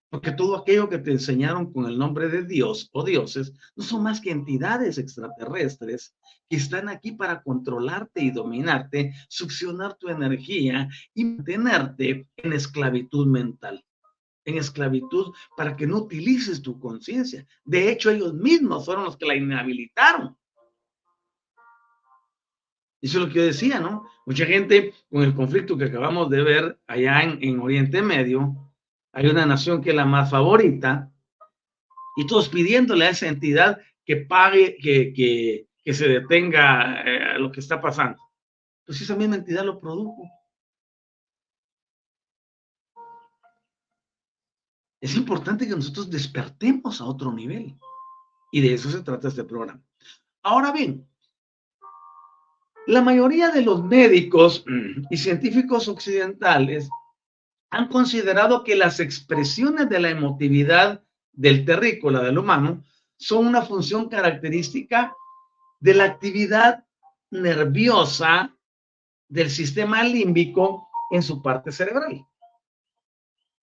Porque 0.09 0.31
todo 0.31 0.55
aquello 0.55 0.87
que 0.87 0.99
te 0.99 1.11
enseñaron 1.11 1.73
con 1.73 1.87
el 1.87 1.97
nombre 1.97 2.29
de 2.29 2.43
Dios 2.43 2.89
o 2.93 3.03
dioses 3.03 3.53
no 3.75 3.83
son 3.83 4.03
más 4.03 4.21
que 4.21 4.31
entidades 4.31 4.99
extraterrestres 4.99 6.15
que 6.47 6.57
están 6.57 6.89
aquí 6.89 7.11
para 7.11 7.41
controlarte 7.41 8.21
y 8.21 8.31
dominarte, 8.31 9.13
succionar 9.27 9.95
tu 9.95 10.09
energía 10.09 10.87
y 11.13 11.25
mantenerte 11.25 12.29
en 12.37 12.53
esclavitud 12.53 13.27
mental, 13.27 13.83
en 14.45 14.57
esclavitud 14.57 15.33
para 15.57 15.75
que 15.75 15.87
no 15.87 15.97
utilices 15.97 16.61
tu 16.61 16.79
conciencia. 16.79 17.45
De 17.63 17.91
hecho, 17.91 18.11
ellos 18.11 18.33
mismos 18.33 18.85
fueron 18.85 19.03
los 19.03 19.17
que 19.17 19.25
la 19.25 19.35
inhabilitaron. 19.35 20.37
Eso 23.01 23.19
es 23.19 23.25
lo 23.25 23.27
que 23.27 23.39
yo 23.39 23.45
decía, 23.45 23.79
¿no? 23.79 24.07
Mucha 24.25 24.45
gente 24.45 24.93
con 25.11 25.23
el 25.23 25.35
conflicto 25.35 25.77
que 25.77 25.85
acabamos 25.85 26.29
de 26.29 26.41
ver 26.41 26.79
allá 26.87 27.21
en, 27.21 27.37
en 27.41 27.59
Oriente 27.59 28.01
Medio, 28.01 28.55
hay 29.11 29.27
una 29.27 29.45
nación 29.45 29.81
que 29.81 29.91
es 29.91 29.95
la 29.95 30.05
más 30.05 30.31
favorita, 30.31 31.11
y 32.15 32.25
todos 32.25 32.49
pidiéndole 32.49 33.05
a 33.05 33.09
esa 33.09 33.27
entidad 33.27 33.79
que 34.05 34.17
pague, 34.17 34.77
que, 34.77 35.13
que, 35.13 35.67
que 35.83 35.93
se 35.93 36.07
detenga 36.07 37.01
eh, 37.01 37.39
lo 37.39 37.51
que 37.51 37.59
está 37.59 37.81
pasando. 37.81 38.17
Pues 38.85 39.01
esa 39.01 39.15
misma 39.15 39.35
entidad 39.35 39.65
lo 39.65 39.79
produjo. 39.79 40.23
Es 45.05 45.15
importante 45.15 45.67
que 45.67 45.75
nosotros 45.75 46.09
despertemos 46.09 46.99
a 46.99 47.05
otro 47.05 47.31
nivel. 47.31 47.77
Y 48.51 48.59
de 48.59 48.73
eso 48.73 48.89
se 48.89 49.03
trata 49.03 49.27
este 49.27 49.43
programa. 49.43 49.79
Ahora 50.41 50.71
bien, 50.71 51.07
la 52.87 53.03
mayoría 53.03 53.51
de 53.51 53.61
los 53.61 53.83
médicos 53.83 54.65
y 55.11 55.17
científicos 55.17 55.87
occidentales 55.87 56.89
han 57.69 57.87
considerado 57.89 58.63
que 58.63 58.75
las 58.75 58.99
expresiones 58.99 59.89
de 59.89 59.99
la 59.99 60.09
emotividad 60.09 61.03
del 61.33 61.65
terrícola 61.65 62.23
del 62.23 62.39
humano 62.39 62.83
son 63.15 63.45
una 63.45 63.61
función 63.61 64.09
característica 64.09 65.15
de 65.81 65.93
la 65.93 66.05
actividad 66.05 66.83
nerviosa 67.29 68.57
del 69.27 69.51
sistema 69.51 70.01
límbico 70.01 70.89
en 71.11 71.21
su 71.21 71.43
parte 71.43 71.71
cerebral. 71.71 72.25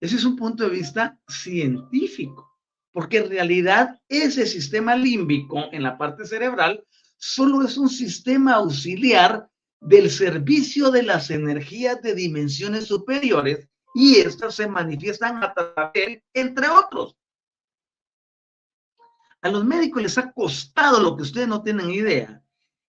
Ese 0.03 0.17
es 0.17 0.25
un 0.25 0.35
punto 0.35 0.65
de 0.65 0.71
vista 0.71 1.17
científico, 1.29 2.59
porque 2.91 3.19
en 3.19 3.31
realidad 3.31 4.01
ese 4.09 4.47
sistema 4.47 4.97
límbico 4.97 5.69
en 5.71 5.85
la 5.85 5.97
parte 5.97 6.27
cerebral 6.27 6.85
solo 7.17 7.63
es 7.63 7.79
un 7.79 7.89
sistema 7.89 8.55
auxiliar 8.55 9.49
del 9.81 10.11
servicio 10.11 10.91
de 10.91 11.05
las 11.05 11.31
energías 11.31 12.03
de 12.03 12.17
dimensiones 12.17 12.87
superiores 12.87 13.69
y 13.95 14.17
estas 14.17 14.57
se 14.57 14.67
manifiestan 14.67 15.41
a 15.41 15.55
través 15.55 16.21
entre 16.35 16.69
otros. 16.69 17.17
A 19.41 19.51
los 19.51 19.65
médicos 19.65 20.03
les 20.03 20.19
ha 20.19 20.33
costado 20.33 21.01
lo 21.01 21.15
que 21.15 21.23
ustedes 21.23 21.47
no 21.47 21.63
tienen 21.63 21.93
idea, 21.93 22.43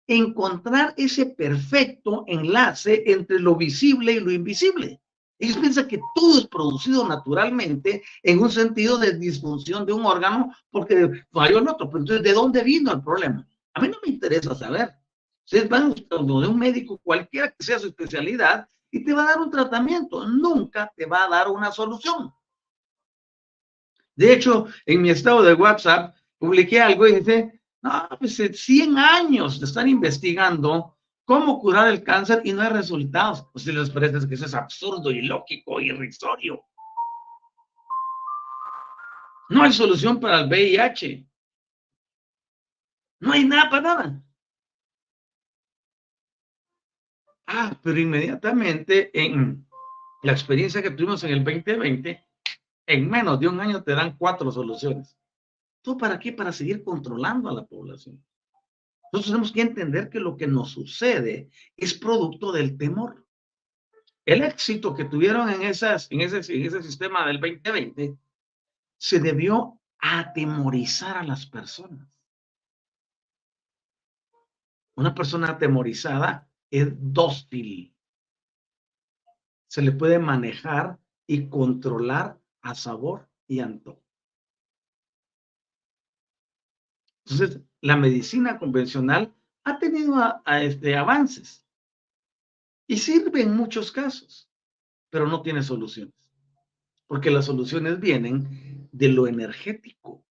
encontrar 0.08 0.94
ese 0.96 1.26
perfecto 1.26 2.24
enlace 2.28 3.04
entre 3.06 3.38
lo 3.38 3.58
visible 3.58 4.14
y 4.14 4.22
lo 4.22 4.32
invisible. 4.32 5.01
Ellos 5.42 5.58
piensan 5.58 5.88
que 5.88 6.00
todo 6.14 6.38
es 6.38 6.46
producido 6.46 7.08
naturalmente 7.08 8.04
en 8.22 8.40
un 8.40 8.52
sentido 8.52 9.00
de 9.00 9.18
disfunción 9.18 9.88
de 9.88 9.92
un 9.92 10.06
órgano 10.06 10.54
porque 10.70 11.24
falló 11.32 11.58
el 11.58 11.68
otro. 11.68 11.90
Pero 11.90 12.00
entonces, 12.00 12.24
¿de 12.24 12.34
dónde 12.34 12.64
vino 12.64 12.92
el 12.92 13.02
problema? 13.02 13.48
A 13.74 13.82
mí 13.82 13.88
no 13.88 13.98
me 14.06 14.14
interesa 14.14 14.54
saber. 14.54 14.94
Ustedes 15.44 15.68
van 15.68 15.96
a 16.12 16.48
un 16.48 16.60
médico, 16.60 17.00
cualquiera 17.00 17.50
que 17.50 17.64
sea 17.64 17.80
su 17.80 17.88
especialidad, 17.88 18.70
y 18.92 19.04
te 19.04 19.14
va 19.14 19.24
a 19.24 19.28
dar 19.28 19.40
un 19.40 19.50
tratamiento, 19.50 20.28
nunca 20.28 20.94
te 20.96 21.08
va 21.08 21.24
a 21.24 21.30
dar 21.30 21.50
una 21.50 21.72
solución. 21.72 22.32
De 24.16 24.34
hecho, 24.34 24.68
en 24.86 25.02
mi 25.02 25.10
estado 25.10 25.42
de 25.42 25.56
WhatsApp 25.56 26.16
publiqué 26.38 26.80
algo 26.80 27.08
y 27.08 27.16
dice, 27.16 27.62
no, 27.82 28.08
pues 28.20 28.36
100 28.36 28.96
años 28.96 29.60
de 29.60 29.66
estar 29.66 29.88
investigando 29.88 30.98
cómo 31.26 31.60
curar 31.60 31.88
el 31.88 32.04
cáncer 32.04 32.42
y 32.44 32.54
no 32.54 32.62
hay 32.62 32.70
resultados. 32.70 33.48
Pues 33.52 33.66
si 33.66 33.72
les 33.72 33.90
parece 33.90 34.28
que 34.28 34.36
eso 34.36 34.46
es 34.46 34.54
absurdo, 34.54 35.12
ilógico, 35.12 35.80
irrisorio. 35.80 36.64
No 39.50 39.64
hay 39.64 39.74
solución 39.74 40.20
para 40.20 40.42
el 40.42 40.48
VIH. 40.48 41.26
No 43.20 43.34
hay 43.34 43.46
nada 43.46 43.70
para 43.70 43.82
nada. 43.82 44.24
Ah, 47.48 47.78
pero 47.84 48.00
inmediatamente 48.00 49.12
en 49.14 49.68
la 50.24 50.32
experiencia 50.32 50.82
que 50.82 50.92
tuvimos 50.92 51.24
en 51.24 51.32
el 51.32 51.44
2020, 51.44 52.26
en 52.88 53.10
menos 53.10 53.40
de 53.40 53.48
un 53.48 53.60
año 53.60 53.84
te 53.84 53.94
dan 53.94 54.16
cuatro 54.18 54.52
soluciones. 54.52 55.18
¿Tú 55.82 55.98
para 55.98 56.18
qué? 56.18 56.32
Para 56.32 56.54
seguir 56.54 56.84
controlando 56.84 57.50
a 57.50 57.54
la 57.54 57.66
población. 57.66 58.24
Entonces 59.12 59.32
tenemos 59.32 59.52
que 59.52 59.62
entender 59.62 60.10
que 60.10 60.22
lo 60.22 60.38
que 60.38 60.48
nos 60.48 60.72
sucede 60.72 61.50
es 61.76 61.94
producto 61.94 62.54
del 62.54 62.78
temor. 62.78 63.26
El 64.26 64.42
éxito 64.44 64.96
que 64.96 65.04
tuvieron 65.04 65.50
en 65.50 65.64
ese 65.64 66.00
sistema 66.00 67.28
del 67.28 67.42
2020 67.42 68.18
se 68.98 69.20
debió 69.20 69.82
a 70.00 70.20
atemorizar 70.20 71.18
a 71.18 71.24
las 71.24 71.46
personas. 71.46 72.08
Una 74.96 75.14
persona 75.14 75.50
atemorizada 75.50 76.50
es 76.70 76.88
dócil. 76.98 77.94
Se 79.68 79.82
le 79.82 79.92
puede 79.92 80.20
manejar 80.20 81.00
y 81.28 81.50
controlar 81.50 82.40
a 82.62 82.76
sabor 82.76 83.30
y 83.48 83.60
antojo. 83.60 84.01
Entonces, 87.26 87.62
la 87.82 87.98
medicina 87.98 88.58
convencional 88.58 89.34
ha 89.64 89.80
tenido 89.80 90.16
este, 90.48 90.96
avances 90.96 91.66
y 92.88 92.98
sirve 92.98 93.42
en 93.42 93.56
muchos 93.56 93.92
casos, 93.92 94.50
pero 95.10 95.28
no 95.28 95.42
tiene 95.42 95.64
soluciones, 95.64 96.14
porque 97.08 97.32
las 97.32 97.46
soluciones 97.46 98.00
vienen 98.00 98.90
de 98.92 99.10
lo 99.10 99.28
energético, 99.28 100.26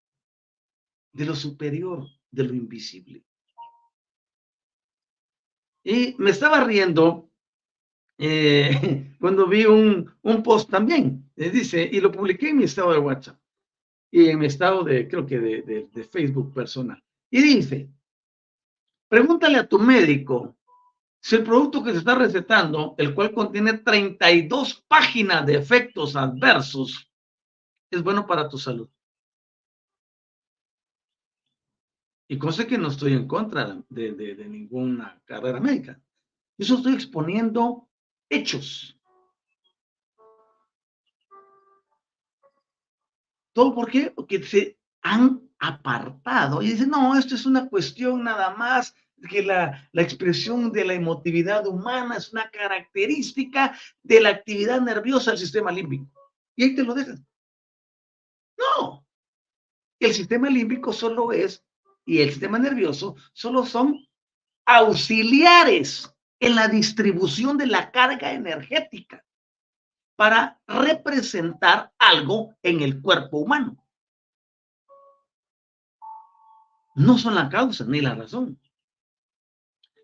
de 1.13 1.25
lo 1.25 1.35
superior, 1.35 2.05
de 2.29 2.43
lo 2.43 2.53
invisible. 2.53 3.25
Y 5.83 6.15
me 6.19 6.29
estaba 6.29 6.63
riendo 6.63 7.29
eh, 8.17 9.15
cuando 9.19 9.47
vi 9.47 9.65
un, 9.65 10.13
post 10.43 10.69
también, 10.69 11.31
eh, 11.35 11.49
dice, 11.49 11.89
y 11.91 11.99
lo 11.99 12.11
publiqué 12.11 12.49
en 12.49 12.57
mi 12.57 12.65
estado 12.65 12.91
de 12.91 12.99
WhatsApp 12.99 13.40
y 14.11 14.27
en 14.27 14.39
mi 14.39 14.45
estado 14.45 14.83
de, 14.83 15.07
creo 15.07 15.25
que 15.25 15.39
de, 15.39 15.89
de 15.91 16.03
Facebook 16.03 16.53
personal. 16.53 17.01
Y 17.29 17.41
dice, 17.41 17.89
pregúntale 19.09 19.57
a 19.57 19.67
tu 19.67 19.79
médico 19.79 20.55
si 21.21 21.35
el 21.35 21.43
producto 21.43 21.83
que 21.83 21.91
se 21.91 21.99
está 21.99 22.15
recetando, 22.15 22.95
el 22.97 23.13
cual 23.13 23.31
contiene 23.31 23.77
32 23.77 24.83
páginas 24.87 25.45
de 25.45 25.55
efectos 25.55 26.15
adversos, 26.15 27.11
es 27.91 28.01
bueno 28.01 28.25
para 28.25 28.49
tu 28.49 28.57
salud. 28.57 28.89
Y 32.27 32.39
cosa 32.39 32.65
que 32.65 32.77
no 32.77 32.87
estoy 32.87 33.13
en 33.13 33.27
contra 33.27 33.83
de, 33.89 34.45
ninguna 34.49 35.21
carrera 35.25 35.59
médica. 35.59 36.01
Yo 36.57 36.75
estoy 36.75 36.93
exponiendo 36.93 37.87
hechos. 38.29 38.97
¿Todo 43.53 43.75
por 43.75 43.89
qué? 43.89 44.11
Porque 44.11 44.43
se 44.43 44.77
han 45.01 45.41
apartado 45.59 46.61
y 46.61 46.71
dicen, 46.71 46.89
no, 46.89 47.17
esto 47.17 47.35
es 47.35 47.45
una 47.45 47.67
cuestión 47.69 48.23
nada 48.23 48.55
más 48.55 48.95
que 49.29 49.43
la, 49.43 49.87
la, 49.91 50.01
expresión 50.01 50.71
de 50.71 50.83
la 50.83 50.93
emotividad 50.93 51.67
humana 51.67 52.17
es 52.17 52.31
una 52.33 52.49
característica 52.49 53.77
de 54.01 54.19
la 54.19 54.29
actividad 54.29 54.81
nerviosa 54.81 55.31
del 55.31 55.39
sistema 55.39 55.71
límbico. 55.71 56.07
Y 56.55 56.63
ahí 56.63 56.75
te 56.75 56.83
lo 56.83 56.95
dejan. 56.95 57.25
No, 58.57 59.05
el 59.99 60.13
sistema 60.13 60.49
límbico 60.49 60.91
solo 60.91 61.31
es 61.31 61.63
y 62.05 62.19
el 62.19 62.31
sistema 62.31 62.57
nervioso 62.57 63.15
solo 63.33 63.65
son 63.65 64.07
auxiliares 64.65 66.11
en 66.39 66.55
la 66.55 66.67
distribución 66.67 67.57
de 67.57 67.67
la 67.67 67.91
carga 67.91 68.31
energética 68.31 69.23
para 70.15 70.59
representar 70.67 71.91
algo 71.97 72.55
en 72.61 72.81
el 72.81 73.01
cuerpo 73.01 73.37
humano. 73.37 73.77
No 76.95 77.17
son 77.17 77.35
la 77.35 77.49
causa 77.49 77.85
ni 77.85 78.01
la 78.01 78.15
razón. 78.15 78.59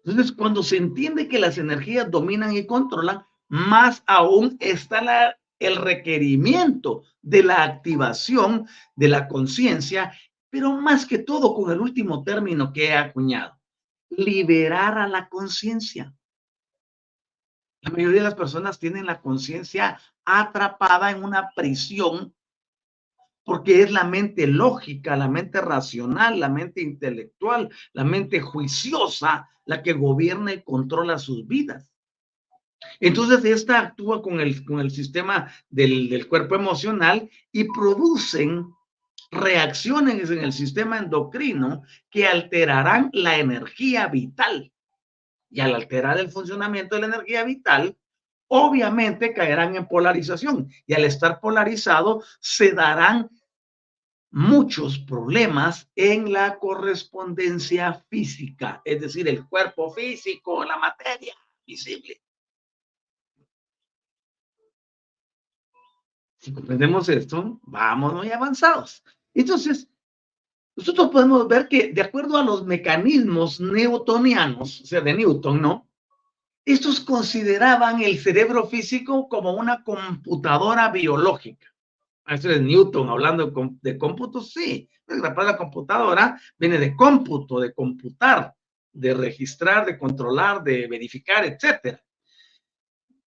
Entonces, 0.04 0.32
cuando 0.32 0.64
se 0.64 0.78
entiende 0.78 1.28
que 1.28 1.38
las 1.38 1.58
energías 1.58 2.10
dominan 2.10 2.56
y 2.56 2.66
controlan, 2.66 3.26
más 3.50 4.04
aún 4.08 4.58
está 4.60 5.38
el 5.60 5.76
requerimiento 5.76 7.04
de 7.22 7.44
la 7.44 7.64
activación 7.64 8.68
de 8.96 9.10
la 9.10 9.28
conciencia 9.28 10.14
pero 10.50 10.72
más 10.74 11.06
que 11.06 11.20
todo 11.20 11.54
con 11.54 11.72
el 11.72 11.80
último 11.80 12.24
término 12.24 12.72
que 12.72 12.88
he 12.88 12.94
acuñado, 12.96 13.60
liberar 14.10 14.98
a 14.98 15.08
la 15.08 15.28
conciencia. 15.30 16.14
La 17.88 17.94
mayoría 17.94 18.18
de 18.20 18.26
las 18.26 18.36
personas 18.36 18.80
tienen 18.80 19.06
la 19.06 19.22
conciencia 19.22 19.98
atrapada 20.26 21.10
en 21.10 21.24
una 21.24 21.52
prisión 21.56 22.34
porque 23.46 23.82
es 23.82 23.92
la 23.92 24.04
mente 24.04 24.46
lógica, 24.46 25.16
la 25.16 25.30
mente 25.30 25.62
racional, 25.62 26.38
la 26.38 26.50
mente 26.50 26.82
intelectual, 26.82 27.70
la 27.94 28.04
mente 28.04 28.42
juiciosa 28.42 29.50
la 29.64 29.82
que 29.84 29.94
gobierna 29.94 30.52
y 30.52 30.64
controla 30.64 31.18
sus 31.18 31.48
vidas. 31.48 31.90
Entonces, 33.00 33.46
esta 33.46 33.80
actúa 33.80 34.22
con 34.22 34.42
el, 34.42 34.66
con 34.66 34.82
el 34.82 34.92
sistema 34.92 35.50
del, 35.70 36.10
del 36.10 36.28
cuerpo 36.28 36.56
emocional 36.56 37.30
y 37.54 37.64
producen 37.72 38.70
reacciones 39.32 40.30
en 40.30 40.40
el 40.40 40.52
sistema 40.52 40.98
endocrino 40.98 41.84
que 42.10 42.28
alterarán 42.28 43.12
la 43.14 43.38
energía 43.38 44.08
vital. 44.08 44.74
Y 45.50 45.62
al 45.62 45.76
alterar 45.76 46.20
el 46.20 46.30
funcionamiento 46.30 46.96
de 46.96 47.02
la 47.02 47.08
energía 47.08 47.44
vital, 47.44 47.98
obviamente 48.48 49.34
caerán 49.34 49.76
en 49.76 49.88
polarización. 49.88 50.70
Y 50.86 50.94
al 50.94 51.06
estar 51.06 51.40
polarizado, 51.40 52.24
se 52.40 52.74
darán 52.74 53.30
muchos 54.30 55.00
problemas 55.00 55.90
en 55.96 56.32
la 56.32 56.60
correspondencia 56.60 57.94
física, 58.10 58.82
es 58.84 59.02
decir, 59.02 59.28
el 59.28 59.48
cuerpo 59.48 59.92
físico, 59.92 60.64
la 60.66 60.78
materia 60.78 61.34
visible. 61.66 62.22
Si 66.38 66.54
comprendemos 66.54 67.10
esto, 67.10 67.60
vamos 67.64 68.14
muy 68.14 68.32
avanzados. 68.32 69.04
Entonces, 69.34 69.90
nosotros 70.78 71.10
podemos 71.10 71.48
ver 71.48 71.68
que 71.68 71.92
de 71.92 72.02
acuerdo 72.02 72.38
a 72.38 72.44
los 72.44 72.64
mecanismos 72.64 73.60
newtonianos, 73.60 74.82
o 74.82 74.86
sea, 74.86 75.02
de 75.02 75.16
Newton, 75.16 75.60
¿no? 75.60 75.90
Estos 76.64 77.00
consideraban 77.00 78.04
el 78.04 78.20
cerebro 78.20 78.68
físico 78.68 79.28
como 79.28 79.54
una 79.54 79.84
computadora 79.84 80.92
biológica. 80.92 81.74
Eso 82.28 82.52
es 82.52 82.62
Newton 82.62 83.10
hablando 83.10 83.52
de 83.82 83.98
cómputo, 83.98 84.42
sí. 84.42 84.88
La 85.08 85.34
palabra 85.34 85.58
computadora 85.58 86.40
viene 86.58 86.78
de 86.78 86.96
cómputo, 86.96 87.60
de 87.60 87.74
computar, 87.74 88.54
de 88.92 89.14
registrar, 89.16 89.86
de 89.86 89.98
controlar, 89.98 90.62
de 90.62 90.88
verificar, 90.88 91.44
etc. 91.46 91.98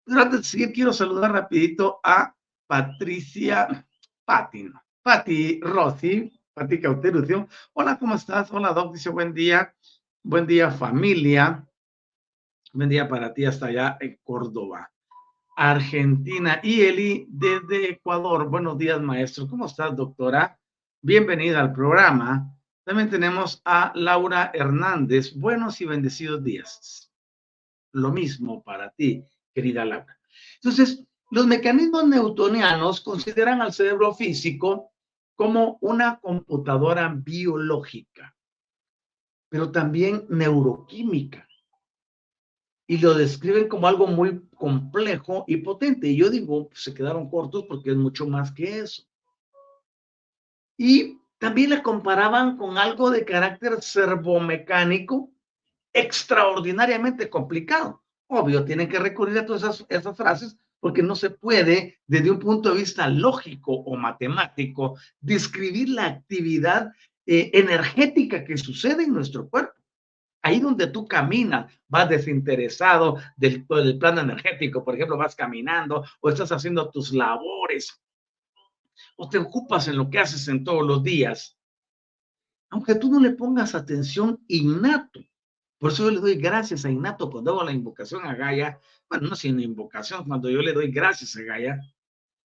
Pero 0.05 0.21
antes 0.21 0.41
de 0.41 0.45
seguir, 0.45 0.73
quiero 0.73 0.93
saludar 0.93 1.31
rapidito 1.31 2.01
a 2.03 2.35
Patricia 2.67 3.87
Patino. 4.25 4.83
Pati 5.03 5.61
Rossi, 5.61 6.36
Hola, 7.75 7.99
¿cómo 7.99 8.15
estás? 8.15 8.51
Hola, 8.51 8.73
Doc. 8.73 8.95
Dice 8.95 9.11
buen 9.11 9.35
día. 9.35 9.75
Buen 10.23 10.47
día, 10.47 10.71
familia. 10.71 11.69
Buen 12.73 12.89
día 12.89 13.07
para 13.07 13.35
ti 13.35 13.45
hasta 13.45 13.67
allá 13.67 13.99
en 14.01 14.19
Córdoba. 14.25 14.91
Argentina. 15.55 16.59
Y 16.63 16.81
Eli 16.81 17.27
desde 17.29 17.91
Ecuador. 17.91 18.49
Buenos 18.49 18.79
días, 18.79 18.99
maestro. 19.03 19.47
¿Cómo 19.47 19.67
estás, 19.67 19.95
doctora? 19.95 20.59
Bienvenida 21.03 21.61
al 21.61 21.75
programa. 21.75 22.51
También 22.85 23.11
tenemos 23.11 23.61
a 23.67 23.93
Laura 23.95 24.51
Hernández. 24.55 25.35
Buenos 25.37 25.83
y 25.83 25.85
bendecidos 25.85 26.43
días. 26.43 27.13
Lo 27.93 28.13
mismo 28.13 28.63
para 28.63 28.89
ti, 28.93 29.23
querida 29.53 29.85
Laura. 29.85 30.19
Entonces, 30.55 31.05
los 31.31 31.47
mecanismos 31.47 32.07
newtonianos 32.07 33.03
consideran 33.03 33.61
al 33.61 33.75
cerebro 33.75 34.15
físico 34.15 34.95
como 35.37 35.77
una 35.83 36.19
computadora 36.19 37.15
biológica, 37.15 38.35
pero 39.49 39.71
también 39.71 40.27
neuroquímica. 40.29 41.47
Y 42.89 42.99
lo 42.99 43.15
describen 43.15 43.69
como 43.69 43.87
algo 43.87 44.07
muy 44.07 44.49
complejo 44.55 45.45
y 45.47 45.59
potente. 45.59 46.09
Y 46.09 46.17
yo 46.17 46.31
digo, 46.31 46.69
pues, 46.69 46.83
se 46.83 46.95
quedaron 46.95 47.29
cortos 47.29 47.65
porque 47.69 47.91
es 47.91 47.97
mucho 47.97 48.27
más 48.27 48.53
que 48.53 48.79
eso. 48.79 49.03
Y 50.79 51.19
también 51.39 51.71
la 51.71 51.83
comparaban 51.83 52.57
con 52.57 52.79
algo 52.79 53.11
de 53.11 53.25
carácter 53.25 53.83
servomecánico 53.83 55.31
extraordinariamente 55.93 57.29
complicado. 57.29 58.03
Obvio, 58.29 58.65
tienen 58.65 58.89
que 58.89 58.99
recurrir 58.99 59.39
a 59.39 59.47
todas 59.47 59.63
esas, 59.63 59.87
esas 59.89 60.17
frases 60.17 60.57
porque 60.81 61.03
no 61.03 61.17
se 61.17 61.31
puede, 61.31 61.99
desde 62.07 62.31
un 62.31 62.39
punto 62.39 62.71
de 62.71 62.79
vista 62.79 63.09
lógico 63.09 63.73
o 63.73 63.97
matemático, 63.97 64.99
describir 65.21 65.89
la 65.89 66.07
actividad 66.07 66.93
eh, 67.27 67.51
energética 67.55 68.45
que 68.45 68.57
sucede 68.57 69.05
en 69.05 69.13
nuestro 69.13 69.49
cuerpo. 69.49 69.75
Ahí 70.43 70.61
donde 70.61 70.87
tú 70.87 71.09
caminas, 71.09 71.73
vas 71.89 72.09
desinteresado 72.09 73.19
del, 73.37 73.67
del 73.67 73.99
plano 73.99 74.21
energético, 74.21 74.85
por 74.85 74.95
ejemplo, 74.95 75.17
vas 75.17 75.35
caminando 75.35 76.05
o 76.21 76.29
estás 76.29 76.53
haciendo 76.53 76.89
tus 76.91 77.13
labores 77.13 78.01
o 79.17 79.29
te 79.29 79.39
ocupas 79.39 79.89
en 79.89 79.97
lo 79.97 80.09
que 80.09 80.19
haces 80.19 80.47
en 80.49 80.63
todos 80.63 80.87
los 80.87 81.03
días, 81.03 81.59
aunque 82.71 82.95
tú 82.95 83.11
no 83.11 83.21
le 83.21 83.31
pongas 83.31 83.75
atención 83.75 84.43
innato. 84.49 85.21
Por 85.79 85.93
eso 85.93 86.05
yo 86.05 86.11
le 86.11 86.21
doy 86.21 86.37
gracias 86.37 86.85
a 86.85 86.91
Innato 86.91 87.31
cuando 87.31 87.53
hago 87.53 87.65
la 87.65 87.73
invocación 87.73 88.25
a 88.25 88.35
Gaia, 88.35 88.81
bueno, 89.09 89.29
no 89.29 89.37
sin 89.37 89.61
invocación, 89.61 90.25
cuando 90.25 90.51
yo 90.51 90.61
le 90.61 90.73
doy 90.73 90.91
gracias 90.91 91.37
a 91.37 91.43
Gaia, 91.43 91.81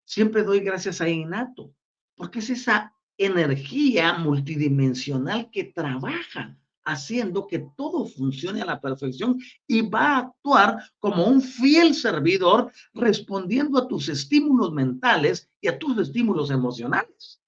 siempre 0.05 0.43
doy 0.43 0.61
gracias 0.61 1.01
a 1.01 1.09
Innato, 1.09 1.75
porque 2.15 2.41
es 2.41 2.51
esa 2.51 2.95
energía 3.17 4.15
multidimensional 4.15 5.51
que 5.51 5.65
trabaja 5.65 6.57
haciendo 6.85 7.47
que 7.47 7.59
todo 7.77 8.07
funcione 8.07 8.63
a 8.63 8.67
la 8.67 8.81
perfección 8.81 9.39
y 9.67 9.83
va 9.83 10.01
a 10.01 10.19
actuar 10.19 10.79
como 10.99 11.27
un 11.27 11.41
fiel 11.41 11.95
servidor 11.95 12.73
respondiendo 12.95 13.79
a 13.79 13.87
tus 13.87 14.09
estímulos 14.09 14.73
mentales 14.73 15.49
y 15.61 15.69
a 15.69 15.79
tus 15.79 15.99
estímulos 15.99 16.51
emocionales. 16.51 17.41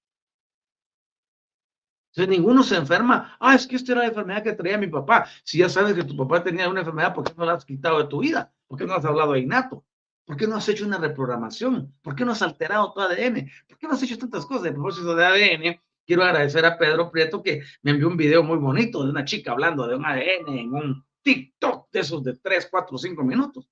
Entonces 2.15 2.37
ninguno 2.37 2.61
se 2.61 2.75
enferma. 2.75 3.35
Ah, 3.39 3.55
es 3.55 3.65
que 3.65 3.75
esta 3.75 3.93
era 3.93 4.01
la 4.01 4.07
enfermedad 4.09 4.43
que 4.43 4.53
traía 4.53 4.77
mi 4.77 4.87
papá. 4.87 5.27
Si 5.43 5.57
ya 5.57 5.67
sabes 5.67 5.95
que 5.95 6.03
tu 6.03 6.15
papá 6.15 6.43
tenía 6.43 6.69
una 6.69 6.81
enfermedad, 6.81 7.13
¿por 7.13 7.23
qué 7.23 7.33
no 7.35 7.43
la 7.43 7.53
has 7.53 7.65
quitado 7.65 7.97
de 7.97 8.07
tu 8.07 8.19
vida? 8.19 8.53
¿Por 8.73 8.79
qué 8.79 8.87
no 8.87 8.95
has 8.95 9.05
hablado 9.05 9.33
de 9.33 9.41
innato? 9.41 9.85
¿Por 10.25 10.35
qué 10.35 10.47
no 10.47 10.55
has 10.55 10.67
hecho 10.67 10.83
una 10.83 10.97
reprogramación? 10.97 11.93
¿Por 12.01 12.15
qué 12.15 12.25
no 12.25 12.31
has 12.31 12.41
alterado 12.41 12.91
tu 12.91 13.01
ADN? 13.01 13.47
¿Por 13.69 13.77
qué 13.77 13.85
no 13.85 13.93
has 13.93 14.01
hecho 14.01 14.17
tantas 14.17 14.47
cosas? 14.47 14.63
De 14.63 14.71
propósito 14.71 15.13
de 15.13 15.23
ADN, 15.23 15.79
quiero 16.07 16.23
agradecer 16.23 16.65
a 16.65 16.75
Pedro 16.75 17.11
Prieto 17.11 17.43
que 17.43 17.61
me 17.83 17.91
envió 17.91 18.07
un 18.07 18.17
video 18.17 18.41
muy 18.41 18.57
bonito 18.57 19.03
de 19.03 19.11
una 19.11 19.25
chica 19.25 19.51
hablando 19.51 19.85
de 19.85 19.95
un 19.95 20.03
ADN 20.03 20.57
en 20.57 20.73
un 20.73 21.05
TikTok 21.21 21.91
de 21.91 21.99
esos 21.99 22.23
de 22.23 22.35
3, 22.35 22.67
4, 22.71 22.97
5 22.97 23.23
minutos. 23.23 23.69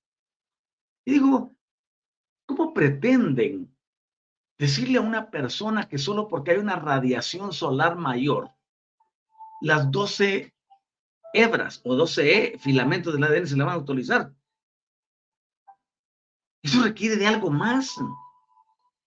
Y 1.04 1.14
digo, 1.14 1.52
¿cómo 2.46 2.72
pretenden 2.72 3.74
decirle 4.56 4.98
a 4.98 5.02
una 5.02 5.32
persona 5.32 5.88
que 5.88 5.98
solo 5.98 6.28
porque 6.28 6.52
hay 6.52 6.58
una 6.58 6.76
radiación 6.76 7.52
solar 7.52 7.96
mayor, 7.96 8.52
las 9.62 9.90
12 9.90 10.54
hebras 11.34 11.80
o 11.82 11.96
12 11.96 12.56
filamentos 12.60 13.12
del 13.14 13.24
ADN 13.24 13.48
se 13.48 13.56
le 13.56 13.64
van 13.64 13.74
a 13.74 13.78
utilizar. 13.78 14.32
Eso 16.62 16.82
requiere 16.82 17.16
de 17.16 17.26
algo 17.26 17.50
más. 17.50 17.96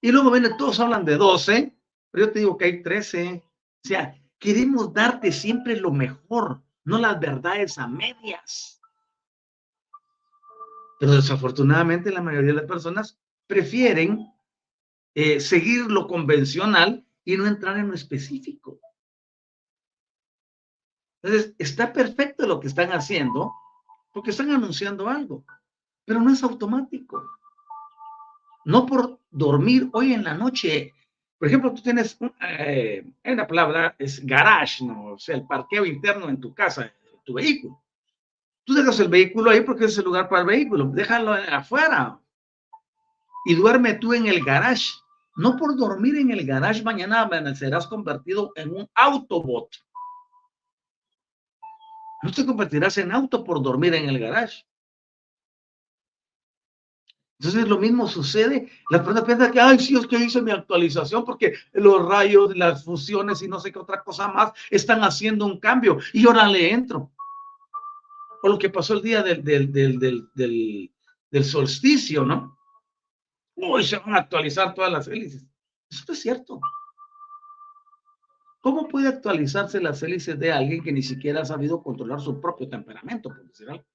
Y 0.02 0.12
luego 0.12 0.32
viene, 0.32 0.50
todos 0.58 0.80
hablan 0.80 1.06
de 1.06 1.18
12, 1.18 1.76
pero 2.12 2.28
yo 2.28 2.32
te 2.32 2.40
digo 2.40 2.58
que 2.58 2.66
hay 2.66 2.84
13. 2.84 3.44
O 3.84 3.88
sea, 3.88 4.22
queremos 4.40 4.94
darte 4.94 5.32
siempre 5.32 5.76
lo 5.78 5.92
mejor, 5.92 6.62
no 6.84 6.98
las 6.98 7.20
verdades 7.20 7.78
a 7.78 7.88
medias. 7.88 8.82
Pero 11.00 11.14
desafortunadamente 11.14 12.12
la 12.12 12.22
mayoría 12.22 12.52
de 12.52 12.62
las 12.62 12.68
personas 12.68 13.20
prefieren 13.48 14.32
eh, 15.14 15.40
seguir 15.40 15.86
lo 15.90 16.08
convencional 16.08 17.06
y 17.24 17.38
no 17.38 17.48
entrar 17.48 17.78
en 17.78 17.88
lo 17.88 17.94
específico. 17.94 18.80
Entonces, 21.22 21.56
está 21.58 21.92
perfecto 21.92 22.46
lo 22.46 22.60
que 22.60 22.68
están 22.68 22.92
haciendo 22.92 23.52
porque 24.12 24.32
están 24.32 24.52
anunciando 24.52 25.10
algo, 25.10 25.44
pero 26.06 26.22
no 26.22 26.32
es 26.32 26.44
automático. 26.44 27.24
No 28.66 28.86
por 28.86 29.20
dormir 29.30 29.90
hoy 29.94 30.14
en 30.14 30.24
la 30.24 30.34
noche. 30.34 30.94
Por 31.38 31.48
ejemplo, 31.48 31.74
tú 31.74 31.82
tienes, 31.82 32.18
eh, 32.42 33.06
una 33.24 33.48
palabra, 33.48 33.96
es 34.00 34.26
garage, 34.26 34.84
¿no? 34.84 35.14
O 35.14 35.20
sea, 35.20 35.36
el 35.36 35.46
parqueo 35.46 35.86
interno 35.86 36.30
en 36.30 36.40
tu 36.40 36.54
casa, 36.54 36.92
tu 37.24 37.34
vehículo. 37.34 37.82
Tú 38.64 38.74
dejas 38.74 39.00
el 39.00 39.10
vehículo 39.10 39.52
ahí 39.52 39.62
porque 39.62 39.86
es 39.86 39.98
el 39.98 40.06
lugar 40.06 40.28
para 40.28 40.42
el 40.42 40.48
vehículo, 40.48 40.86
déjalo 40.86 41.34
afuera. 41.34 42.20
Y 43.46 43.54
duerme 43.54 43.94
tú 43.94 44.14
en 44.14 44.26
el 44.26 44.44
garage. 44.44 44.90
No 45.36 45.58
por 45.58 45.78
dormir 45.78 46.18
en 46.18 46.32
el 46.32 46.46
garage 46.46 46.82
mañana 46.82 47.30
serás 47.54 47.86
convertido 47.86 48.52
en 48.56 48.72
un 48.72 48.90
autobot. 48.96 49.70
No 52.24 52.32
te 52.32 52.46
convertirás 52.46 52.98
en 52.98 53.12
auto 53.12 53.44
por 53.44 53.62
dormir 53.62 53.94
en 53.94 54.10
el 54.10 54.18
garage. 54.18 54.66
Entonces 57.40 57.68
lo 57.68 57.78
mismo 57.78 58.08
sucede. 58.08 58.70
La 58.90 59.04
persona 59.04 59.26
piensa 59.26 59.52
que, 59.52 59.60
ay, 59.60 59.78
sí, 59.80 59.96
es 59.96 60.08
que 60.08 60.18
hice 60.18 60.42
mi 60.42 60.52
actualización 60.52 61.26
porque 61.26 61.54
los 61.74 62.08
rayos, 62.08 62.56
las 62.56 62.84
fusiones 62.84 63.42
y 63.42 63.48
no 63.48 63.60
sé 63.60 63.72
qué 63.72 63.80
otra 63.80 64.04
cosa 64.04 64.30
más 64.30 64.54
están 64.70 65.04
haciendo 65.04 65.46
un 65.46 65.60
cambio. 65.60 65.98
Y 66.14 66.26
ahora 66.26 66.48
le 66.48 66.72
entro. 66.72 67.12
O 68.42 68.48
lo 68.48 68.58
que 68.58 68.70
pasó 68.70 68.94
el 68.94 69.02
día 69.02 69.22
del, 69.22 69.44
del, 69.44 69.72
del, 69.72 70.92
del 71.32 71.44
solsticio, 71.44 72.24
¿no? 72.24 72.58
Uy, 73.56 73.84
se 73.84 73.98
van 73.98 74.16
a 74.16 74.20
actualizar 74.20 74.74
todas 74.74 74.92
las 74.92 75.08
hélices. 75.08 75.46
Eso 75.90 76.04
no 76.08 76.14
es 76.14 76.22
cierto. 76.22 76.60
¿Cómo 78.62 78.88
puede 78.88 79.10
actualizarse 79.10 79.80
las 79.80 80.02
hélices 80.04 80.40
de 80.40 80.52
alguien 80.52 80.84
que 80.84 80.92
ni 80.92 81.04
siquiera 81.04 81.42
ha 81.42 81.46
sabido 81.46 81.84
controlar 81.84 82.20
su 82.20 82.40
propio 82.42 82.68
temperamento, 82.68 83.30
por 83.30 83.46
decir 83.46 83.70
algo? 83.70 83.86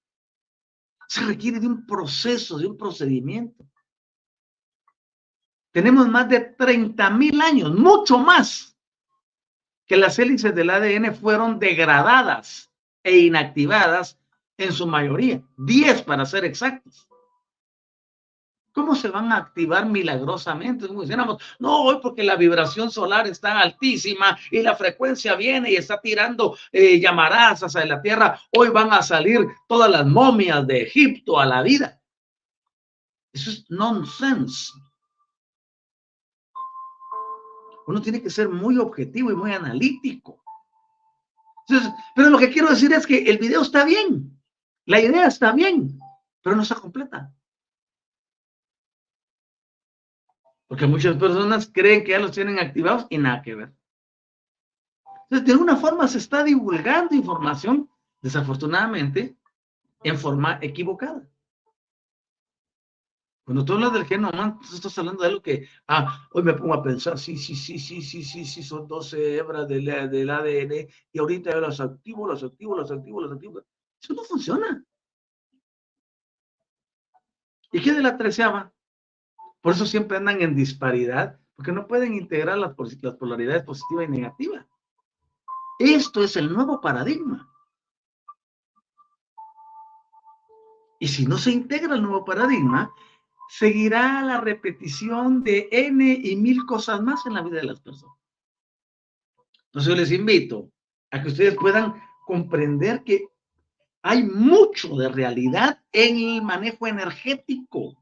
Se 1.10 1.22
requiere 1.22 1.58
de 1.58 1.66
un 1.66 1.84
proceso, 1.84 2.56
de 2.56 2.68
un 2.68 2.76
procedimiento. 2.76 3.66
Tenemos 5.72 6.08
más 6.08 6.28
de 6.28 6.38
30 6.38 7.10
mil 7.10 7.40
años, 7.40 7.74
mucho 7.74 8.16
más, 8.16 8.78
que 9.88 9.96
las 9.96 10.20
hélices 10.20 10.54
del 10.54 10.70
ADN 10.70 11.12
fueron 11.16 11.58
degradadas 11.58 12.70
e 13.02 13.18
inactivadas 13.18 14.20
en 14.56 14.72
su 14.72 14.86
mayoría, 14.86 15.42
10 15.56 16.02
para 16.02 16.24
ser 16.24 16.44
exactos. 16.44 17.09
¿Cómo 18.72 18.94
se 18.94 19.08
van 19.08 19.32
a 19.32 19.36
activar 19.36 19.84
milagrosamente? 19.86 20.86
Como 20.86 21.02
no, 21.58 21.82
hoy 21.82 21.98
porque 22.00 22.22
la 22.22 22.36
vibración 22.36 22.90
solar 22.90 23.26
está 23.26 23.58
altísima 23.58 24.38
y 24.50 24.62
la 24.62 24.76
frecuencia 24.76 25.34
viene 25.34 25.72
y 25.72 25.76
está 25.76 26.00
tirando 26.00 26.56
eh, 26.70 27.00
llamarás 27.00 27.64
hacia 27.64 27.84
la 27.84 28.00
tierra. 28.00 28.40
Hoy 28.52 28.68
van 28.68 28.92
a 28.92 29.02
salir 29.02 29.44
todas 29.66 29.90
las 29.90 30.06
momias 30.06 30.64
de 30.66 30.82
Egipto 30.82 31.40
a 31.40 31.46
la 31.46 31.62
vida. 31.62 32.00
Eso 33.32 33.50
es 33.50 33.68
nonsense. 33.68 34.72
Uno 37.88 38.00
tiene 38.00 38.22
que 38.22 38.30
ser 38.30 38.48
muy 38.48 38.78
objetivo 38.78 39.32
y 39.32 39.34
muy 39.34 39.52
analítico. 39.52 40.44
pero 42.14 42.30
lo 42.30 42.38
que 42.38 42.50
quiero 42.50 42.68
decir 42.68 42.92
es 42.92 43.04
que 43.04 43.18
el 43.24 43.38
video 43.38 43.62
está 43.62 43.84
bien, 43.84 44.40
la 44.86 45.00
idea 45.00 45.26
está 45.26 45.50
bien, 45.52 45.98
pero 46.40 46.54
no 46.54 46.62
está 46.62 46.76
completa. 46.76 47.32
Porque 50.70 50.86
muchas 50.86 51.16
personas 51.16 51.68
creen 51.74 52.04
que 52.04 52.12
ya 52.12 52.20
los 52.20 52.30
tienen 52.30 52.60
activados 52.60 53.08
y 53.10 53.18
nada 53.18 53.42
que 53.42 53.56
ver. 53.56 53.74
Entonces, 55.24 55.44
de 55.44 55.52
alguna 55.52 55.76
forma 55.76 56.06
se 56.06 56.18
está 56.18 56.44
divulgando 56.44 57.12
información, 57.12 57.90
desafortunadamente, 58.22 59.36
en 60.04 60.16
forma 60.16 60.60
equivocada. 60.62 61.28
Cuando 63.44 63.64
tú 63.64 63.72
hablas 63.72 63.94
del 63.94 64.04
genoma, 64.04 64.60
tú 64.60 64.76
estás 64.76 64.96
hablando 64.96 65.22
de 65.22 65.28
algo 65.30 65.42
que, 65.42 65.66
ah, 65.88 66.28
hoy 66.30 66.44
me 66.44 66.54
pongo 66.54 66.74
a 66.74 66.84
pensar, 66.84 67.18
sí, 67.18 67.36
sí, 67.36 67.56
sí, 67.56 67.76
sí, 67.76 68.00
sí, 68.00 68.22
sí, 68.22 68.44
sí, 68.44 68.62
son 68.62 68.86
12 68.86 69.38
hebras 69.38 69.66
del, 69.66 69.86
del 69.86 70.30
ADN 70.30 70.88
y 71.10 71.18
ahorita 71.18 71.50
yo 71.50 71.60
las 71.60 71.80
activo, 71.80 72.28
las 72.28 72.44
activo, 72.44 72.78
las 72.78 72.92
activo, 72.92 73.20
las 73.20 73.32
activo. 73.32 73.60
Eso 74.00 74.14
no 74.14 74.22
funciona. 74.22 74.84
¿Y 77.72 77.82
qué 77.82 77.92
de 77.92 78.02
la 78.02 78.16
treceava? 78.16 78.72
Por 79.60 79.74
eso 79.74 79.86
siempre 79.86 80.16
andan 80.16 80.40
en 80.40 80.54
disparidad, 80.54 81.38
porque 81.56 81.72
no 81.72 81.86
pueden 81.86 82.14
integrar 82.14 82.58
las, 82.58 82.74
polaridades 82.74 83.62
positiva 83.62 84.04
y 84.04 84.08
negativa. 84.08 84.66
Esto 85.78 86.22
es 86.22 86.36
el 86.36 86.52
nuevo 86.52 86.80
paradigma. 86.80 87.46
Y 90.98 91.08
si 91.08 91.26
no 91.26 91.38
se 91.38 91.50
integra 91.50 91.94
el 91.94 92.02
nuevo 92.02 92.24
paradigma, 92.24 92.92
seguirá 93.48 94.22
la 94.22 94.40
repetición 94.40 95.42
de 95.42 95.68
N 95.70 96.20
y 96.22 96.36
mil 96.36 96.64
cosas 96.66 97.02
más 97.02 97.26
en 97.26 97.34
la 97.34 97.42
vida 97.42 97.56
de 97.56 97.66
las 97.66 97.80
personas. 97.80 98.16
Entonces 99.66 99.96
les 99.96 100.12
invito 100.12 100.70
a 101.10 101.22
que 101.22 101.28
ustedes 101.28 101.56
puedan 101.56 101.94
comprender 102.26 103.02
que 103.04 103.26
hay 104.02 104.22
mucho 104.22 104.96
de 104.96 105.08
realidad 105.08 105.82
en 105.92 106.16
el 106.16 106.42
manejo 106.42 106.86
energético. 106.86 107.99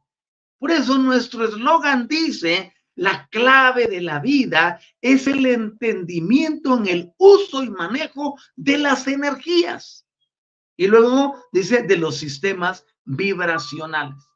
Por 0.59 0.71
eso 0.71 0.99
nuestro 0.99 1.45
eslogan 1.45 2.09
dice, 2.09 2.73
la 2.95 3.29
clave 3.29 3.87
de 3.87 4.01
la 4.01 4.19
vida 4.19 4.81
es 5.01 5.29
el 5.29 5.47
entendimiento 5.47 6.77
en 6.77 6.87
el 6.89 7.13
uso 7.17 7.63
y 7.63 7.71
manejo 7.71 8.37
de 8.57 8.79
las 8.79 9.07
energías. 9.07 10.05
Y 10.77 10.89
luego 10.89 11.37
dice 11.53 11.85
de 11.85 11.97
los 11.97 12.17
sistemas 12.17 12.85
vibracionales. 13.05 14.29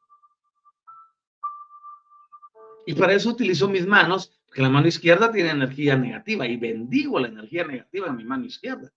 Y 2.85 2.93
para 2.93 3.13
eso 3.13 3.29
utilizo 3.29 3.67
mis 3.67 3.85
manos, 3.85 4.31
porque 4.45 4.61
la 4.61 4.69
mano 4.69 4.87
izquierda 4.87 5.31
tiene 5.31 5.51
energía 5.51 5.97
negativa 5.97 6.47
y 6.47 6.57
bendigo 6.57 7.19
la 7.19 7.27
energía 7.27 7.65
negativa 7.65 8.07
en 8.07 8.15
mi 8.15 8.23
mano 8.25 8.45
izquierda. 8.45 8.91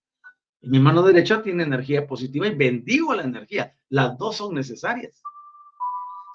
Y 0.61 0.69
mi 0.69 0.79
mano 0.79 1.03
derecha 1.03 1.41
tiene 1.41 1.63
energía 1.63 2.07
positiva 2.07 2.47
y 2.47 2.55
bendigo 2.55 3.13
la 3.13 3.23
energía. 3.23 3.75
Las 3.89 4.17
dos 4.17 4.37
son 4.37 4.55
necesarias. 4.55 5.21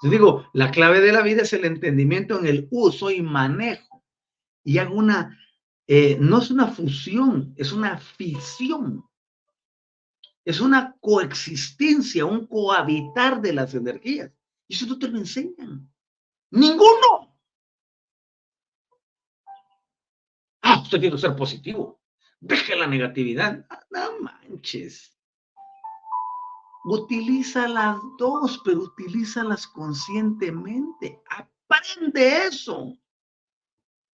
Yo 0.03 0.09
digo, 0.09 0.49
la 0.51 0.69
clave 0.69 0.99
de 0.99 1.13
la 1.13 1.21
vida 1.21 1.43
es 1.43 1.53
el 1.53 1.63
entendimiento 1.63 2.37
en 2.37 2.45
el 2.45 2.67
uso 2.71 3.09
y 3.09 3.21
manejo. 3.21 4.03
Y 4.61 4.77
hago 4.77 4.95
una, 4.95 5.39
eh, 5.87 6.17
no 6.19 6.39
es 6.39 6.51
una 6.51 6.67
fusión, 6.67 7.53
es 7.55 7.71
una 7.71 7.97
fisión. 7.97 9.05
Es 10.43 10.59
una 10.59 10.97
coexistencia, 10.99 12.25
un 12.25 12.47
cohabitar 12.47 13.41
de 13.41 13.53
las 13.53 13.73
energías. 13.75 14.29
Y 14.67 14.75
eso 14.75 14.87
no 14.87 14.99
te 14.99 15.07
lo 15.07 15.17
enseñan. 15.17 15.89
Ninguno. 16.51 17.37
Ah, 20.61 20.81
usted 20.81 20.99
que 20.99 21.17
ser 21.17 21.33
positivo. 21.37 22.01
Deje 22.41 22.75
la 22.75 22.87
negatividad. 22.87 23.65
Ah, 23.69 23.85
no 23.89 24.19
manches. 24.19 25.12
Utiliza 26.83 27.67
las 27.67 27.97
dos, 28.17 28.61
pero 28.63 28.81
utilízalas 28.81 29.67
conscientemente. 29.67 31.21
Aprende 31.29 32.45
eso. 32.45 32.97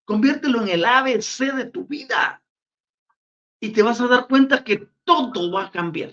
Conviértelo 0.06 0.62
en 0.62 0.70
el 0.70 0.86
ABC 0.86 1.52
de 1.56 1.66
tu 1.66 1.86
vida. 1.86 2.44
Y 3.60 3.70
te 3.70 3.82
vas 3.82 4.00
a 4.02 4.08
dar 4.08 4.28
cuenta 4.28 4.64
que 4.64 4.88
todo 5.04 5.52
va 5.52 5.66
a 5.66 5.72
cambiar. 5.72 6.12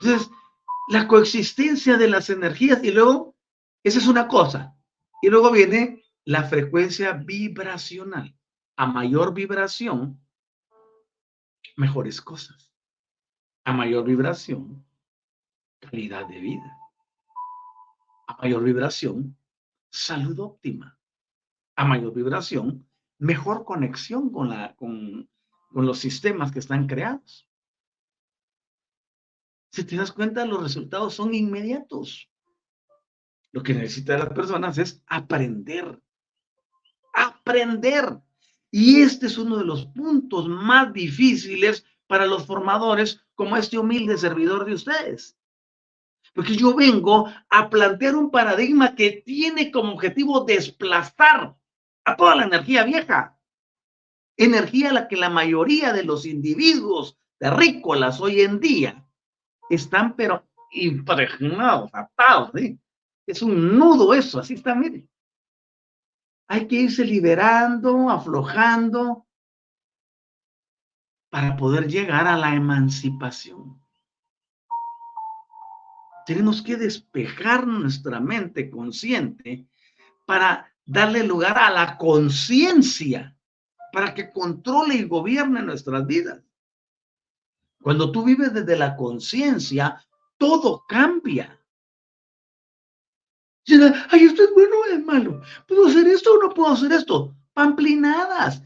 Entonces, 0.00 0.28
la 0.88 1.06
coexistencia 1.06 1.96
de 1.96 2.08
las 2.08 2.30
energías 2.30 2.82
y 2.82 2.90
luego, 2.90 3.36
esa 3.84 3.98
es 3.98 4.08
una 4.08 4.26
cosa. 4.26 4.76
Y 5.22 5.28
luego 5.28 5.52
viene 5.52 6.02
la 6.24 6.42
frecuencia 6.42 7.12
vibracional. 7.12 8.36
A 8.76 8.86
mayor 8.86 9.32
vibración, 9.32 10.20
mejores 11.76 12.20
cosas 12.20 12.71
a 13.64 13.72
mayor 13.72 14.04
vibración, 14.04 14.84
calidad 15.80 16.26
de 16.28 16.40
vida. 16.40 16.78
A 18.26 18.36
mayor 18.40 18.64
vibración, 18.64 19.36
salud 19.90 20.38
óptima. 20.40 20.98
A 21.76 21.84
mayor 21.84 22.12
vibración, 22.12 22.88
mejor 23.18 23.64
conexión 23.64 24.30
con, 24.30 24.48
la, 24.48 24.74
con, 24.76 25.28
con 25.70 25.86
los 25.86 25.98
sistemas 25.98 26.52
que 26.52 26.58
están 26.58 26.86
creados. 26.86 27.48
Si 29.70 29.84
te 29.84 29.96
das 29.96 30.12
cuenta, 30.12 30.44
los 30.44 30.62
resultados 30.62 31.14
son 31.14 31.34
inmediatos. 31.34 32.28
Lo 33.52 33.62
que 33.62 33.74
necesitan 33.74 34.18
las 34.18 34.30
personas 34.30 34.76
es 34.78 35.02
aprender. 35.06 36.02
Aprender. 37.14 38.20
Y 38.70 39.02
este 39.02 39.26
es 39.26 39.38
uno 39.38 39.56
de 39.56 39.64
los 39.64 39.86
puntos 39.86 40.48
más 40.48 40.92
difíciles 40.92 41.86
para 42.06 42.26
los 42.26 42.46
formadores 42.46 43.21
como 43.34 43.56
este 43.56 43.78
humilde 43.78 44.18
servidor 44.18 44.64
de 44.64 44.74
ustedes. 44.74 45.38
Porque 46.34 46.56
yo 46.56 46.74
vengo 46.74 47.30
a 47.50 47.68
plantear 47.68 48.16
un 48.16 48.30
paradigma 48.30 48.94
que 48.94 49.22
tiene 49.24 49.70
como 49.70 49.92
objetivo 49.92 50.44
desplazar 50.44 51.56
a 52.04 52.16
toda 52.16 52.36
la 52.36 52.44
energía 52.44 52.84
vieja. 52.84 53.38
Energía 54.36 54.90
a 54.90 54.92
la 54.94 55.08
que 55.08 55.16
la 55.16 55.28
mayoría 55.28 55.92
de 55.92 56.04
los 56.04 56.24
individuos 56.24 57.18
terrícolas 57.38 58.20
hoy 58.20 58.40
en 58.40 58.60
día 58.60 59.06
están 59.68 60.16
pero 60.16 60.48
impregnados, 60.72 61.90
atados. 61.92 62.50
Es 63.26 63.42
un 63.42 63.78
nudo 63.78 64.14
eso, 64.14 64.40
así 64.40 64.54
está, 64.54 64.74
mire. 64.74 65.06
Hay 66.48 66.66
que 66.66 66.76
irse 66.76 67.04
liberando, 67.04 68.10
aflojando, 68.10 69.26
para 71.32 71.56
poder 71.56 71.88
llegar 71.88 72.26
a 72.26 72.36
la 72.36 72.54
emancipación. 72.54 73.80
Tenemos 76.26 76.60
que 76.60 76.76
despejar 76.76 77.66
nuestra 77.66 78.20
mente 78.20 78.68
consciente 78.68 79.66
para 80.26 80.70
darle 80.84 81.24
lugar 81.24 81.56
a 81.56 81.70
la 81.70 81.96
conciencia, 81.96 83.34
para 83.94 84.12
que 84.12 84.30
controle 84.30 84.96
y 84.96 85.04
gobierne 85.04 85.62
nuestras 85.62 86.06
vidas. 86.06 86.42
Cuando 87.80 88.12
tú 88.12 88.24
vives 88.24 88.52
desde 88.52 88.76
la 88.76 88.94
conciencia, 88.94 90.04
todo 90.36 90.84
cambia. 90.86 91.58
Ay, 94.10 94.24
esto 94.24 94.42
es 94.44 94.52
bueno 94.52 94.76
o 94.76 94.84
es 94.84 95.02
malo. 95.02 95.40
¿Puedo 95.66 95.86
hacer 95.86 96.06
esto 96.08 96.34
o 96.34 96.42
no 96.42 96.52
puedo 96.52 96.74
hacer 96.74 96.92
esto? 96.92 97.34
Pamplinadas. 97.54 98.62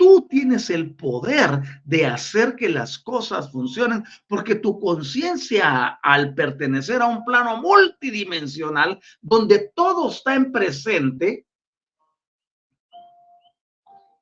Tú 0.00 0.26
tienes 0.30 0.70
el 0.70 0.94
poder 0.94 1.60
de 1.84 2.06
hacer 2.06 2.56
que 2.56 2.70
las 2.70 2.98
cosas 2.98 3.52
funcionen 3.52 4.02
porque 4.26 4.54
tu 4.54 4.80
conciencia, 4.80 5.88
al 6.02 6.32
pertenecer 6.32 7.02
a 7.02 7.06
un 7.06 7.22
plano 7.22 7.60
multidimensional 7.60 8.98
donde 9.20 9.70
todo 9.74 10.08
está 10.08 10.34
en 10.36 10.52
presente, 10.52 11.46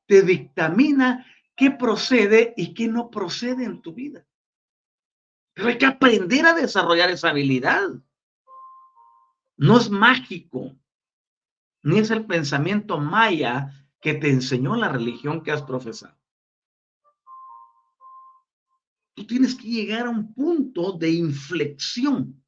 te 0.07 0.23
dictamina 0.23 1.25
qué 1.55 1.71
procede 1.71 2.55
y 2.57 2.75
qué 2.75 2.89
no 2.89 3.09
procede 3.09 3.63
en 3.63 3.81
tu 3.81 3.95
vida. 3.95 4.27
Pero 5.55 5.69
hay 5.69 5.79
que 5.79 5.87
aprender 5.87 6.45
a 6.45 6.55
desarrollar 6.55 7.09
esa 7.11 7.29
habilidad. 7.29 7.89
No 9.57 9.79
es 9.79 9.89
mágico, 9.89 10.75
ni 11.85 12.01
es 12.01 12.11
el 12.11 12.27
pensamiento 12.27 12.99
maya 12.99 13.78
que 14.01 14.15
te 14.15 14.31
enseñó 14.31 14.77
la 14.77 14.89
religión 14.89 15.43
que 15.43 15.51
has 15.51 15.63
profesado. 15.63 16.17
Tú 19.15 19.27
tienes 19.27 19.55
que 19.55 19.69
llegar 19.69 20.07
a 20.07 20.11
un 20.11 20.33
punto 20.33 20.93
de 20.93 21.11
inflexión. 21.11 22.41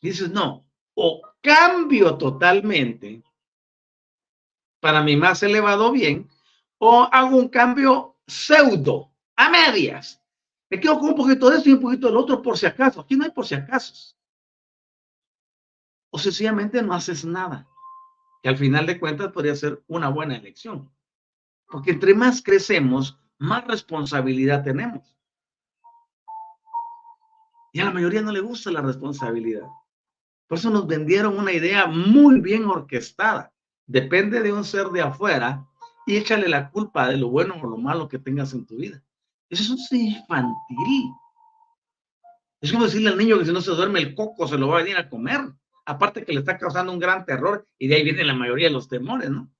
Dices, 0.00 0.30
no, 0.30 0.66
o 0.94 1.20
cambio 1.42 2.16
totalmente 2.16 3.22
para 4.80 5.02
mi 5.02 5.16
más 5.16 5.42
elevado 5.42 5.92
bien, 5.92 6.28
o 6.78 7.02
hago 7.12 7.36
un 7.36 7.48
cambio 7.48 8.16
pseudo, 8.26 9.12
a 9.36 9.50
medias. 9.50 10.20
Me 10.70 10.80
quedo 10.80 10.98
con 10.98 11.10
un 11.10 11.16
poquito 11.16 11.50
de 11.50 11.58
esto 11.58 11.68
y 11.68 11.72
un 11.72 11.80
poquito 11.80 12.06
del 12.06 12.16
otro 12.16 12.40
por 12.40 12.56
si 12.56 12.66
acaso. 12.66 13.00
Aquí 13.00 13.16
no 13.16 13.24
hay 13.24 13.30
por 13.30 13.46
si 13.46 13.54
acaso. 13.54 14.16
O 16.10 16.18
sencillamente 16.18 16.82
no 16.82 16.94
haces 16.94 17.24
nada. 17.24 17.68
Que 18.42 18.48
al 18.48 18.56
final 18.56 18.86
de 18.86 18.98
cuentas 18.98 19.32
podría 19.32 19.54
ser 19.54 19.82
una 19.86 20.08
buena 20.08 20.36
elección. 20.36 20.90
Porque 21.66 21.92
entre 21.92 22.14
más 22.14 22.42
crecemos, 22.42 23.18
más 23.38 23.66
responsabilidad 23.66 24.62
tenemos. 24.62 25.16
Y 27.72 27.80
a 27.80 27.84
la 27.84 27.92
mayoría 27.92 28.22
no 28.22 28.32
le 28.32 28.40
gusta 28.40 28.70
la 28.70 28.82
responsabilidad. 28.82 29.66
Por 30.48 30.58
eso 30.58 30.70
nos 30.70 30.86
vendieron 30.86 31.38
una 31.38 31.52
idea 31.52 31.86
muy 31.86 32.40
bien 32.40 32.64
orquestada. 32.64 33.52
Depende 33.86 34.42
de 34.42 34.52
un 34.52 34.64
ser 34.64 34.88
de 34.88 35.02
afuera 35.02 35.64
y 36.06 36.16
échale 36.16 36.48
la 36.48 36.70
culpa 36.70 37.08
de 37.08 37.16
lo 37.16 37.28
bueno 37.28 37.54
o 37.62 37.66
lo 37.66 37.76
malo 37.76 38.08
que 38.08 38.18
tengas 38.18 38.52
en 38.52 38.66
tu 38.66 38.76
vida. 38.76 39.02
Eso 39.48 39.74
es 39.74 39.92
infantil. 39.92 41.12
Es 42.60 42.72
como 42.72 42.84
decirle 42.84 43.10
al 43.10 43.18
niño 43.18 43.38
que 43.38 43.44
si 43.44 43.52
no 43.52 43.60
se 43.60 43.70
duerme 43.70 44.00
el 44.00 44.14
coco 44.14 44.46
se 44.46 44.58
lo 44.58 44.68
va 44.68 44.78
a 44.78 44.82
venir 44.82 44.96
a 44.96 45.08
comer. 45.08 45.40
Aparte 45.90 46.24
que 46.24 46.32
le 46.32 46.40
está 46.40 46.58
causando 46.58 46.92
un 46.92 46.98
gran 46.98 47.24
terror 47.24 47.66
y 47.78 47.88
de 47.88 47.96
ahí 47.96 48.04
viene 48.04 48.24
la 48.24 48.34
mayoría 48.34 48.68
de 48.68 48.74
los 48.74 48.88
temores, 48.88 49.30
¿no? 49.30 49.50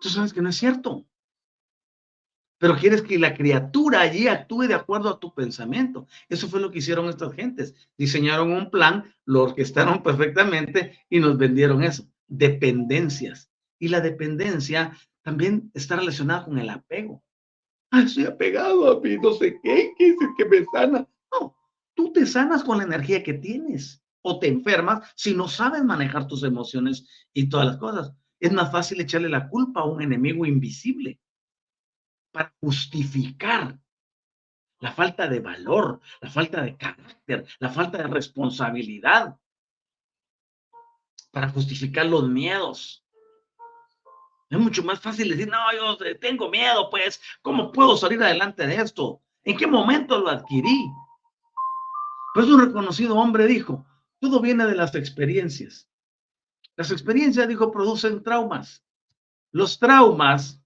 Tú 0.00 0.08
sabes 0.08 0.32
que 0.32 0.42
no 0.42 0.48
es 0.48 0.56
cierto 0.56 1.06
pero 2.62 2.76
quieres 2.76 3.02
que 3.02 3.18
la 3.18 3.34
criatura 3.34 4.02
allí 4.02 4.28
actúe 4.28 4.68
de 4.68 4.74
acuerdo 4.74 5.08
a 5.08 5.18
tu 5.18 5.34
pensamiento. 5.34 6.06
Eso 6.28 6.46
fue 6.46 6.60
lo 6.60 6.70
que 6.70 6.78
hicieron 6.78 7.08
estas 7.08 7.32
gentes. 7.34 7.74
Diseñaron 7.98 8.52
un 8.52 8.70
plan, 8.70 9.12
lo 9.24 9.42
orquestaron 9.42 10.00
perfectamente 10.04 10.96
y 11.10 11.18
nos 11.18 11.36
vendieron 11.38 11.82
eso. 11.82 12.04
Dependencias. 12.28 13.50
Y 13.80 13.88
la 13.88 14.00
dependencia 14.00 14.96
también 15.22 15.72
está 15.74 15.96
relacionada 15.96 16.44
con 16.44 16.56
el 16.56 16.70
apego. 16.70 17.24
Ah, 17.90 18.02
estoy 18.02 18.26
apegado 18.26 18.92
a 18.92 19.00
mí, 19.00 19.16
no 19.20 19.32
sé 19.32 19.58
qué, 19.60 19.92
qué 19.98 20.10
es 20.10 20.16
el 20.20 20.28
que 20.38 20.44
me 20.44 20.64
sana. 20.72 21.08
No, 21.32 21.56
tú 21.94 22.12
te 22.12 22.26
sanas 22.26 22.64
con 22.64 22.78
la 22.78 22.84
energía 22.84 23.22
que 23.22 23.34
tienes 23.34 24.04
o 24.22 24.38
te 24.38 24.48
enfermas 24.48 25.12
si 25.16 25.34
no 25.34 25.48
sabes 25.48 25.84
manejar 25.84 26.26
tus 26.26 26.42
emociones 26.42 27.08
y 27.32 27.48
todas 27.48 27.66
las 27.66 27.76
cosas. 27.78 28.12
Es 28.40 28.52
más 28.52 28.70
fácil 28.72 29.00
echarle 29.00 29.28
la 29.28 29.48
culpa 29.48 29.80
a 29.80 29.84
un 29.84 30.02
enemigo 30.02 30.46
invisible 30.46 31.20
para 32.32 32.54
justificar 32.60 33.78
la 34.80 34.92
falta 34.92 35.28
de 35.28 35.38
valor, 35.38 36.00
la 36.20 36.30
falta 36.30 36.62
de 36.62 36.76
carácter, 36.76 37.46
la 37.60 37.70
falta 37.70 37.98
de 37.98 38.08
responsabilidad, 38.08 39.38
para 41.30 41.48
justificar 41.48 42.06
los 42.06 42.28
miedos. 42.28 43.04
Es 44.50 44.58
mucho 44.58 44.82
más 44.82 45.00
fácil 45.00 45.30
decir, 45.30 45.48
no, 45.48 45.58
yo 45.72 45.96
tengo 46.20 46.50
miedo, 46.50 46.90
pues, 46.90 47.20
¿cómo 47.40 47.72
puedo 47.72 47.96
salir 47.96 48.22
adelante 48.22 48.66
de 48.66 48.76
esto? 48.76 49.22
¿En 49.44 49.56
qué 49.56 49.66
momento 49.66 50.18
lo 50.18 50.28
adquirí? 50.28 50.90
Pues 52.34 52.46
un 52.48 52.60
reconocido 52.60 53.16
hombre 53.16 53.46
dijo, 53.46 53.86
todo 54.18 54.40
viene 54.40 54.64
de 54.66 54.74
las 54.74 54.94
experiencias. 54.94 55.88
Las 56.76 56.90
experiencias, 56.90 57.46
dijo, 57.46 57.70
producen 57.70 58.22
traumas. 58.22 58.82
Los 59.50 59.78
traumas 59.78 60.60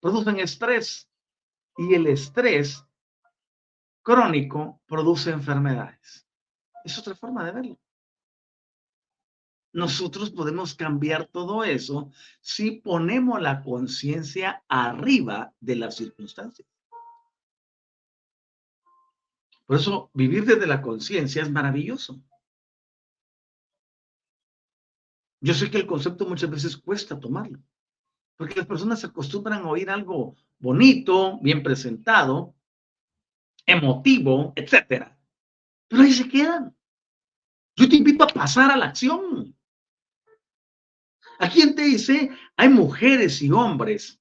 producen 0.00 0.38
estrés 0.38 1.10
y 1.76 1.94
el 1.94 2.06
estrés 2.06 2.84
crónico 4.02 4.80
produce 4.86 5.30
enfermedades. 5.30 6.26
Es 6.84 6.96
otra 6.98 7.14
forma 7.14 7.44
de 7.44 7.52
verlo. 7.52 7.78
Nosotros 9.72 10.30
podemos 10.30 10.74
cambiar 10.74 11.26
todo 11.26 11.64
eso 11.64 12.10
si 12.40 12.72
ponemos 12.72 13.40
la 13.40 13.62
conciencia 13.62 14.64
arriba 14.68 15.52
de 15.60 15.76
las 15.76 15.96
circunstancias. 15.96 16.66
Por 19.70 19.78
eso 19.78 20.10
vivir 20.14 20.44
desde 20.46 20.66
la 20.66 20.82
conciencia 20.82 21.42
es 21.42 21.48
maravilloso. 21.48 22.20
Yo 25.40 25.54
sé 25.54 25.70
que 25.70 25.76
el 25.76 25.86
concepto 25.86 26.26
muchas 26.26 26.50
veces 26.50 26.76
cuesta 26.76 27.20
tomarlo 27.20 27.60
porque 28.36 28.56
las 28.56 28.66
personas 28.66 28.98
se 28.98 29.06
acostumbran 29.06 29.62
a 29.62 29.68
oír 29.68 29.88
algo 29.88 30.34
bonito, 30.58 31.38
bien 31.40 31.62
presentado, 31.62 32.56
emotivo, 33.64 34.52
etcétera. 34.56 35.16
Pero 35.86 36.02
ahí 36.02 36.12
se 36.14 36.28
quedan. 36.28 36.76
Yo 37.76 37.88
te 37.88 37.94
invito 37.94 38.24
a 38.24 38.26
pasar 38.26 38.72
a 38.72 38.76
la 38.76 38.86
acción. 38.86 39.56
Aquí 41.38 41.62
en 41.62 41.76
TIC 41.76 42.32
hay 42.56 42.68
mujeres 42.68 43.40
y 43.40 43.52
hombres 43.52 44.20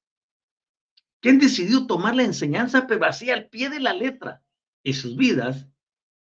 que 1.19 1.29
han 1.29 1.39
decidido 1.39 1.87
tomar 1.87 2.15
la 2.15 2.21
enseñanza 2.21 2.85
pero 2.85 3.03
así 3.05 3.31
al 3.31 3.49
pie 3.49 3.71
de 3.71 3.79
la 3.79 3.93
letra 3.93 4.43
y 4.83 4.93
sus 4.93 5.15
vidas, 5.15 5.67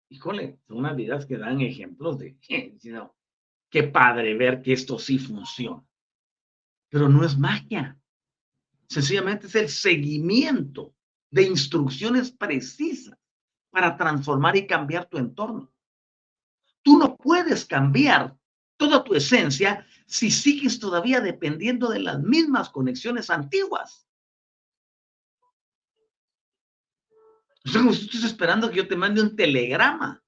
híjole, 0.10 0.60
son 0.68 0.78
unas 0.78 0.96
vidas 0.96 1.26
que 1.26 1.38
dan 1.38 1.62
ejemplos 1.62 2.20
de, 2.20 2.38
qué 3.70 3.84
padre 3.84 4.36
ver 4.36 4.62
que 4.62 4.74
esto 4.74 4.98
sí 4.98 5.20
funciona 5.20 5.84
pero 6.90 7.08
no 7.08 7.24
es 7.24 7.38
magia. 7.38 7.98
Sencillamente 8.88 9.48
es 9.48 9.56
el 9.56 9.70
seguimiento 9.70 10.96
de 11.30 11.44
instrucciones 11.44 12.32
precisas 12.32 13.18
para 13.70 13.96
transformar 13.96 14.58
y 14.58 14.66
cambiar 14.66 15.06
tu 15.06 15.18
entorno. 15.18 15.72
Tú 16.82 16.98
no 16.98 17.16
puedes 17.16 17.66
cambiar 17.66 18.36
toda 18.78 19.04
tu 19.04 19.14
esencia 19.14 19.86
si 20.08 20.32
sigues 20.32 20.80
todavía 20.80 21.22
dependiendo 21.22 21.90
de 21.90 22.00
las 22.00 22.20
mismas 22.20 22.70
conexiones 22.70 23.30
antiguas. 23.30 24.08
Es 27.70 27.78
como 27.78 27.94
si 27.94 28.06
estás 28.06 28.24
esperando 28.24 28.70
que 28.70 28.78
yo 28.78 28.88
te 28.88 28.96
mande 28.96 29.22
un 29.22 29.36
telegrama, 29.36 30.24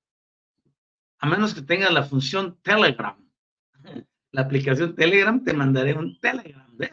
a 1.19 1.27
menos 1.27 1.53
que 1.53 1.61
tenga 1.61 1.89
la 1.89 2.03
función 2.03 2.59
Telegram 2.61 3.17
la 4.31 4.41
aplicación 4.41 4.95
Telegram, 4.95 5.43
te 5.43 5.53
mandaré 5.53 5.93
un 5.93 6.19
Telegram 6.19 6.75
de. 6.77 6.89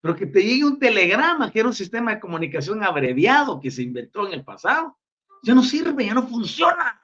Pero 0.00 0.16
que 0.16 0.26
te 0.26 0.42
llegue 0.42 0.64
un 0.64 0.78
telegrama, 0.78 1.50
que 1.50 1.60
era 1.60 1.68
un 1.68 1.74
sistema 1.74 2.14
de 2.14 2.20
comunicación 2.20 2.82
abreviado 2.82 3.60
que 3.60 3.70
se 3.70 3.82
inventó 3.82 4.26
en 4.26 4.32
el 4.32 4.44
pasado, 4.44 4.98
ya 5.42 5.54
no 5.54 5.62
sirve, 5.62 6.06
ya 6.06 6.14
no 6.14 6.26
funciona. 6.26 7.00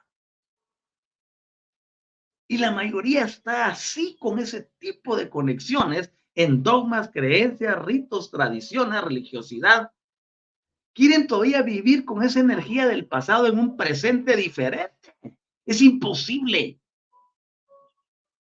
Y 2.48 2.58
la 2.58 2.72
mayoría 2.72 3.24
está 3.24 3.66
así 3.66 4.16
con 4.18 4.38
ese 4.38 4.72
tipo 4.78 5.16
de 5.16 5.28
conexiones 5.28 6.12
en 6.34 6.62
dogmas, 6.62 7.10
creencias, 7.10 7.78
ritos, 7.84 8.30
tradiciones, 8.30 9.04
religiosidad. 9.04 9.92
Quieren 10.94 11.26
todavía 11.26 11.62
vivir 11.62 12.04
con 12.04 12.22
esa 12.22 12.40
energía 12.40 12.86
del 12.86 13.06
pasado 13.06 13.46
en 13.46 13.58
un 13.58 13.76
presente 13.76 14.36
diferente. 14.36 15.14
Es 15.64 15.80
imposible. 15.80 16.80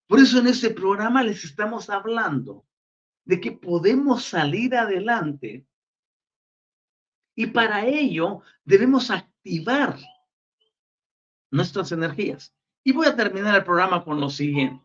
Por 0.07 0.21
eso 0.21 0.39
en 0.39 0.47
este 0.47 0.71
programa 0.71 1.23
les 1.23 1.45
estamos 1.45 1.91
hablando 1.91 2.65
de 3.25 3.41
que 3.41 3.53
podemos 3.53 4.25
salir 4.25 4.75
adelante 4.75 5.67
y 7.35 7.47
para 7.49 7.85
ello 7.85 8.41
debemos 8.65 9.11
activar 9.11 9.99
nuestras 11.51 11.93
energías. 11.93 12.55
Y 12.83 12.93
voy 12.93 13.07
a 13.07 13.17
terminar 13.17 13.55
el 13.57 13.65
programa 13.65 14.03
con 14.03 14.21
lo 14.21 14.31
siguiente. 14.31 14.83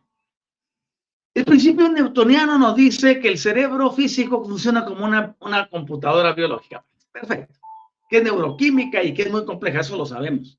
El 1.34 1.46
principio 1.46 1.88
newtoniano 1.88 2.58
nos 2.58 2.76
dice 2.76 3.18
que 3.18 3.28
el 3.28 3.38
cerebro 3.38 3.90
físico 3.90 4.44
funciona 4.44 4.84
como 4.84 5.06
una, 5.06 5.34
una 5.40 5.66
computadora 5.68 6.34
biológica. 6.34 6.84
Perfecto. 7.12 7.54
Que 8.08 8.18
es 8.18 8.24
neuroquímica 8.24 9.02
y 9.02 9.14
que 9.14 9.22
es 9.22 9.30
muy 9.30 9.44
compleja, 9.44 9.80
eso 9.80 9.96
lo 9.96 10.06
sabemos. 10.06 10.58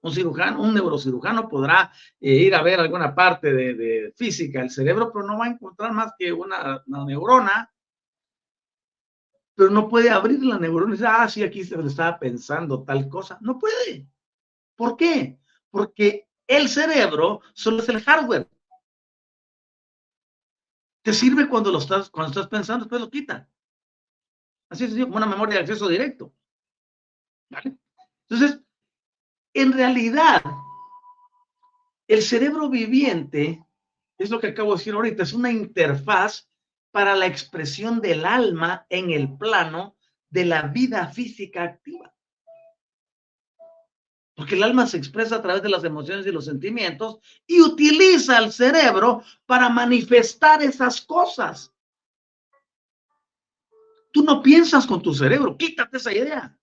Un 0.00 0.12
cirujano, 0.12 0.62
un 0.62 0.74
neurocirujano 0.74 1.48
podrá 1.48 1.92
eh, 2.20 2.34
ir 2.34 2.54
a 2.54 2.62
ver 2.62 2.78
alguna 2.78 3.14
parte 3.14 3.52
de, 3.52 4.12
física 4.16 4.60
del 4.60 4.70
cerebro, 4.70 5.10
pero 5.12 5.26
no 5.26 5.38
va 5.38 5.46
a 5.46 5.50
encontrar 5.50 5.92
más 5.92 6.12
que 6.16 6.32
una, 6.32 6.82
neurona, 6.86 7.72
pero 9.56 9.70
no 9.70 9.88
puede 9.88 10.08
abrir 10.08 10.42
la 10.44 10.58
neurona 10.58 10.94
y 10.94 10.98
decir, 10.98 11.06
ah, 11.08 11.28
sí, 11.28 11.42
aquí 11.42 11.64
se 11.64 11.74
estaba 11.80 12.16
pensando 12.16 12.84
tal 12.84 13.08
cosa. 13.08 13.38
No 13.40 13.58
puede. 13.58 14.06
¿Por 14.76 14.96
qué? 14.96 15.40
Porque 15.68 16.28
el 16.46 16.68
cerebro 16.68 17.40
solo 17.52 17.82
es 17.82 17.88
el 17.88 18.00
hardware. 18.00 18.48
Te 21.02 21.12
sirve 21.12 21.48
cuando 21.48 21.72
lo 21.72 21.78
estás, 21.78 22.08
cuando 22.08 22.30
estás 22.30 22.46
pensando, 22.46 22.84
después 22.84 23.00
lo 23.00 23.10
quita. 23.10 23.48
Así 24.70 24.84
es, 24.84 24.92
una 24.92 25.26
memoria 25.26 25.56
de 25.56 25.60
acceso 25.62 25.88
directo. 25.88 26.32
¿Vale? 27.50 27.78
Entonces, 28.28 28.60
en 29.54 29.72
realidad, 29.72 30.42
el 32.06 32.22
cerebro 32.22 32.68
viviente, 32.68 33.64
es 34.18 34.30
lo 34.30 34.40
que 34.40 34.48
acabo 34.48 34.72
de 34.72 34.78
decir 34.78 34.94
ahorita, 34.94 35.22
es 35.22 35.32
una 35.32 35.50
interfaz 35.50 36.48
para 36.90 37.14
la 37.14 37.26
expresión 37.26 38.00
del 38.00 38.24
alma 38.24 38.86
en 38.88 39.10
el 39.10 39.36
plano 39.36 39.96
de 40.30 40.44
la 40.44 40.62
vida 40.62 41.08
física 41.08 41.62
activa. 41.62 42.14
Porque 44.34 44.54
el 44.54 44.62
alma 44.62 44.86
se 44.86 44.96
expresa 44.96 45.36
a 45.36 45.42
través 45.42 45.62
de 45.62 45.68
las 45.68 45.82
emociones 45.82 46.26
y 46.26 46.30
los 46.30 46.44
sentimientos 46.44 47.18
y 47.46 47.60
utiliza 47.60 48.38
al 48.38 48.52
cerebro 48.52 49.22
para 49.46 49.68
manifestar 49.68 50.62
esas 50.62 51.00
cosas. 51.00 51.74
Tú 54.10 54.22
no 54.22 54.42
piensas 54.42 54.86
con 54.86 55.02
tu 55.02 55.14
cerebro, 55.14 55.56
quítate 55.56 55.98
esa 55.98 56.12
idea. 56.12 56.58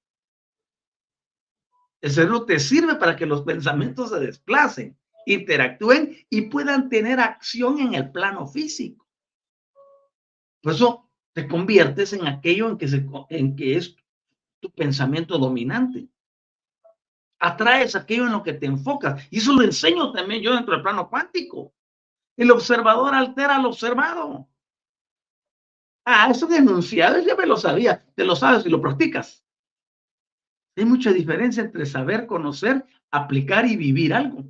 El 2.02 2.12
cerebro 2.12 2.46
te 2.46 2.60
sirve 2.60 2.96
para 2.96 3.16
que 3.16 3.26
los 3.26 3.44
pensamientos 3.44 4.10
se 4.10 4.20
desplacen, 4.20 4.98
interactúen 5.26 6.18
y 6.30 6.44
puedan 6.44 6.90
tener 6.90 7.20
acción 7.20 7.80
en 7.80 7.94
el 7.96 8.12
plano 8.12 8.48
físico. 8.48 9.08
Por 10.62 10.74
eso 10.74 11.10
te 11.34 11.48
conviertes 11.48 12.14
en 12.14 12.28
aquello 12.28 12.70
en 12.70 12.78
que, 12.78 12.88
se, 12.88 13.06
es 13.60 13.96
tu 14.60 14.72
pensamiento 14.72 15.38
dominante. 15.38 16.08
Atraes 17.40 17.96
aquello 17.96 18.26
en 18.26 18.32
lo 18.32 18.44
que 18.44 18.54
te 18.54 18.66
enfocas. 18.66 19.28
Y 19.30 19.40
eso 19.40 19.54
lo 19.54 19.62
enseño 19.62 20.12
también 20.12 20.42
yo 20.42 20.56
dentro 20.56 20.74
del 20.74 20.82
plano 20.82 21.10
cuántico. 21.10 21.74
El 22.38 22.52
observador 22.52 23.14
altera 23.14 23.58
al 23.58 23.66
observado. 23.66 24.48
Ah, 26.06 26.30
eso 26.30 26.46
de 26.46 26.58
enunciado 26.58 27.20
ya 27.20 27.36
me 27.36 27.48
lo 27.48 27.58
sabía. 27.58 28.06
Te 28.16 28.24
lo 28.24 28.36
sabes 28.36 28.66
y 28.66 28.70
lo 28.70 28.80
practicas. 28.80 29.44
Hay 30.78 30.86
mucha 30.86 31.12
diferencia 31.12 31.64
entre 31.64 31.86
saber, 31.86 32.28
conocer, 32.28 32.86
aplicar 33.10 33.66
y 33.66 33.76
vivir 33.76 34.14
algo. 34.14 34.44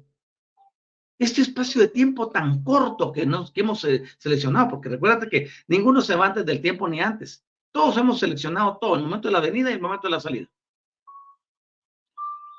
Este 1.17 1.41
espacio 1.41 1.79
de 1.79 1.87
tiempo 1.87 2.29
tan 2.29 2.61
corto 2.61 3.13
que, 3.13 3.25
nos, 3.25 3.51
que 3.51 3.61
hemos 3.61 3.87
seleccionado, 4.17 4.67
porque 4.67 4.89
recuérdate 4.89 5.29
que 5.29 5.49
ninguno 5.67 6.01
se 6.01 6.15
va 6.15 6.25
antes 6.25 6.45
del 6.45 6.61
tiempo 6.61 6.89
ni 6.89 6.99
antes. 6.99 7.45
Todos 7.71 7.95
hemos 7.97 8.19
seleccionado 8.19 8.77
todo, 8.81 8.95
el 8.95 9.03
momento 9.03 9.29
de 9.29 9.33
la 9.33 9.39
venida 9.39 9.69
y 9.69 9.73
el 9.73 9.81
momento 9.81 10.07
de 10.07 10.11
la 10.11 10.19
salida. 10.19 10.49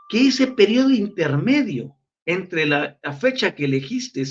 Que 0.09 0.29
ese 0.29 0.47
periodo 0.47 0.91
intermedio 0.91 1.95
entre 2.25 2.65
la, 2.65 2.99
la 3.03 3.13
fecha 3.13 3.55
que 3.55 3.67
elegiste 3.67 4.23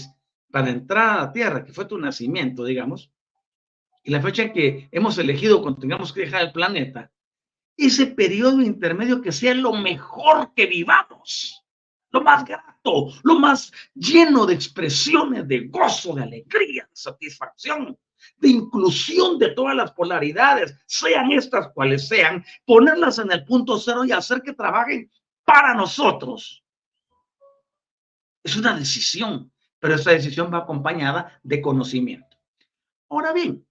para 0.50 0.70
entrar 0.70 1.20
a 1.20 1.22
la 1.26 1.32
Tierra, 1.32 1.64
que 1.64 1.74
fue 1.74 1.86
tu 1.86 1.98
nacimiento, 1.98 2.64
digamos, 2.64 3.12
y 4.06 4.12
la 4.12 4.22
fecha 4.22 4.54
que 4.54 4.88
hemos 4.92 5.18
elegido 5.18 5.64
cuando 5.64 5.80
tengamos 5.80 6.14
que 6.14 6.22
dejar 6.22 6.44
el 6.44 6.52
planeta, 6.52 7.12
ese 7.76 8.06
periodo 8.06 8.62
intermedio 8.62 9.20
que 9.20 9.32
sea 9.32 9.56
lo 9.56 9.74
mejor 9.74 10.54
que 10.54 10.68
vivamos, 10.68 11.64
lo 12.12 12.22
más 12.22 12.46
grato, 12.46 13.08
lo 13.24 13.40
más 13.40 13.74
lleno 13.96 14.46
de 14.46 14.54
expresiones 14.54 15.48
de 15.48 15.68
gozo, 15.68 16.14
de 16.14 16.22
alegría, 16.22 16.84
de 16.84 16.96
satisfacción, 16.96 17.98
de 18.38 18.48
inclusión 18.48 19.40
de 19.40 19.50
todas 19.50 19.76
las 19.76 19.92
polaridades, 19.92 20.78
sean 20.86 21.32
estas 21.32 21.70
cuales 21.74 22.08
sean, 22.08 22.46
ponerlas 22.64 23.18
en 23.18 23.32
el 23.32 23.44
punto 23.44 23.80
cero 23.80 24.06
y 24.06 24.12
hacer 24.12 24.44
que 24.44 24.54
trabajen 24.54 25.10
para 25.44 25.74
nosotros. 25.74 26.64
Es 28.44 28.56
una 28.56 28.78
decisión, 28.78 29.52
pero 29.80 29.96
esa 29.96 30.12
decisión 30.12 30.54
va 30.54 30.60
acompañada 30.60 31.40
de 31.42 31.60
conocimiento. 31.60 32.38
Ahora 33.10 33.34
bien, 33.34 33.65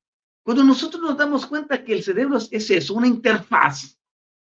cuando 0.45 0.63
nosotros 0.63 1.03
nos 1.03 1.17
damos 1.17 1.47
cuenta 1.47 1.83
que 1.83 1.95
el 1.95 2.03
cerebro 2.03 2.37
es 2.37 2.71
eso, 2.71 2.95
una 2.95 3.07
interfaz, 3.07 3.99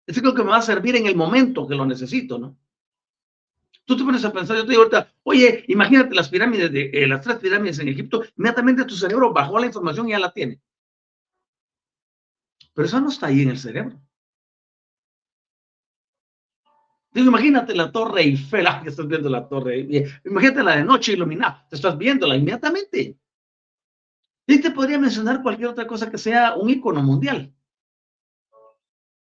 es 0.05 0.21
lo 0.21 0.33
que 0.33 0.43
me 0.43 0.51
va 0.51 0.57
a 0.57 0.61
servir 0.61 0.95
en 0.95 1.07
el 1.07 1.15
momento 1.15 1.67
que 1.67 1.75
lo 1.75 1.85
necesito, 1.85 2.37
¿no? 2.37 2.55
Tú 3.83 3.97
te 3.97 4.03
pones 4.03 4.23
a 4.23 4.31
pensar, 4.31 4.55
yo 4.57 4.63
te 4.63 4.69
digo 4.69 4.83
ahorita, 4.83 5.11
oye, 5.23 5.65
imagínate 5.69 6.13
las 6.13 6.29
pirámides 6.29 6.71
de 6.71 6.91
eh, 6.93 7.07
las 7.07 7.21
tres 7.21 7.37
pirámides 7.37 7.79
en 7.79 7.87
Egipto, 7.87 8.23
inmediatamente 8.37 8.85
tu 8.85 8.95
cerebro 8.95 9.33
bajó 9.33 9.57
la 9.57 9.65
información 9.65 10.07
y 10.07 10.11
ya 10.11 10.19
la 10.19 10.31
tiene. 10.31 10.61
Pero 12.73 12.85
eso 12.85 13.01
no 13.01 13.09
está 13.09 13.27
ahí 13.27 13.41
en 13.41 13.49
el 13.49 13.57
cerebro. 13.57 13.99
Digo, 17.11 17.29
imagínate 17.29 17.73
la 17.73 17.91
torre 17.91 18.21
Eiffel, 18.21 18.67
ah, 18.67 18.81
que 18.83 18.89
estás 18.89 19.07
viendo 19.07 19.29
la 19.29 19.47
torre, 19.47 19.79
imagínate 20.25 20.61
la 20.61 20.75
de 20.75 20.83
noche 20.83 21.13
iluminada, 21.13 21.65
te 21.67 21.75
estás 21.75 21.97
viéndola 21.97 22.35
inmediatamente. 22.35 23.17
Y 24.49 24.61
te 24.61 24.71
podría 24.71 24.97
mencionar 24.97 25.43
cualquier 25.43 25.67
otra 25.67 25.85
cosa 25.85 26.09
que 26.09 26.17
sea 26.17 26.55
un 26.55 26.69
icono 26.69 27.03
mundial. 27.03 27.53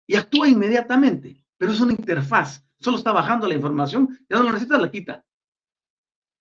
Y 0.08 0.16
actúa 0.16 0.48
inmediatamente, 0.48 1.46
pero 1.58 1.72
es 1.72 1.80
una 1.80 1.94
interfaz. 1.94 2.66
Solo 2.80 2.98
está 2.98 3.12
bajando 3.12 3.48
la 3.48 3.54
información, 3.54 4.20
ya 4.28 4.38
no 4.38 4.44
lo 4.44 4.52
necesitas, 4.52 4.82
la 4.82 4.90
quita. 4.90 5.26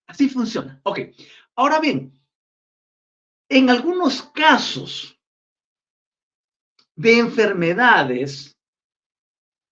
Así 0.06 0.30
funciona. 0.30 0.80
Ok. 0.82 1.00
Ahora 1.54 1.78
bien, 1.78 2.18
en 3.50 3.68
algunos 3.68 4.22
casos 4.22 5.20
de 6.96 7.18
enfermedades, 7.18 8.56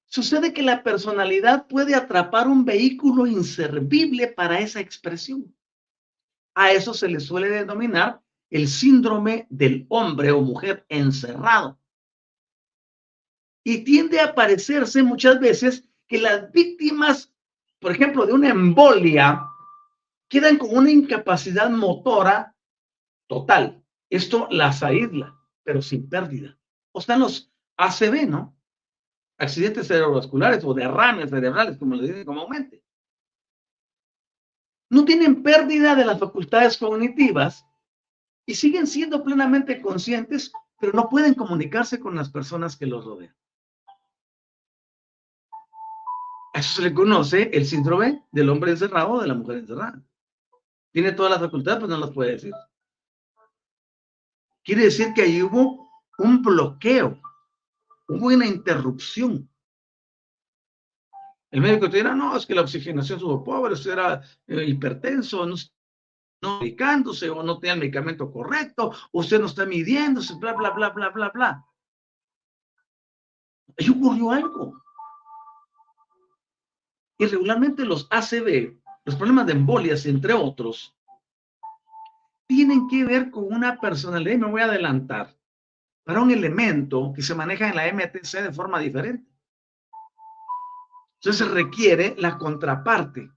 sucede 0.05 0.53
que 0.53 0.63
la 0.63 0.83
personalidad 0.83 1.67
puede 1.67 1.95
atrapar 1.95 2.47
un 2.47 2.67
vehículo 2.67 3.27
inservible 3.27 4.29
para 4.29 4.61
esa 4.61 4.81
expresión. 4.81 5.57
A 6.55 6.73
eso 6.73 6.93
se 6.93 7.09
le 7.09 7.21
suele 7.21 7.49
denominar 7.49 8.23
el 8.51 8.69
síndrome 8.69 9.47
del 9.51 9.87
hombre 9.89 10.31
o 10.31 10.41
mujer 10.41 10.87
encerrado. 10.89 11.79
Y 13.65 13.85
tiende 13.85 14.21
a 14.21 14.35
parecerse 14.35 15.03
muchas 15.03 15.39
veces 15.41 15.89
que 16.07 16.19
las 16.19 16.51
víctimas, 16.53 17.35
por 17.81 17.93
ejemplo, 17.93 18.25
de 18.27 18.33
una 18.33 18.49
embolia, 18.49 19.47
quedan 20.29 20.57
con 20.57 20.77
una 20.77 20.91
incapacidad 20.91 21.69
motora 21.71 22.55
total. 23.27 23.85
Esto 24.09 24.49
las 24.51 24.83
aísla, 24.83 25.39
pero 25.63 25.83
sin 25.83 26.09
pérdida. 26.09 26.59
O 26.93 27.01
están 27.01 27.21
los 27.21 27.53
ACV, 27.77 28.27
¿no? 28.27 28.57
Accidentes 29.39 29.87
cerebrovasculares 29.87 30.65
o 30.65 30.73
derrames 30.73 31.31
cerebrales, 31.31 31.77
como 31.77 31.95
le 31.95 32.09
dicen 32.09 32.25
comúnmente. 32.25 32.83
No 34.91 35.05
tienen 35.05 35.43
pérdida 35.43 35.95
de 35.95 36.07
las 36.07 36.19
facultades 36.19 36.79
cognitivas, 36.79 37.68
y 38.49 38.55
siguen 38.55 38.87
siendo 38.87 39.23
plenamente 39.23 39.83
conscientes, 39.83 40.51
pero 40.81 40.95
no 40.95 41.11
pueden 41.11 41.35
comunicarse 41.35 42.01
con 42.01 42.17
las 42.17 42.31
personas 42.31 42.79
que 42.79 42.87
los 42.87 43.05
rodean. 43.05 43.37
A 46.55 46.61
eso 46.61 46.77
se 46.77 46.83
le 46.83 46.95
conoce 46.95 47.51
el 47.53 47.67
síndrome 47.67 48.25
del 48.33 48.49
hombre 48.49 48.71
encerrado 48.71 49.11
o 49.11 49.21
de 49.21 49.29
la 49.29 49.35
mujer 49.35 49.59
encerrada. 49.59 50.03
Tiene 50.91 51.13
todas 51.13 51.33
las 51.33 51.41
facultades, 51.41 51.81
pero 51.81 51.89
no 51.89 51.99
las 51.99 52.11
puede 52.11 52.33
decir. 52.33 52.55
Quiere 54.65 54.85
decir 54.85 55.13
que 55.13 55.23
ahí 55.23 55.43
hubo 55.43 55.87
un 56.17 56.41
bloqueo, 56.41 57.21
hubo 58.09 58.29
una 58.29 58.47
interrupción. 58.47 59.47
El 61.51 61.61
médico 61.61 61.91
te 61.91 61.99
dirá, 61.99 62.15
no, 62.15 62.35
es 62.35 62.47
que 62.47 62.55
la 62.55 62.63
oxigenación 62.63 63.19
estuvo 63.19 63.45
pobre, 63.45 63.75
usted 63.75 63.91
era 63.91 64.23
eh, 64.47 64.65
hipertenso, 64.65 65.45
no, 65.45 65.55
no 66.41 66.61
medicándose 66.61 67.31
o 67.31 67.43
no 67.43 67.59
tiene 67.59 67.75
el 67.75 67.81
medicamento 67.81 68.31
correcto, 68.31 68.93
usted 69.13 69.41
no 69.41 69.47
está 69.47 69.67
midiéndose, 69.67 70.35
bla, 70.37 70.53
bla, 70.53 70.71
bla, 70.71 70.91
bla, 70.91 71.09
bla, 71.11 71.29
bla. 71.31 71.67
Ahí 73.79 73.89
ocurrió 73.91 74.31
algo. 74.31 74.83
Y 77.19 77.27
regularmente 77.27 77.85
los 77.85 78.07
ACV, 78.11 78.79
los 79.05 79.17
problemas 79.17 79.47
de 79.47 79.53
embolias, 79.53 80.07
entre 80.07 80.33
otros, 80.33 80.95
tienen 82.47 82.89
que 82.89 83.05
ver 83.05 83.31
con 83.31 83.53
una 83.53 83.81
personalidad, 83.81 84.35
y 84.35 84.39
me 84.39 84.51
voy 84.51 84.63
a 84.63 84.67
adelantar, 84.67 85.37
para 86.05 86.23
un 86.23 86.31
elemento 86.31 87.13
que 87.15 87.23
se 87.23 87.35
maneja 87.35 87.69
en 87.69 87.77
la 87.77 87.93
MTC 87.93 88.43
de 88.43 88.53
forma 88.53 88.79
diferente. 88.79 89.29
Entonces 91.21 91.47
se 91.47 91.53
requiere 91.53 92.15
la 92.17 92.39
contraparte 92.39 93.31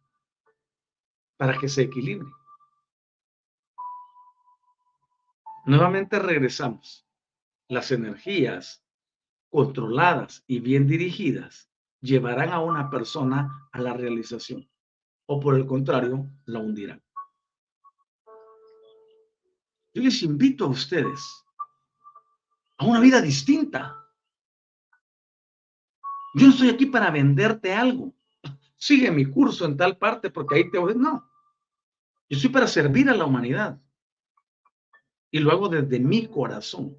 para 1.36 1.58
que 1.58 1.68
se 1.68 1.82
equilibre. 1.82 2.30
Nuevamente 5.66 6.20
regresamos. 6.20 7.08
Las 7.68 7.92
energías 7.92 8.84
controladas 9.50 10.44
y 10.48 10.60
bien 10.60 10.88
dirigidas 10.88 11.70
llevarán 12.02 12.50
a 12.50 12.60
una 12.60 12.90
persona 12.90 13.70
a 13.72 13.80
la 13.80 13.94
realización 13.94 14.72
o 15.34 15.40
por 15.40 15.56
el 15.56 15.66
contrario, 15.66 16.30
la 16.44 16.60
hundirán. 16.60 17.02
Yo 19.94 20.02
les 20.04 20.22
invito 20.24 20.66
a 20.66 20.68
ustedes 20.68 21.22
a 22.78 22.86
una 22.86 23.00
vida 23.00 23.22
distinta. 23.22 23.96
Yo 26.36 26.48
no 26.48 26.52
estoy 26.52 26.68
aquí 26.68 26.86
para 26.86 27.10
venderte 27.12 27.74
algo. 27.74 28.14
Sigue 28.76 29.10
mi 29.10 29.26
curso 29.26 29.64
en 29.64 29.78
tal 29.78 29.98
parte 29.98 30.32
porque 30.32 30.56
ahí 30.56 30.70
te 30.70 30.78
voy. 30.78 30.96
No. 30.96 31.30
Yo 32.30 32.36
estoy 32.36 32.50
para 32.50 32.68
servir 32.68 33.10
a 33.10 33.16
la 33.16 33.24
humanidad. 33.24 33.80
Y 35.32 35.40
luego 35.40 35.70
desde 35.70 36.00
mi 36.00 36.28
corazón. 36.28 36.98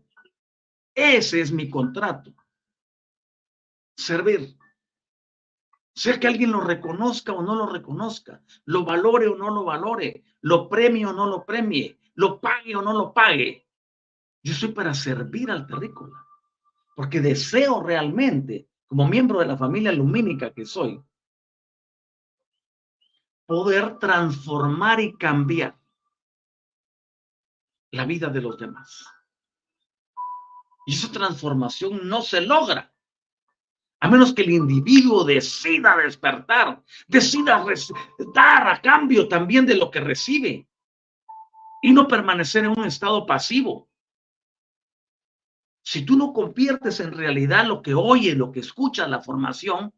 Ese 0.95 1.41
es 1.41 1.53
mi 1.53 1.68
contrato. 1.68 2.35
Servir. 3.97 4.57
Sea 5.95 6.18
que 6.18 6.26
alguien 6.26 6.53
lo 6.53 6.61
reconozca 6.61 7.33
o 7.33 7.43
no 7.43 7.55
lo 7.55 7.66
reconozca, 7.66 8.43
lo 8.64 8.85
valore 8.85 9.28
o 9.28 9.37
no 9.37 9.51
lo 9.51 9.64
valore, 9.64 10.24
lo 10.41 10.68
premie 10.68 11.05
o 11.05 11.12
no 11.12 11.26
lo 11.26 11.45
premie, 11.45 11.99
lo 12.14 12.41
pague 12.41 12.74
o 12.74 12.80
no 12.80 12.95
lo 12.95 13.12
pague. 13.12 13.68
Yo 14.43 14.55
soy 14.55 14.72
para 14.72 14.95
servir 14.95 15.51
al 15.51 15.66
terrícola, 15.66 16.16
porque 16.97 17.20
deseo 17.20 17.83
realmente, 17.83 18.68
como 18.87 19.07
miembro 19.07 19.41
de 19.41 19.47
la 19.47 19.59
familia 19.59 19.93
lumínica 19.93 20.53
que 20.55 20.64
soy, 20.64 21.01
poder 23.45 23.99
transformar 23.99 24.99
y 25.01 25.12
cambiar 25.16 25.78
la 27.93 28.05
vida 28.05 28.28
de 28.28 28.40
los 28.40 28.59
demás. 28.59 29.07
Y 30.86 30.95
esa 30.95 31.12
transformación 31.12 32.09
no 32.09 32.22
se 32.22 32.40
logra 32.40 32.93
a 34.03 34.09
menos 34.09 34.34
que 34.34 34.43
el 34.43 34.51
individuo 34.51 35.22
decida 35.22 35.97
despertar, 35.97 36.82
decida 37.07 37.64
dar 38.34 38.66
a 38.66 38.82
cambio 38.82 39.28
también 39.28 39.64
de 39.64 39.76
lo 39.76 39.93
que 39.93 40.01
recibe 40.01 40.68
y 41.82 41.93
no 41.93 42.09
permanecer 42.09 42.64
en 42.64 42.76
un 42.76 42.84
estado 42.84 43.24
pasivo. 43.24 43.88
Si 45.84 46.05
tú 46.05 46.16
no 46.16 46.32
conviertes 46.32 46.99
en 46.99 47.12
realidad 47.12 47.64
lo 47.64 47.80
que 47.80 47.95
oye, 47.95 48.34
lo 48.34 48.51
que 48.51 48.59
escucha, 48.59 49.07
la 49.07 49.20
formación, 49.20 49.95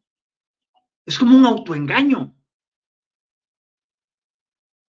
es 1.03 1.17
como 1.17 1.35
un 1.35 1.47
autoengaño. 1.47 2.35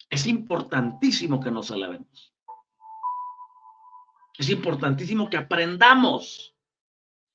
Es 0.09 0.25
importantísimo 0.25 1.39
que 1.39 1.51
nos 1.51 1.69
alabemos. 1.69 2.32
Es 4.38 4.49
importantísimo 4.49 5.29
que 5.29 5.38
aprendamos 5.38 6.55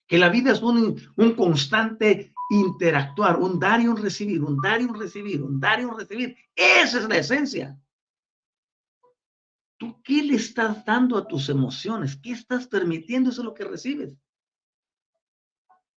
que 0.06 0.18
la 0.18 0.30
vida 0.30 0.52
es 0.52 0.62
un, 0.62 0.98
constante 1.36 2.32
interactuar, 2.50 3.38
un 3.38 3.60
dar 3.60 3.80
y 3.80 3.88
un 3.88 3.96
recibir, 3.96 4.42
un 4.42 4.60
dar 4.60 4.80
y 4.80 4.84
un 4.84 4.98
recibir, 4.98 5.42
un 5.42 5.60
dar 5.60 5.80
y 5.80 5.84
un 5.84 5.98
recibir. 5.98 6.36
Esa 6.56 6.98
es 6.98 7.08
la 7.08 7.18
esencia. 7.18 7.78
¿Tú 9.76 10.00
qué 10.02 10.22
le 10.22 10.34
estás 10.34 10.84
dando 10.84 11.16
a 11.18 11.28
tus 11.28 11.48
emociones? 11.50 12.16
¿Qué 12.16 12.32
estás 12.32 12.66
permitiendo? 12.66 13.30
Eso 13.30 13.42
es 13.42 13.44
lo 13.44 13.54
que 13.54 13.64
recibes. 13.64 14.16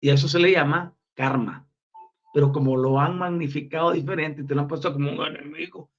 Y 0.01 0.09
a 0.09 0.15
eso 0.15 0.27
se 0.27 0.39
le 0.39 0.51
llama 0.51 0.97
karma. 1.13 1.69
Pero 2.33 2.51
como 2.51 2.75
lo 2.75 2.99
han 2.99 3.17
magnificado 3.17 3.91
diferente, 3.91 4.43
te 4.43 4.55
lo 4.55 4.61
han 4.61 4.67
puesto 4.67 4.91
como 4.91 5.11
un 5.11 5.21
enemigo. 5.27 5.89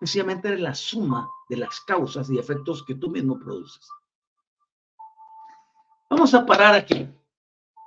Sencillamente 0.00 0.52
es 0.52 0.60
la 0.60 0.74
suma 0.74 1.28
de 1.48 1.56
las 1.56 1.80
causas 1.80 2.28
y 2.30 2.38
efectos 2.38 2.84
que 2.84 2.94
tú 2.94 3.10
mismo 3.10 3.38
produces. 3.38 3.88
Vamos 6.10 6.34
a 6.34 6.44
parar 6.44 6.74
aquí. 6.74 7.08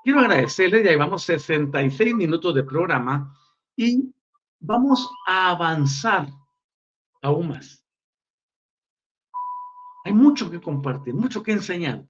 Quiero 0.04 0.20
agradecerles, 0.22 0.84
ya 0.84 0.92
llevamos 0.92 1.24
66 1.24 2.16
minutos 2.16 2.56
de 2.56 2.64
programa 2.64 3.38
y 3.76 4.14
vamos 4.60 5.10
a 5.28 5.52
avanzar 5.52 6.28
aún 7.22 7.50
más. 7.50 7.84
Hay 10.06 10.14
mucho 10.14 10.50
que 10.50 10.62
compartir, 10.62 11.14
mucho 11.14 11.44
que 11.44 11.52
enseñar. 11.52 12.06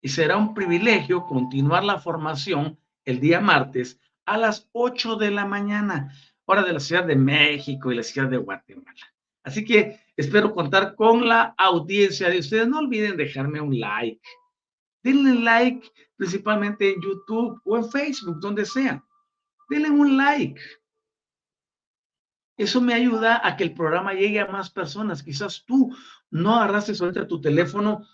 Y 0.00 0.08
será 0.08 0.36
un 0.36 0.54
privilegio 0.54 1.26
continuar 1.26 1.84
la 1.84 1.98
formación 1.98 2.78
el 3.04 3.20
día 3.20 3.40
martes 3.40 4.00
a 4.24 4.36
las 4.36 4.68
8 4.72 5.16
de 5.16 5.30
la 5.30 5.44
mañana, 5.44 6.12
hora 6.44 6.62
de 6.62 6.72
la 6.72 6.80
Ciudad 6.80 7.04
de 7.04 7.16
México 7.16 7.92
y 7.92 7.94
la 7.94 8.02
Ciudad 8.02 8.28
de 8.28 8.38
Guatemala. 8.38 9.11
Así 9.44 9.64
que 9.64 10.00
espero 10.16 10.54
contar 10.54 10.94
con 10.94 11.28
la 11.28 11.54
audiencia 11.58 12.28
de 12.28 12.38
ustedes. 12.38 12.68
No 12.68 12.78
olviden 12.78 13.16
dejarme 13.16 13.60
un 13.60 13.78
like, 13.78 14.22
denle 15.02 15.34
like 15.40 15.90
principalmente 16.16 16.92
en 16.92 17.02
YouTube 17.02 17.60
o 17.64 17.76
en 17.76 17.90
Facebook, 17.90 18.38
donde 18.40 18.64
sea. 18.64 19.04
Denle 19.68 19.90
un 19.90 20.16
like. 20.16 20.60
Eso 22.56 22.80
me 22.80 22.94
ayuda 22.94 23.40
a 23.42 23.56
que 23.56 23.64
el 23.64 23.74
programa 23.74 24.12
llegue 24.12 24.38
a 24.38 24.46
más 24.46 24.70
personas. 24.70 25.22
Quizás 25.22 25.64
tú 25.66 25.92
no 26.30 26.56
arrastres 26.56 27.00
ahorita 27.00 27.26
tu 27.26 27.40
teléfono 27.40 28.06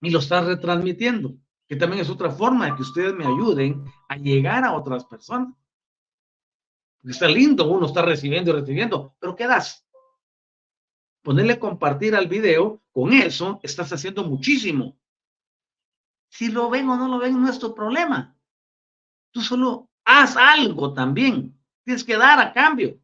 y 0.00 0.10
lo 0.10 0.20
estás 0.20 0.46
retransmitiendo, 0.46 1.34
que 1.66 1.76
también 1.76 2.02
es 2.02 2.10
otra 2.10 2.30
forma 2.30 2.66
de 2.66 2.76
que 2.76 2.82
ustedes 2.82 3.14
me 3.14 3.26
ayuden 3.26 3.84
a 4.08 4.16
llegar 4.16 4.64
a 4.64 4.74
otras 4.74 5.04
personas. 5.04 5.54
Está 7.02 7.28
lindo, 7.28 7.70
uno 7.70 7.86
está 7.86 8.02
recibiendo 8.02 8.50
y 8.50 8.60
recibiendo, 8.60 9.14
pero 9.18 9.36
¿qué 9.36 9.46
das? 9.46 9.83
Ponerle 11.24 11.58
compartir 11.58 12.14
al 12.14 12.28
video, 12.28 12.82
con 12.92 13.14
eso 13.14 13.58
estás 13.62 13.90
haciendo 13.94 14.24
muchísimo. 14.24 15.00
Si 16.28 16.48
lo 16.48 16.68
ven 16.68 16.86
o 16.90 16.98
no 16.98 17.08
lo 17.08 17.18
ven, 17.18 17.40
no 17.40 17.48
es 17.48 17.58
tu 17.58 17.74
problema. 17.74 18.36
Tú 19.32 19.40
solo 19.40 19.88
haz 20.04 20.36
algo 20.36 20.92
también. 20.92 21.58
Tienes 21.82 22.04
que 22.04 22.18
dar 22.18 22.38
a 22.38 22.52
cambio. 22.52 23.00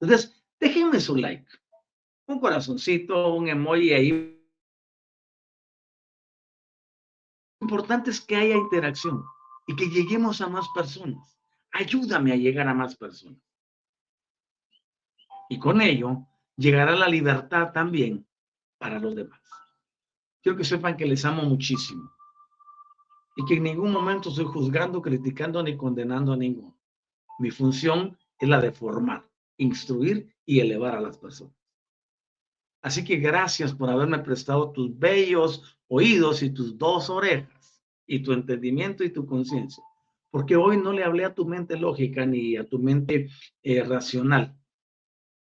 Entonces, 0.00 0.44
déjenme 0.58 0.98
su 0.98 1.14
like. 1.14 1.46
Un 2.26 2.40
corazoncito, 2.40 3.34
un 3.34 3.46
emoji 3.46 3.92
ahí. 3.92 4.10
Lo 7.60 7.66
importante 7.66 8.10
es 8.10 8.20
que 8.20 8.34
haya 8.34 8.56
interacción 8.56 9.24
y 9.68 9.76
que 9.76 9.88
lleguemos 9.88 10.40
a 10.40 10.48
más 10.48 10.66
personas. 10.74 11.38
Ayúdame 11.70 12.32
a 12.32 12.36
llegar 12.36 12.66
a 12.66 12.74
más 12.74 12.96
personas. 12.96 13.40
Y 15.48 15.60
con 15.60 15.80
ello 15.80 16.26
llegará 16.56 16.96
la 16.96 17.08
libertad 17.08 17.72
también 17.72 18.26
para 18.78 18.98
los 18.98 19.14
demás. 19.14 19.40
Quiero 20.42 20.56
que 20.56 20.64
sepan 20.64 20.96
que 20.96 21.06
les 21.06 21.24
amo 21.24 21.42
muchísimo 21.42 22.10
y 23.36 23.44
que 23.44 23.54
en 23.54 23.64
ningún 23.64 23.92
momento 23.92 24.30
estoy 24.30 24.46
juzgando, 24.46 25.02
criticando 25.02 25.62
ni 25.62 25.76
condenando 25.76 26.32
a 26.32 26.36
ninguno. 26.36 26.78
Mi 27.38 27.50
función 27.50 28.16
es 28.38 28.48
la 28.48 28.60
de 28.60 28.72
formar, 28.72 29.28
instruir 29.58 30.34
y 30.44 30.60
elevar 30.60 30.94
a 30.94 31.00
las 31.00 31.18
personas. 31.18 31.54
Así 32.82 33.04
que 33.04 33.16
gracias 33.16 33.74
por 33.74 33.90
haberme 33.90 34.20
prestado 34.20 34.70
tus 34.70 34.96
bellos 34.96 35.76
oídos 35.88 36.42
y 36.42 36.50
tus 36.50 36.78
dos 36.78 37.10
orejas 37.10 37.82
y 38.06 38.20
tu 38.20 38.32
entendimiento 38.32 39.04
y 39.04 39.10
tu 39.10 39.26
conciencia. 39.26 39.82
Porque 40.30 40.56
hoy 40.56 40.76
no 40.76 40.92
le 40.92 41.04
hablé 41.04 41.24
a 41.24 41.34
tu 41.34 41.46
mente 41.46 41.76
lógica 41.76 42.24
ni 42.24 42.56
a 42.56 42.68
tu 42.68 42.78
mente 42.78 43.28
eh, 43.62 43.82
racional. 43.82 44.56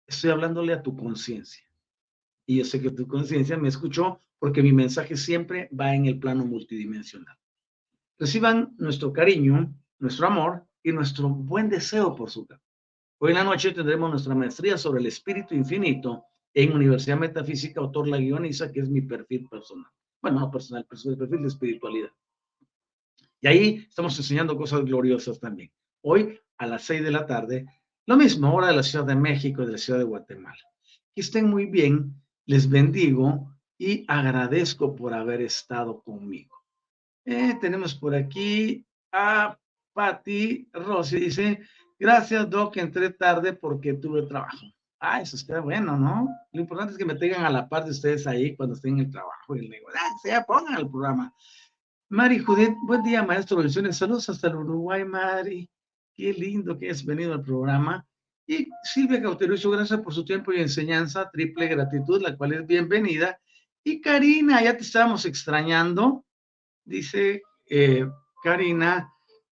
Estoy 0.08 0.32
hablándole 0.32 0.74
a 0.74 0.82
tu 0.82 0.96
conciencia. 0.96 1.64
Y 2.46 2.58
yo 2.58 2.66
sé 2.66 2.82
que 2.82 2.92
tu 2.92 3.08
conciencia 3.08 3.58
me 3.58 3.70
escuchó 3.70 4.20
porque 4.40 4.62
mi 4.62 4.74
mensaje 4.74 5.16
siempre 5.16 5.70
va 5.80 5.96
en 5.96 6.06
el 6.06 6.20
plano 6.20 6.46
multidimensional. 6.46 7.38
Reciban 8.20 8.76
nuestro 8.78 9.14
cariño, 9.14 9.74
nuestro 10.00 10.28
amor 10.28 10.68
y 10.84 10.92
nuestro 10.92 11.30
buen 11.30 11.70
deseo 11.70 12.16
por 12.16 12.30
su 12.30 12.46
campo. 12.46 12.64
Hoy 13.20 13.32
en 13.32 13.38
la 13.38 13.44
noche 13.46 13.72
tendremos 13.72 14.10
nuestra 14.10 14.36
maestría 14.36 14.78
sobre 14.78 15.00
el 15.00 15.08
espíritu 15.08 15.56
infinito 15.56 16.26
en 16.54 16.74
Universidad 16.74 17.18
Metafísica, 17.18 17.80
autor 17.80 18.08
la 18.10 18.18
guioniza, 18.18 18.72
que 18.72 18.82
es 18.82 18.90
mi 18.90 19.02
perfil 19.02 19.48
personal. 19.50 19.90
Bueno, 20.22 20.42
no 20.42 20.52
personal, 20.52 20.86
personal, 20.86 21.18
perfil 21.18 21.42
de 21.42 21.48
espiritualidad. 21.48 22.12
Y 23.40 23.48
ahí 23.48 23.86
estamos 23.90 24.18
enseñando 24.18 24.58
cosas 24.58 24.84
gloriosas 24.84 25.40
también. 25.40 25.72
Hoy 26.02 26.40
a 26.58 26.68
las 26.68 26.84
seis 26.84 27.04
de 27.04 27.12
la 27.12 27.26
tarde, 27.26 27.66
lo 28.06 28.18
mismo, 28.18 28.54
hora 28.54 28.68
de 28.68 28.76
la 28.76 28.84
Ciudad 28.84 29.06
de 29.06 29.16
México 29.16 29.64
y 29.64 29.66
de 29.66 29.72
la 29.74 29.78
Ciudad 29.78 30.00
de 30.00 30.06
Guatemala. 30.06 30.60
Que 31.16 31.22
estén 31.22 31.50
muy 31.50 31.68
bien, 31.68 32.22
les 32.46 32.70
bendigo 32.70 33.54
y 33.78 34.06
agradezco 34.08 34.96
por 34.96 35.14
haber 35.14 35.42
estado 35.42 36.02
conmigo. 36.02 36.56
Eh, 37.26 37.56
tenemos 37.62 37.96
por 37.96 38.14
aquí 38.14 38.86
a 39.12 39.58
Patti 39.94 40.70
Rossi, 40.74 41.20
dice, 41.20 41.62
gracias 41.98 42.50
Doc, 42.50 42.76
entré 42.78 43.12
tarde 43.12 43.54
porque 43.54 43.94
tuve 43.94 44.24
trabajo. 44.24 44.66
Ah, 45.00 45.22
eso 45.22 45.36
está 45.36 45.60
bueno, 45.60 45.98
¿no? 45.98 46.30
Lo 46.52 46.62
importante 46.62 46.94
es 46.94 46.98
que 46.98 47.06
me 47.06 47.16
tengan 47.16 47.46
a 47.46 47.50
la 47.50 47.68
par 47.68 47.84
de 47.84 47.92
ustedes 47.92 48.26
ahí 48.26 48.56
cuando 48.56 48.76
estén 48.76 48.94
en 48.94 49.06
el 49.06 49.12
trabajo 49.12 49.56
y 49.56 49.60
el 49.60 49.70
negocio. 49.70 50.00
Ah, 50.02 50.10
se 50.22 50.44
pongan 50.46 50.76
al 50.76 50.90
programa. 50.90 51.34
Mari 52.10 52.40
Judith, 52.40 52.76
buen 52.86 53.04
día, 53.04 53.24
maestro. 53.24 53.58
Bendiciones. 53.58 53.98
Saludos 53.98 54.30
hasta 54.30 54.48
el 54.48 54.56
Uruguay, 54.56 55.04
Mari. 55.04 55.70
Qué 56.16 56.34
lindo 56.34 56.78
que 56.78 56.90
has 56.90 57.04
venido 57.04 57.34
al 57.34 57.42
programa. 57.42 58.06
Y 58.46 58.68
Silvia 58.84 59.22
Cauterucho, 59.22 59.72
gracias 59.72 60.02
por 60.02 60.14
su 60.14 60.26
tiempo 60.26 60.52
y 60.52 60.60
enseñanza. 60.60 61.30
Triple 61.32 61.68
gratitud, 61.68 62.22
la 62.22 62.36
cual 62.38 62.54
es 62.54 62.68
bienvenida. 62.68 63.40
Y 63.84 64.02
Karina, 64.02 64.64
ya 64.64 64.76
te 64.76 64.84
estábamos 64.84 65.26
extrañando. 65.26 66.26
Dice 66.86 67.42
eh, 67.70 68.06
Karina, 68.44 69.10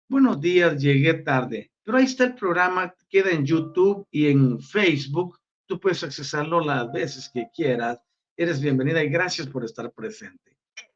buenos 0.07 0.39
días, 0.39 0.81
llegué 0.81 1.15
tarde, 1.15 1.71
pero 1.83 1.97
ahí 1.97 2.05
está 2.05 2.23
el 2.25 2.35
programa, 2.35 2.93
queda 3.09 3.31
en 3.31 3.45
YouTube 3.45 4.07
y 4.11 4.27
en 4.27 4.59
Facebook. 4.59 5.39
Tú 5.65 5.79
puedes 5.79 6.03
accesarlo 6.03 6.59
las 6.59 6.91
veces 6.91 7.29
que 7.33 7.47
quieras. 7.53 7.99
Eres 8.37 8.61
bienvenida 8.61 9.03
y 9.03 9.09
gracias 9.09 9.47
por 9.47 9.65
estar 9.65 9.91
presente. 9.91 10.54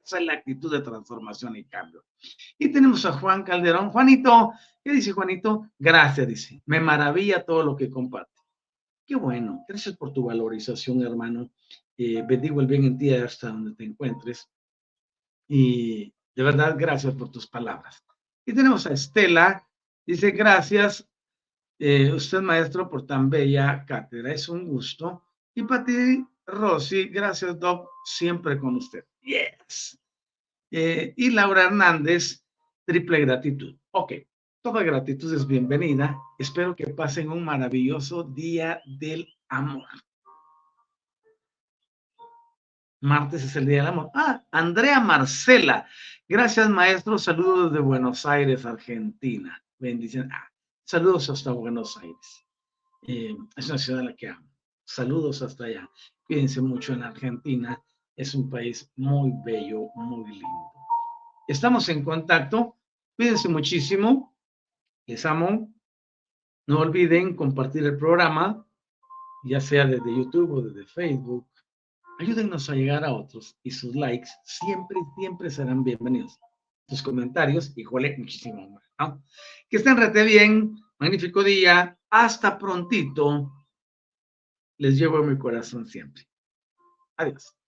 Esa 0.09 0.17
es 0.17 0.25
la 0.25 0.33
actitud 0.33 0.71
de 0.71 0.81
transformación 0.81 1.55
y 1.55 1.65
cambio. 1.65 2.03
Y 2.57 2.71
tenemos 2.71 3.05
a 3.05 3.11
Juan 3.11 3.43
Calderón. 3.43 3.91
Juanito, 3.91 4.53
¿qué 4.83 4.91
dice 4.91 5.11
Juanito? 5.11 5.69
Gracias, 5.77 6.27
dice. 6.27 6.63
Me 6.65 6.79
maravilla 6.79 7.45
todo 7.45 7.61
lo 7.61 7.75
que 7.75 7.91
comparte. 7.91 8.41
Qué 9.05 9.13
bueno. 9.13 9.63
Gracias 9.67 9.95
por 9.95 10.11
tu 10.11 10.23
valorización, 10.23 11.03
hermano. 11.03 11.51
Eh, 11.95 12.23
bendigo 12.27 12.59
el 12.59 12.65
bien 12.65 12.85
en 12.85 12.97
ti 12.97 13.13
hasta 13.13 13.49
donde 13.49 13.75
te 13.75 13.83
encuentres. 13.83 14.49
Y 15.47 16.11
de 16.35 16.43
verdad, 16.43 16.75
gracias 16.75 17.13
por 17.13 17.29
tus 17.29 17.45
palabras. 17.45 18.03
Y 18.43 18.53
tenemos 18.53 18.87
a 18.87 18.93
Estela. 18.93 19.63
Dice, 20.07 20.31
gracias, 20.31 21.07
eh, 21.77 22.11
usted 22.11 22.41
maestro, 22.41 22.89
por 22.89 23.05
tan 23.05 23.29
bella 23.29 23.85
cátedra. 23.85 24.33
Es 24.33 24.49
un 24.49 24.67
gusto. 24.67 25.23
Y 25.53 25.61
para 25.65 25.85
ti, 25.85 26.25
Rosy, 26.47 27.09
gracias, 27.09 27.59
Doc, 27.59 27.87
siempre 28.05 28.57
con 28.57 28.75
usted. 28.75 29.05
Yes. 29.21 29.99
Eh, 30.71 31.13
y 31.15 31.31
Laura 31.31 31.65
Hernández, 31.65 32.43
triple 32.85 33.21
gratitud. 33.21 33.75
Ok, 33.91 34.13
toda 34.61 34.83
gratitud 34.83 35.33
es 35.33 35.45
bienvenida. 35.45 36.17
Espero 36.37 36.75
que 36.75 36.87
pasen 36.87 37.29
un 37.29 37.43
maravilloso 37.43 38.23
día 38.23 38.81
del 38.85 39.27
amor. 39.47 39.87
Martes 43.01 43.43
es 43.43 43.55
el 43.55 43.65
día 43.65 43.77
del 43.77 43.87
amor. 43.87 44.11
Ah, 44.13 44.43
Andrea 44.51 44.99
Marcela. 44.99 45.87
Gracias, 46.27 46.69
maestro. 46.69 47.17
Saludos 47.17 47.73
de 47.73 47.79
Buenos 47.79 48.25
Aires, 48.25 48.65
Argentina. 48.65 49.63
Bendiciones. 49.77 50.31
Ah, 50.33 50.51
saludos 50.83 51.29
hasta 51.29 51.51
Buenos 51.51 51.97
Aires. 51.97 52.45
Eh, 53.07 53.35
es 53.55 53.69
una 53.69 53.77
ciudad 53.77 54.01
a 54.01 54.03
la 54.05 54.15
que 54.15 54.27
amo. 54.27 54.47
Saludos 54.85 55.41
hasta 55.41 55.65
allá. 55.65 55.89
Cuídense 56.23 56.61
mucho 56.61 56.93
en 56.93 57.03
Argentina. 57.03 57.81
Es 58.19 58.35
un 58.35 58.49
país 58.49 58.91
muy 58.97 59.31
bello, 59.45 59.91
muy 59.95 60.29
lindo. 60.29 60.71
Estamos 61.47 61.87
en 61.87 62.03
contacto. 62.03 62.75
Cuídense 63.15 63.47
muchísimo. 63.47 64.35
Les 65.05 65.25
amo. 65.25 65.73
No 66.67 66.79
olviden 66.79 67.33
compartir 67.37 67.85
el 67.85 67.97
programa, 67.97 68.67
ya 69.45 69.61
sea 69.61 69.85
desde 69.85 70.13
YouTube 70.13 70.51
o 70.51 70.61
desde 70.61 70.85
Facebook. 70.87 71.47
Ayúdennos 72.19 72.69
a 72.69 72.75
llegar 72.75 73.05
a 73.05 73.13
otros 73.13 73.57
y 73.63 73.71
sus 73.71 73.95
likes 73.95 74.27
siempre, 74.43 74.97
siempre 75.17 75.49
serán 75.49 75.85
bienvenidos. 75.85 76.37
Sus 76.89 77.01
comentarios, 77.01 77.71
híjole, 77.77 78.17
muchísimo 78.17 78.69
más. 78.97 79.17
Que 79.69 79.77
estén 79.77 79.95
rete 79.95 80.25
bien. 80.25 80.75
Magnífico 80.99 81.41
día. 81.41 81.97
Hasta 82.09 82.57
prontito. 82.57 83.49
Les 84.77 84.97
llevo 84.97 85.19
en 85.19 85.29
mi 85.29 85.37
corazón 85.37 85.87
siempre. 85.87 86.27
Adiós. 87.15 87.58